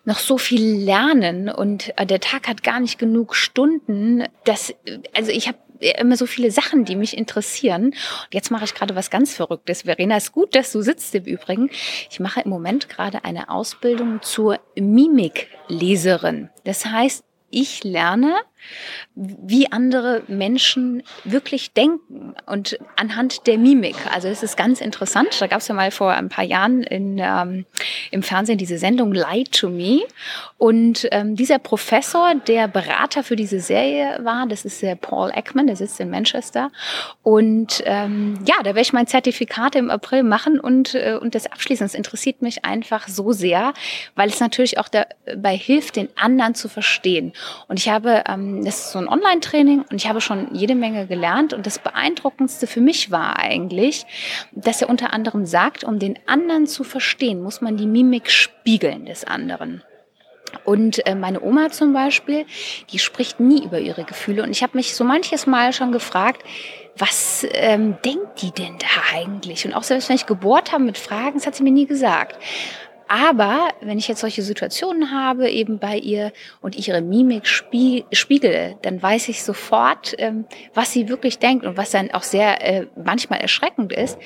noch 0.04 0.18
so 0.18 0.38
viel 0.38 0.84
lernen 0.84 1.48
und 1.48 1.92
äh, 1.98 2.06
der 2.06 2.20
Tag 2.20 2.48
hat 2.48 2.62
gar 2.62 2.78
nicht 2.78 2.98
genug 2.98 3.34
Stunden, 3.34 4.24
dass 4.44 4.74
also 5.14 5.30
ich 5.30 5.48
habe 5.48 5.58
immer 5.80 6.16
so 6.16 6.26
viele 6.26 6.50
Sachen, 6.50 6.84
die 6.84 6.96
mich 6.96 7.16
interessieren. 7.16 7.86
Und 7.86 8.32
jetzt 8.32 8.50
mache 8.50 8.64
ich 8.64 8.74
gerade 8.74 8.94
was 8.94 9.10
ganz 9.10 9.34
Verrücktes. 9.34 9.82
Verena, 9.82 10.16
ist 10.16 10.32
gut, 10.32 10.54
dass 10.54 10.72
du 10.72 10.82
sitzt 10.82 11.14
im 11.14 11.24
Übrigen. 11.24 11.70
Ich 12.10 12.20
mache 12.20 12.40
im 12.40 12.50
Moment 12.50 12.88
gerade 12.88 13.24
eine 13.24 13.48
Ausbildung 13.48 14.20
zur 14.22 14.58
Mimikleserin. 14.76 16.50
Das 16.64 16.86
heißt, 16.86 17.24
ich 17.50 17.84
lerne, 17.84 18.34
wie 19.14 19.70
andere 19.72 20.22
Menschen 20.28 21.02
wirklich 21.24 21.72
denken 21.72 22.34
und 22.46 22.78
anhand 22.96 23.46
der 23.46 23.58
Mimik. 23.58 23.96
Also 24.12 24.28
es 24.28 24.42
ist 24.42 24.56
ganz 24.56 24.80
interessant. 24.80 25.40
Da 25.40 25.46
gab 25.46 25.60
es 25.60 25.68
ja 25.68 25.74
mal 25.74 25.90
vor 25.90 26.12
ein 26.12 26.28
paar 26.28 26.44
Jahren 26.44 26.82
in, 26.82 27.18
ähm, 27.18 27.66
im 28.10 28.22
Fernsehen 28.22 28.58
diese 28.58 28.78
Sendung 28.78 29.12
Lie 29.12 29.44
to 29.44 29.68
Me. 29.68 30.00
Und 30.56 31.08
ähm, 31.12 31.36
dieser 31.36 31.58
Professor, 31.58 32.34
der 32.34 32.68
Berater 32.68 33.22
für 33.22 33.36
diese 33.36 33.60
Serie 33.60 34.18
war, 34.22 34.46
das 34.46 34.64
ist 34.64 34.82
der 34.82 34.96
Paul 34.96 35.30
Ekman, 35.34 35.66
der 35.66 35.76
sitzt 35.76 36.00
in 36.00 36.10
Manchester. 36.10 36.70
Und 37.22 37.82
ähm, 37.86 38.38
ja, 38.46 38.56
da 38.58 38.66
werde 38.66 38.80
ich 38.80 38.92
mein 38.92 39.06
Zertifikat 39.06 39.76
im 39.76 39.90
April 39.90 40.22
machen 40.22 40.60
und, 40.60 40.94
äh, 40.94 41.18
und 41.20 41.34
das 41.34 41.46
abschließen. 41.46 41.84
Das 41.84 41.94
interessiert 41.94 42.42
mich 42.42 42.64
einfach 42.64 43.08
so 43.08 43.32
sehr, 43.32 43.72
weil 44.14 44.28
es 44.28 44.40
natürlich 44.40 44.78
auch 44.78 44.88
dabei 44.88 45.56
hilft, 45.56 45.96
den 45.96 46.08
anderen 46.16 46.54
zu 46.54 46.68
verstehen. 46.68 47.32
Und 47.68 47.78
ich 47.78 47.88
habe 47.88 48.24
ähm, 48.28 48.47
das 48.64 48.78
ist 48.78 48.92
so 48.92 48.98
ein 48.98 49.08
Online-Training 49.08 49.84
und 49.90 49.94
ich 49.94 50.08
habe 50.08 50.20
schon 50.20 50.54
jede 50.54 50.74
Menge 50.74 51.06
gelernt. 51.06 51.52
Und 51.52 51.66
das 51.66 51.78
Beeindruckendste 51.78 52.66
für 52.66 52.80
mich 52.80 53.10
war 53.10 53.38
eigentlich, 53.38 54.06
dass 54.52 54.82
er 54.82 54.88
unter 54.88 55.12
anderem 55.12 55.46
sagt, 55.46 55.84
um 55.84 55.98
den 55.98 56.18
anderen 56.26 56.66
zu 56.66 56.84
verstehen, 56.84 57.42
muss 57.42 57.60
man 57.60 57.76
die 57.76 57.86
Mimik 57.86 58.30
spiegeln 58.30 59.06
des 59.06 59.24
anderen. 59.24 59.82
Und 60.64 61.06
äh, 61.06 61.14
meine 61.14 61.42
Oma 61.42 61.70
zum 61.70 61.92
Beispiel, 61.92 62.46
die 62.90 62.98
spricht 62.98 63.40
nie 63.40 63.64
über 63.64 63.78
ihre 63.78 64.04
Gefühle. 64.04 64.42
Und 64.42 64.50
ich 64.50 64.62
habe 64.62 64.76
mich 64.76 64.94
so 64.94 65.04
manches 65.04 65.46
Mal 65.46 65.72
schon 65.72 65.92
gefragt, 65.92 66.42
was 66.96 67.46
ähm, 67.52 67.96
denkt 68.04 68.42
die 68.42 68.50
denn 68.50 68.76
da 68.78 69.16
eigentlich? 69.16 69.64
Und 69.66 69.74
auch 69.74 69.82
selbst 69.82 70.08
wenn 70.08 70.16
ich 70.16 70.26
gebohrt 70.26 70.72
habe 70.72 70.84
mit 70.84 70.98
Fragen, 70.98 71.34
das 71.34 71.46
hat 71.46 71.54
sie 71.54 71.62
mir 71.62 71.70
nie 71.70 71.86
gesagt. 71.86 72.38
Aber 73.08 73.68
wenn 73.80 73.98
ich 73.98 74.06
jetzt 74.06 74.20
solche 74.20 74.42
Situationen 74.42 75.10
habe, 75.10 75.50
eben 75.50 75.78
bei 75.78 75.96
ihr 75.96 76.32
und 76.60 76.76
ihre 76.86 77.00
Mimik 77.00 77.46
spie 77.46 78.04
spiegele, 78.12 78.76
dann 78.82 79.02
weiß 79.02 79.30
ich 79.30 79.42
sofort, 79.42 80.14
ähm, 80.18 80.44
was 80.74 80.92
sie 80.92 81.08
wirklich 81.08 81.38
denkt 81.38 81.64
und 81.64 81.78
was 81.78 81.90
dann 81.90 82.10
auch 82.10 82.22
sehr 82.22 82.62
äh, 82.62 82.86
manchmal 83.02 83.40
erschreckend 83.40 83.92
ist, 83.92 84.18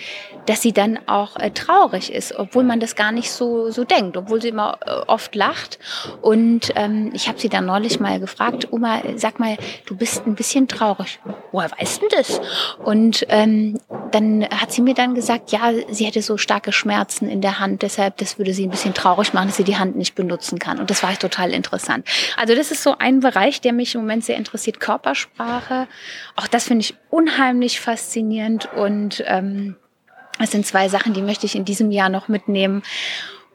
dass 0.46 0.62
sie 0.62 0.72
dann 0.72 0.98
auch 1.06 1.36
äh, 1.36 1.50
traurig 1.50 2.12
ist, 2.12 2.34
obwohl 2.34 2.64
man 2.64 2.80
das 2.80 2.96
gar 2.96 3.12
nicht 3.12 3.30
so, 3.30 3.70
so 3.70 3.84
denkt, 3.84 4.16
obwohl 4.16 4.42
sie 4.42 4.48
immer 4.48 4.78
äh, 4.84 4.90
oft 5.06 5.34
lacht. 5.36 5.78
Und 6.20 6.72
ähm, 6.74 7.12
ich 7.14 7.28
habe 7.28 7.38
sie 7.38 7.48
dann 7.48 7.66
neulich 7.66 8.00
mal 8.00 8.18
gefragt, 8.18 8.72
Oma, 8.72 9.00
sag 9.14 9.38
mal, 9.38 9.56
du 9.86 9.96
bist 9.96 10.26
ein 10.26 10.34
bisschen 10.34 10.66
traurig. 10.66 11.20
Woher 11.52 11.70
weißt 11.70 12.02
du 12.02 12.08
das? 12.08 12.40
Und 12.84 13.24
ähm, 13.28 13.78
dann 14.10 14.44
hat 14.50 14.72
sie 14.72 14.82
mir 14.82 14.94
dann 14.94 15.14
gesagt, 15.14 15.52
ja, 15.52 15.72
sie 15.88 16.04
hätte 16.04 16.22
so 16.22 16.36
starke 16.36 16.72
Schmerzen 16.72 17.28
in 17.28 17.40
der 17.40 17.60
Hand, 17.60 17.82
deshalb, 17.82 18.16
das 18.16 18.38
würde 18.38 18.52
sie 18.52 18.71
bisschen 18.72 18.94
traurig 18.94 19.32
machen, 19.32 19.46
dass 19.46 19.56
sie 19.56 19.64
die 19.64 19.76
Hand 19.76 19.96
nicht 19.96 20.16
benutzen 20.16 20.58
kann. 20.58 20.80
Und 20.80 20.90
das 20.90 21.02
war 21.02 21.16
total 21.16 21.52
interessant. 21.52 22.08
Also 22.36 22.54
das 22.54 22.72
ist 22.72 22.82
so 22.82 22.96
ein 22.98 23.20
Bereich, 23.20 23.60
der 23.60 23.72
mich 23.72 23.94
im 23.94 24.00
Moment 24.00 24.24
sehr 24.24 24.36
interessiert, 24.36 24.80
Körpersprache. 24.80 25.86
Auch 26.34 26.48
das 26.48 26.64
finde 26.64 26.80
ich 26.80 26.94
unheimlich 27.10 27.80
faszinierend. 27.80 28.68
Und 28.74 29.22
ähm, 29.26 29.76
das 30.38 30.50
sind 30.50 30.66
zwei 30.66 30.88
Sachen, 30.88 31.14
die 31.14 31.22
möchte 31.22 31.46
ich 31.46 31.54
in 31.54 31.64
diesem 31.64 31.92
Jahr 31.92 32.08
noch 32.08 32.26
mitnehmen. 32.26 32.82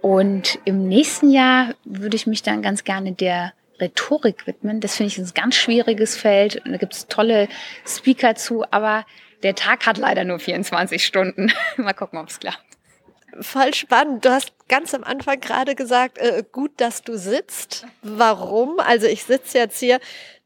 Und 0.01 0.59
im 0.63 0.87
nächsten 0.87 1.31
Jahr 1.31 1.73
würde 1.83 2.15
ich 2.15 2.27
mich 2.27 2.43
dann 2.43 2.61
ganz 2.61 2.85
gerne 2.85 3.11
der 3.11 3.53
Rhetorik 3.81 4.47
widmen. 4.47 4.79
Das 4.79 4.95
finde 4.95 5.11
ich 5.11 5.17
ein 5.17 5.29
ganz 5.33 5.55
schwieriges 5.55 6.15
Feld. 6.15 6.61
Da 6.65 6.77
gibt 6.77 6.93
es 6.93 7.07
tolle 7.07 7.47
Speaker 7.85 8.35
zu, 8.35 8.63
aber 8.71 9.05
der 9.43 9.55
Tag 9.55 9.85
hat 9.85 9.97
leider 9.97 10.23
nur 10.23 10.39
24 10.39 11.05
Stunden. 11.05 11.51
Mal 11.77 11.93
gucken, 11.93 12.19
ob 12.19 12.29
es 12.29 12.39
klappt 12.39 12.66
voll 13.41 13.73
spannend. 13.73 14.25
Du 14.25 14.31
hast 14.31 14.53
ganz 14.67 14.93
am 14.93 15.03
Anfang 15.03 15.39
gerade 15.39 15.75
gesagt, 15.75 16.17
äh, 16.17 16.43
gut, 16.51 16.71
dass 16.77 17.01
du 17.01 17.17
sitzt. 17.17 17.85
Warum? 18.01 18.79
Also 18.79 19.07
ich 19.07 19.23
sitze 19.23 19.57
jetzt 19.57 19.79
hier 19.79 19.99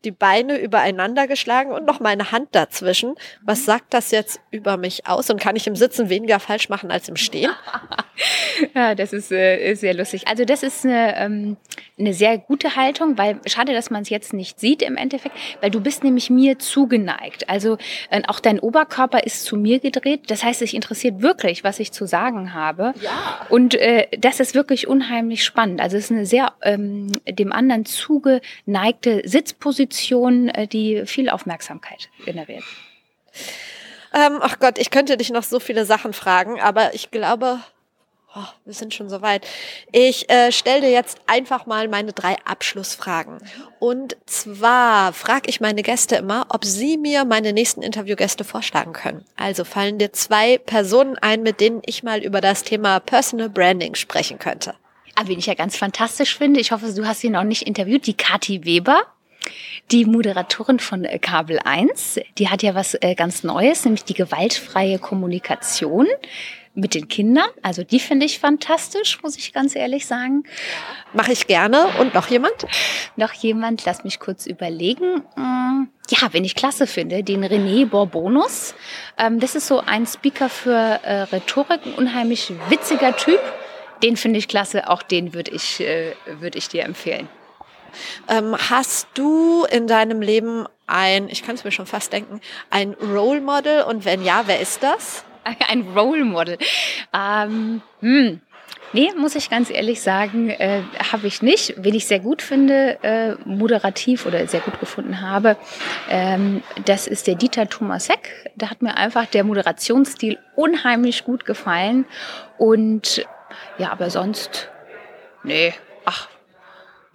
die 0.03 0.11
Beine 0.11 0.57
übereinander 0.57 1.27
geschlagen 1.27 1.71
und 1.71 1.85
noch 1.85 1.99
meine 1.99 2.31
Hand 2.31 2.49
dazwischen. 2.53 3.15
Was 3.43 3.65
sagt 3.65 3.93
das 3.93 4.11
jetzt 4.11 4.39
über 4.49 4.77
mich 4.77 5.07
aus? 5.07 5.29
Und 5.29 5.39
kann 5.39 5.55
ich 5.55 5.67
im 5.67 5.75
Sitzen 5.75 6.09
weniger 6.09 6.39
falsch 6.39 6.69
machen 6.69 6.91
als 6.91 7.07
im 7.07 7.17
Stehen? 7.17 7.51
ja, 8.75 8.95
das 8.95 9.13
ist, 9.13 9.31
äh, 9.31 9.73
sehr 9.75 9.93
lustig. 9.93 10.27
Also 10.27 10.45
das 10.45 10.63
ist 10.63 10.85
eine, 10.85 11.15
ähm, 11.17 11.57
eine 11.97 12.13
sehr 12.13 12.37
gute 12.37 12.75
Haltung, 12.75 13.17
weil 13.17 13.39
schade, 13.45 13.73
dass 13.73 13.89
man 13.89 14.03
es 14.03 14.09
jetzt 14.09 14.33
nicht 14.33 14.59
sieht 14.59 14.81
im 14.81 14.97
Endeffekt, 14.97 15.35
weil 15.61 15.71
du 15.71 15.81
bist 15.81 16.03
nämlich 16.03 16.29
mir 16.29 16.59
zugeneigt. 16.59 17.49
Also 17.49 17.77
äh, 18.09 18.21
auch 18.27 18.39
dein 18.39 18.59
Oberkörper 18.59 19.23
ist 19.23 19.43
zu 19.43 19.57
mir 19.57 19.79
gedreht. 19.79 20.29
Das 20.29 20.43
heißt, 20.43 20.61
es 20.61 20.73
interessiert 20.73 21.21
wirklich, 21.21 21.63
was 21.63 21.79
ich 21.79 21.91
zu 21.91 22.05
sagen 22.05 22.53
habe. 22.53 22.93
Ja. 23.01 23.45
Und 23.49 23.75
äh, 23.75 24.07
das 24.17 24.39
ist 24.39 24.55
wirklich 24.55 24.87
unheimlich 24.87 25.43
spannend. 25.43 25.81
Also 25.81 25.97
es 25.97 26.05
ist 26.05 26.11
eine 26.11 26.25
sehr 26.25 26.53
ähm, 26.61 27.11
dem 27.27 27.51
anderen 27.51 27.85
zugeneigte 27.85 29.21
Sitzposition 29.25 29.71
Position, 29.71 30.49
äh, 30.49 30.67
die 30.67 31.03
viel 31.05 31.29
Aufmerksamkeit 31.29 32.09
generiert. 32.25 32.63
Ähm, 34.13 34.39
ach 34.41 34.59
Gott, 34.59 34.77
ich 34.77 34.91
könnte 34.91 35.17
dich 35.17 35.31
noch 35.31 35.43
so 35.43 35.59
viele 35.59 35.85
Sachen 35.85 36.13
fragen, 36.13 36.59
aber 36.59 36.93
ich 36.93 37.11
glaube, 37.11 37.59
oh, 38.35 38.47
wir 38.65 38.73
sind 38.73 38.93
schon 38.93 39.09
so 39.09 39.21
weit. 39.21 39.45
Ich 39.91 40.29
äh, 40.29 40.51
stelle 40.51 40.81
dir 40.81 40.91
jetzt 40.91 41.19
einfach 41.27 41.65
mal 41.65 41.87
meine 41.87 42.13
drei 42.13 42.37
Abschlussfragen. 42.45 43.39
Und 43.79 44.15
zwar 44.25 45.13
frage 45.13 45.49
ich 45.49 45.61
meine 45.61 45.83
Gäste 45.83 46.15
immer, 46.15 46.45
ob 46.49 46.65
sie 46.65 46.97
mir 46.97 47.25
meine 47.25 47.53
nächsten 47.53 47.81
Interviewgäste 47.81 48.43
vorschlagen 48.43 48.93
können. 48.93 49.25
Also 49.35 49.63
fallen 49.63 49.97
dir 49.97 50.13
zwei 50.13 50.57
Personen 50.57 51.17
ein, 51.17 51.43
mit 51.43 51.59
denen 51.59 51.81
ich 51.85 52.03
mal 52.03 52.23
über 52.23 52.41
das 52.41 52.63
Thema 52.63 52.99
Personal 52.99 53.49
Branding 53.49 53.95
sprechen 53.95 54.39
könnte. 54.39 54.75
Ah, 55.15 55.23
wen 55.25 55.39
ich 55.39 55.47
ja 55.47 55.55
ganz 55.55 55.75
fantastisch 55.75 56.37
finde, 56.37 56.59
ich 56.61 56.71
hoffe, 56.71 56.93
du 56.93 57.05
hast 57.05 57.19
sie 57.19 57.29
noch 57.29 57.43
nicht 57.43 57.63
interviewt, 57.63 58.07
die 58.07 58.15
Kathi 58.15 58.63
Weber 58.63 59.03
die 59.91 60.05
Moderatorin 60.05 60.79
von 60.79 61.03
äh, 61.03 61.19
Kabel 61.19 61.59
1, 61.59 62.19
die 62.37 62.49
hat 62.49 62.63
ja 62.63 62.75
was 62.75 62.95
äh, 63.01 63.15
ganz 63.15 63.43
Neues, 63.43 63.83
nämlich 63.83 64.05
die 64.05 64.13
gewaltfreie 64.13 64.99
Kommunikation 64.99 66.07
mit 66.73 66.93
den 66.93 67.07
Kindern. 67.07 67.49
Also 67.61 67.83
die 67.83 67.99
finde 67.99 68.25
ich 68.25 68.39
fantastisch, 68.39 69.21
muss 69.21 69.37
ich 69.37 69.53
ganz 69.53 69.75
ehrlich 69.75 70.05
sagen. 70.05 70.43
Mache 71.13 71.33
ich 71.33 71.47
gerne. 71.47 71.87
Und 71.99 72.13
noch 72.13 72.27
jemand? 72.27 72.65
Noch 73.15 73.33
jemand, 73.33 73.85
lass 73.85 74.03
mich 74.03 74.19
kurz 74.19 74.45
überlegen. 74.45 75.23
Mm, 75.35 75.89
ja, 76.09 76.29
wenn 76.31 76.45
ich 76.45 76.55
klasse 76.55 76.87
finde, 76.87 77.23
den 77.23 77.43
René 77.43 77.85
Borbonus. 77.85 78.73
Ähm, 79.17 79.39
das 79.39 79.55
ist 79.55 79.67
so 79.67 79.81
ein 79.81 80.05
Speaker 80.05 80.49
für 80.49 80.99
äh, 81.03 81.23
Rhetorik, 81.23 81.85
ein 81.85 81.93
unheimlich 81.93 82.53
witziger 82.69 83.15
Typ. 83.15 83.41
Den 84.01 84.17
finde 84.17 84.39
ich 84.39 84.47
klasse, 84.47 84.89
auch 84.89 85.03
den 85.03 85.35
würde 85.35 85.51
ich, 85.51 85.79
würde 85.79 86.57
ich 86.57 86.69
dir 86.69 86.85
empfehlen. 86.85 87.29
Ähm, 88.27 88.55
hast 88.57 89.09
du 89.13 89.65
in 89.65 89.87
deinem 89.87 90.21
Leben 90.21 90.65
ein, 90.87 91.29
ich 91.29 91.43
kann 91.43 91.55
es 91.55 91.63
mir 91.63 91.71
schon 91.71 91.85
fast 91.85 92.11
denken, 92.13 92.41
ein 92.69 92.93
Role 92.93 93.41
Model 93.41 93.83
und 93.83 94.05
wenn 94.05 94.23
ja, 94.23 94.43
wer 94.45 94.59
ist 94.59 94.83
das? 94.83 95.23
Ein 95.69 95.87
Role 95.95 96.25
Model. 96.25 96.57
Ähm, 97.13 97.81
hm. 97.99 98.41
Nee, 98.93 99.09
muss 99.17 99.35
ich 99.35 99.49
ganz 99.49 99.69
ehrlich 99.69 100.01
sagen, 100.01 100.49
äh, 100.49 100.81
habe 101.11 101.27
ich 101.27 101.41
nicht. 101.41 101.75
Wen 101.77 101.95
ich 101.95 102.07
sehr 102.07 102.19
gut 102.19 102.41
finde, 102.41 103.01
äh, 103.03 103.35
moderativ 103.45 104.25
oder 104.25 104.45
sehr 104.47 104.59
gut 104.59 104.81
gefunden 104.81 105.21
habe, 105.21 105.55
ähm, 106.09 106.61
das 106.83 107.07
ist 107.07 107.27
der 107.27 107.35
Dieter 107.35 107.69
Thomasek. 107.69 108.51
Da 108.57 108.69
hat 108.69 108.81
mir 108.81 108.97
einfach 108.97 109.27
der 109.27 109.45
Moderationsstil 109.45 110.37
unheimlich 110.57 111.23
gut 111.23 111.45
gefallen. 111.45 112.05
Und 112.57 113.25
ja, 113.77 113.93
aber 113.93 114.09
sonst, 114.09 114.69
nee, 115.43 115.73
ach, 116.03 116.27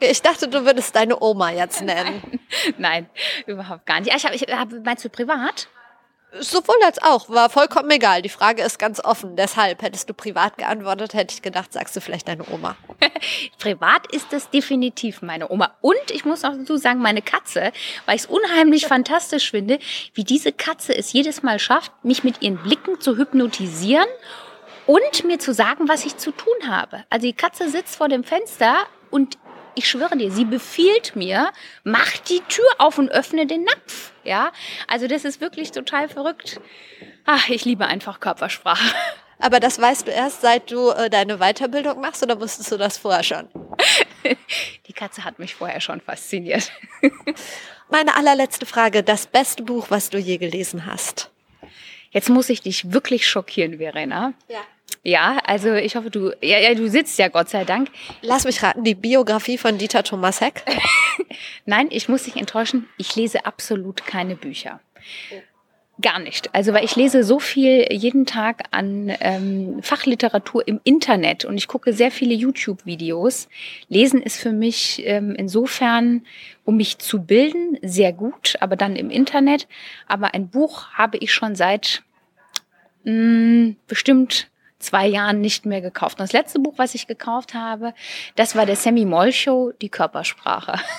ich 0.01 0.23
dachte, 0.23 0.49
du 0.49 0.65
würdest 0.65 0.97
deine 0.97 1.21
Oma 1.23 1.51
jetzt 1.51 1.83
nennen. 1.83 2.23
Nein, 2.23 2.41
nein 2.79 3.11
überhaupt 3.47 3.85
gar 3.85 4.01
nicht. 4.01 4.15
Ich 4.15 4.25
hab, 4.25 4.35
ich 4.35 4.43
hab, 4.43 4.69
meinst 4.83 5.05
du 5.05 5.11
privat? 5.11 5.69
Sowohl 6.41 6.77
als 6.85 7.03
auch, 7.03 7.31
war 7.31 7.49
vollkommen 7.49 7.91
egal. 7.91 8.21
Die 8.21 8.29
Frage 8.29 8.63
ist 8.63 8.79
ganz 8.79 9.01
offen. 9.03 9.37
Deshalb 9.37 9.81
hättest 9.83 10.11
du 10.11 10.15
privat 10.15 10.59
geantwortet, 10.59 11.15
hätte 11.15 11.35
ich 11.35 11.43
gedacht, 11.43 11.73
sagst 11.73 11.97
du 11.97 12.01
vielleicht 12.01 12.29
deine 12.29 12.45
Oma. 12.51 12.77
privat 13.59 14.13
ist 14.13 14.33
das 14.33 14.51
definitiv 14.51 15.23
meine 15.23 15.51
Oma. 15.51 15.75
Und 15.81 16.11
ich 16.11 16.25
muss 16.25 16.45
auch 16.45 16.53
dazu 16.53 16.77
sagen, 16.77 17.01
meine 17.01 17.23
Katze, 17.23 17.73
weil 18.05 18.17
ich 18.17 18.23
es 18.23 18.27
unheimlich 18.27 18.87
fantastisch 18.89 19.51
finde, 19.51 19.79
wie 20.15 20.25
diese 20.25 20.53
Katze 20.53 20.97
es 20.97 21.13
jedes 21.13 21.43
Mal 21.43 21.59
schafft, 21.59 21.93
mich 22.03 22.25
mit 22.25 22.43
ihren 22.43 22.59
Blicken 22.59 23.01
zu 23.01 23.17
hypnotisieren 23.17 24.09
und 24.87 25.25
mir 25.25 25.39
zu 25.39 25.55
sagen, 25.55 25.89
was 25.89 26.05
ich 26.05 26.17
zu 26.17 26.33
tun 26.33 26.69
habe. 26.69 27.05
Also 27.09 27.27
die 27.27 27.33
Katze 27.33 27.69
sitzt 27.69 27.97
vor 27.97 28.09
dem 28.09 28.25
Fenster 28.25 28.77
und 29.11 29.39
ich 29.75 29.89
schwöre 29.89 30.17
dir, 30.17 30.31
sie 30.31 30.45
befiehlt 30.45 31.17
mir, 31.17 31.51
mach 31.85 32.17
die 32.29 32.41
Tür 32.49 32.67
auf 32.79 32.99
und 32.99 33.11
öffne 33.11 33.47
den 33.47 33.65
Napf. 33.65 34.13
Ja, 34.27 34.53
also 34.89 35.07
das 35.07 35.25
ist 35.25 35.41
wirklich 35.41 35.71
total 35.71 36.09
verrückt. 36.09 36.61
Ach, 37.25 37.49
ich 37.49 37.65
liebe 37.65 37.87
einfach 37.87 38.21
Körpersprache. 38.21 38.95
Aber 39.39 39.61
das 39.61 39.79
weißt 39.79 40.07
du 40.07 40.11
erst, 40.11 40.41
seit 40.41 40.71
du 40.71 40.91
äh, 40.91 41.11
deine 41.11 41.39
Weiterbildung 41.39 42.01
machst 42.01 42.23
oder 42.23 42.41
wusstest 42.41 42.73
du 42.73 42.77
das 42.79 42.99
vorher 42.99 43.23
schon? 43.23 43.49
Die 44.87 44.93
Katze 44.93 45.25
hat 45.25 45.39
mich 45.39 45.55
vorher 45.55 45.81
schon 45.81 46.01
fasziniert. 46.01 46.73
Meine 47.91 48.17
allerletzte 48.17 48.67
Frage, 48.67 49.03
das 49.03 49.27
beste 49.27 49.63
Buch, 49.63 49.87
was 49.91 50.11
du 50.11 50.19
je 50.19 50.39
gelesen 50.39 50.87
hast? 50.87 51.31
Jetzt 52.11 52.31
muss 52.31 52.49
ich 52.49 52.63
dich 52.63 52.93
wirklich 52.93 53.29
schockieren, 53.29 53.79
Verena. 53.79 54.33
Ja. 54.49 54.63
Ja, 55.07 55.39
also 55.45 55.73
ich 55.73 55.95
hoffe, 55.95 56.11
du, 56.11 56.33
ja, 56.43 56.59
ja, 56.59 56.75
du 56.75 56.89
sitzt 56.89 57.17
ja 57.21 57.29
Gott 57.29 57.49
sei 57.49 57.65
Dank. 57.65 57.91
Lass 58.23 58.45
mich 58.45 58.61
raten, 58.65 58.83
die 58.83 58.97
Biografie 58.97 59.57
von 59.57 59.79
Dieter 59.79 60.03
Thomas 60.03 60.41
Heck? 60.41 60.65
Nein, 61.65 61.87
ich 61.91 62.09
muss 62.09 62.25
dich 62.25 62.35
enttäuschen, 62.35 62.89
ich 62.99 63.15
lese 63.15 63.47
absolut 63.47 64.05
keine 64.05 64.35
Bücher. 64.35 64.81
Gar 66.03 66.19
nicht. 66.19 66.53
Also, 66.57 66.73
weil 66.73 66.85
ich 66.85 66.97
lese 66.97 67.23
so 67.23 67.39
viel 67.39 67.87
jeden 67.93 68.27
Tag 68.27 68.65
an 68.73 69.13
ähm, 69.21 69.81
Fachliteratur 69.81 70.67
im 70.67 70.81
Internet 70.83 71.45
und 71.45 71.57
ich 71.57 71.69
gucke 71.69 71.93
sehr 71.93 72.11
viele 72.11 72.35
YouTube-Videos. 72.35 73.49
Lesen 73.87 74.21
ist 74.21 74.41
für 74.41 74.53
mich 74.53 75.05
ähm, 75.07 75.37
insofern, 75.37 76.27
um 76.65 76.79
mich 76.79 76.99
zu 76.99 77.23
bilden, 77.23 77.79
sehr 77.81 78.13
gut, 78.13 78.57
aber 78.59 78.75
dann 78.75 78.97
im 78.97 79.11
Internet. 79.11 79.69
Aber 80.09 80.35
ein 80.35 80.49
Buch 80.49 80.89
habe 80.95 81.17
ich 81.19 81.33
schon 81.33 81.55
seit 81.55 82.03
mh, 83.05 83.13
mm, 83.13 83.77
bestimmt 83.87 84.49
zwei 84.79 85.07
Jahren 85.07 85.41
nicht 85.41 85.67
mehr 85.67 85.81
gekauft. 85.81 86.19
Und 86.19 86.25
das 86.25 86.33
letzte 86.33 86.59
Buch, 86.59 86.75
was 86.77 86.95
ich 86.95 87.07
gekauft 87.07 87.55
habe, 87.55 87.95
das 88.35 88.57
war 88.57 88.67
der 88.67 88.77
Sammy 88.77 89.05
Moll 89.05 89.33
Show, 89.33 89.73
die 89.81 89.89
Körpersprache. 89.89 90.81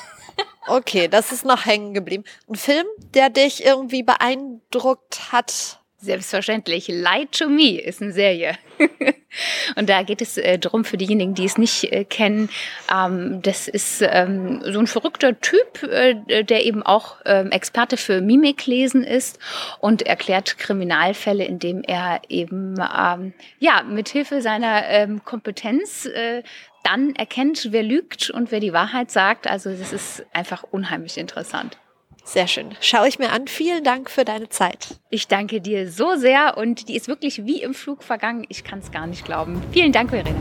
Okay, 0.70 1.08
das 1.08 1.32
ist 1.32 1.46
noch 1.46 1.66
hängen 1.66 1.94
geblieben. 1.94 2.26
Ein 2.50 2.56
Film, 2.56 2.86
der 3.14 3.30
dich 3.30 3.64
irgendwie 3.64 4.04
beeindruckt 4.04 5.32
hat? 5.32 5.80
Selbstverständlich. 6.00 6.88
Lie 6.89 7.28
to 7.32 7.50
Me 7.50 7.82
ist 7.82 8.04
eine 8.04 8.12
Serie. 8.12 8.56
und 9.76 9.89
da 9.89 10.04
geht 10.04 10.22
es 10.22 10.38
äh, 10.38 10.60
darum, 10.60 10.86
für 10.86 10.95
diejenigen, 10.95 11.34
die 11.34 11.45
es 11.45 11.58
nicht 11.58 11.91
äh, 11.91 12.06
kennen, 12.06 12.50
ähm, 12.93 13.41
das 13.41 13.68
ist 13.68 14.04
ähm, 14.04 14.62
so 14.64 14.78
ein 14.78 14.86
verrückter 14.86 15.41
Typ, 15.41 15.82
äh, 15.82 16.43
der 16.43 16.66
eben 16.66 16.84
auch 16.84 17.18
ähm, 17.26 17.50
Experte 17.50 17.98
für 17.98 18.22
Mimiklesen 18.22 19.04
ist 19.04 19.39
und 19.80 20.04
erklärt 20.04 20.60
Kriminalfälle, 20.60 21.45
indem 21.45 21.82
er 21.82 22.22
eben 22.30 22.76
ähm, 22.78 23.34
ja 23.58 23.82
mithilfe 23.82 24.43
seiner 24.43 24.88
ähm, 24.89 25.26
Kompetenz 25.26 26.06
äh, 26.06 26.43
dann 26.84 27.16
erkennt, 27.16 27.72
wer 27.72 27.82
lügt 27.82 28.30
und 28.30 28.52
wer 28.52 28.60
die 28.60 28.72
Wahrheit 28.72 29.10
sagt. 29.10 29.48
Also 29.48 29.72
das 29.72 29.91
ist 29.91 30.26
einfach 30.32 30.62
unheimlich 30.62 31.18
interessant. 31.18 31.80
Sehr 32.28 32.48
schön. 32.50 32.76
Schaue 32.82 33.08
ich 33.08 33.20
mir 33.20 33.32
an. 33.32 33.48
Vielen 33.48 33.86
Dank 33.86 34.12
für 34.12 34.26
deine 34.26 34.50
Zeit. 34.50 35.00
Ich 35.10 35.30
danke 35.30 35.62
dir 35.62 35.90
so 35.90 36.18
sehr 36.18 36.58
und 36.58 36.90
die 36.90 36.98
ist 36.98 37.08
wirklich 37.08 37.46
wie 37.46 37.62
im 37.62 37.74
Flug 37.74 38.04
vergangen. 38.04 38.46
Ich 38.50 38.66
kann 38.66 38.80
es 38.80 38.92
gar 38.92 39.08
nicht 39.08 39.24
glauben. 39.24 39.62
Vielen 39.72 39.94
Dank, 39.94 40.10
Verena. 40.10 40.38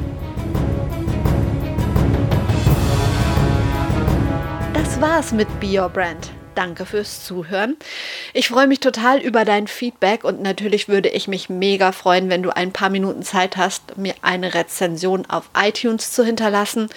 Das 4.74 5.00
war's 5.00 5.30
mit 5.30 5.48
Be 5.60 5.80
Your 5.80 5.88
Brand. 5.88 6.32
Danke 6.56 6.86
fürs 6.86 7.24
Zuhören. 7.24 7.76
Ich 8.34 8.48
freue 8.48 8.66
mich 8.66 8.80
total 8.80 9.20
über 9.20 9.44
dein 9.44 9.68
Feedback 9.68 10.24
und 10.24 10.42
natürlich 10.42 10.88
würde 10.88 11.10
ich 11.10 11.28
mich 11.28 11.48
mega 11.48 11.92
freuen, 11.92 12.30
wenn 12.30 12.42
du 12.42 12.50
ein 12.50 12.72
paar 12.72 12.90
Minuten 12.90 13.22
Zeit 13.22 13.56
hast, 13.56 13.96
mir 13.96 14.14
eine 14.22 14.54
Rezension 14.54 15.24
auf 15.26 15.50
iTunes 15.56 16.10
zu 16.10 16.24
hinterlassen 16.24 16.88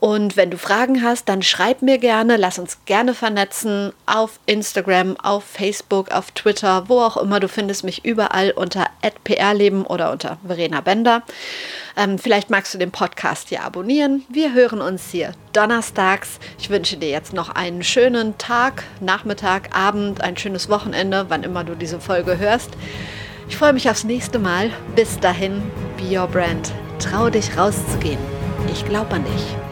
und 0.00 0.36
wenn 0.36 0.50
du 0.50 0.58
Fragen 0.58 1.02
hast, 1.02 1.28
dann 1.28 1.42
schreib 1.42 1.82
mir 1.82 1.98
gerne, 1.98 2.36
lass 2.36 2.58
uns 2.58 2.78
gerne 2.84 3.14
vernetzen 3.14 3.92
auf 4.06 4.38
Instagram, 4.46 5.16
auf 5.18 5.42
Facebook, 5.42 6.12
auf 6.12 6.30
Twitter, 6.30 6.88
wo 6.88 7.00
auch 7.00 7.16
immer. 7.16 7.40
Du 7.40 7.48
findest 7.48 7.82
mich 7.82 8.04
überall 8.04 8.52
unter 8.52 8.86
@prleben 9.24 9.84
oder 9.84 10.12
unter 10.12 10.38
Verena 10.46 10.82
Bender. 10.82 11.22
Ähm, 11.96 12.18
vielleicht 12.18 12.48
magst 12.48 12.72
du 12.74 12.78
den 12.78 12.92
Podcast 12.92 13.48
hier 13.48 13.64
abonnieren. 13.64 14.24
Wir 14.28 14.54
hören 14.54 14.80
uns 14.80 15.10
hier 15.10 15.32
donnerstags. 15.52 16.38
Ich 16.60 16.70
wünsche 16.70 16.96
dir 16.96 17.10
jetzt 17.10 17.32
noch 17.32 17.48
einen 17.48 17.82
schönen 17.82 18.38
Tag, 18.38 18.84
Nachmittag, 19.00 19.76
Abend, 19.76 20.20
ein 20.20 20.36
schönes 20.36 20.68
Wochenende, 20.68 21.26
wann 21.28 21.42
immer 21.42 21.64
du 21.64 21.74
diese 21.74 21.98
Folge 21.98 22.38
hörst. 22.38 22.70
Ich 23.48 23.56
freue 23.56 23.72
mich 23.72 23.90
aufs 23.90 24.04
nächste 24.04 24.38
Mal. 24.38 24.70
Bis 24.94 25.18
dahin, 25.18 25.60
be 25.96 26.16
your 26.16 26.28
brand. 26.28 26.70
Trau 27.00 27.30
dich 27.30 27.56
rauszugehen. 27.56 28.18
Ich 28.72 28.84
glaube 28.84 29.16
an 29.16 29.24
dich. 29.24 29.67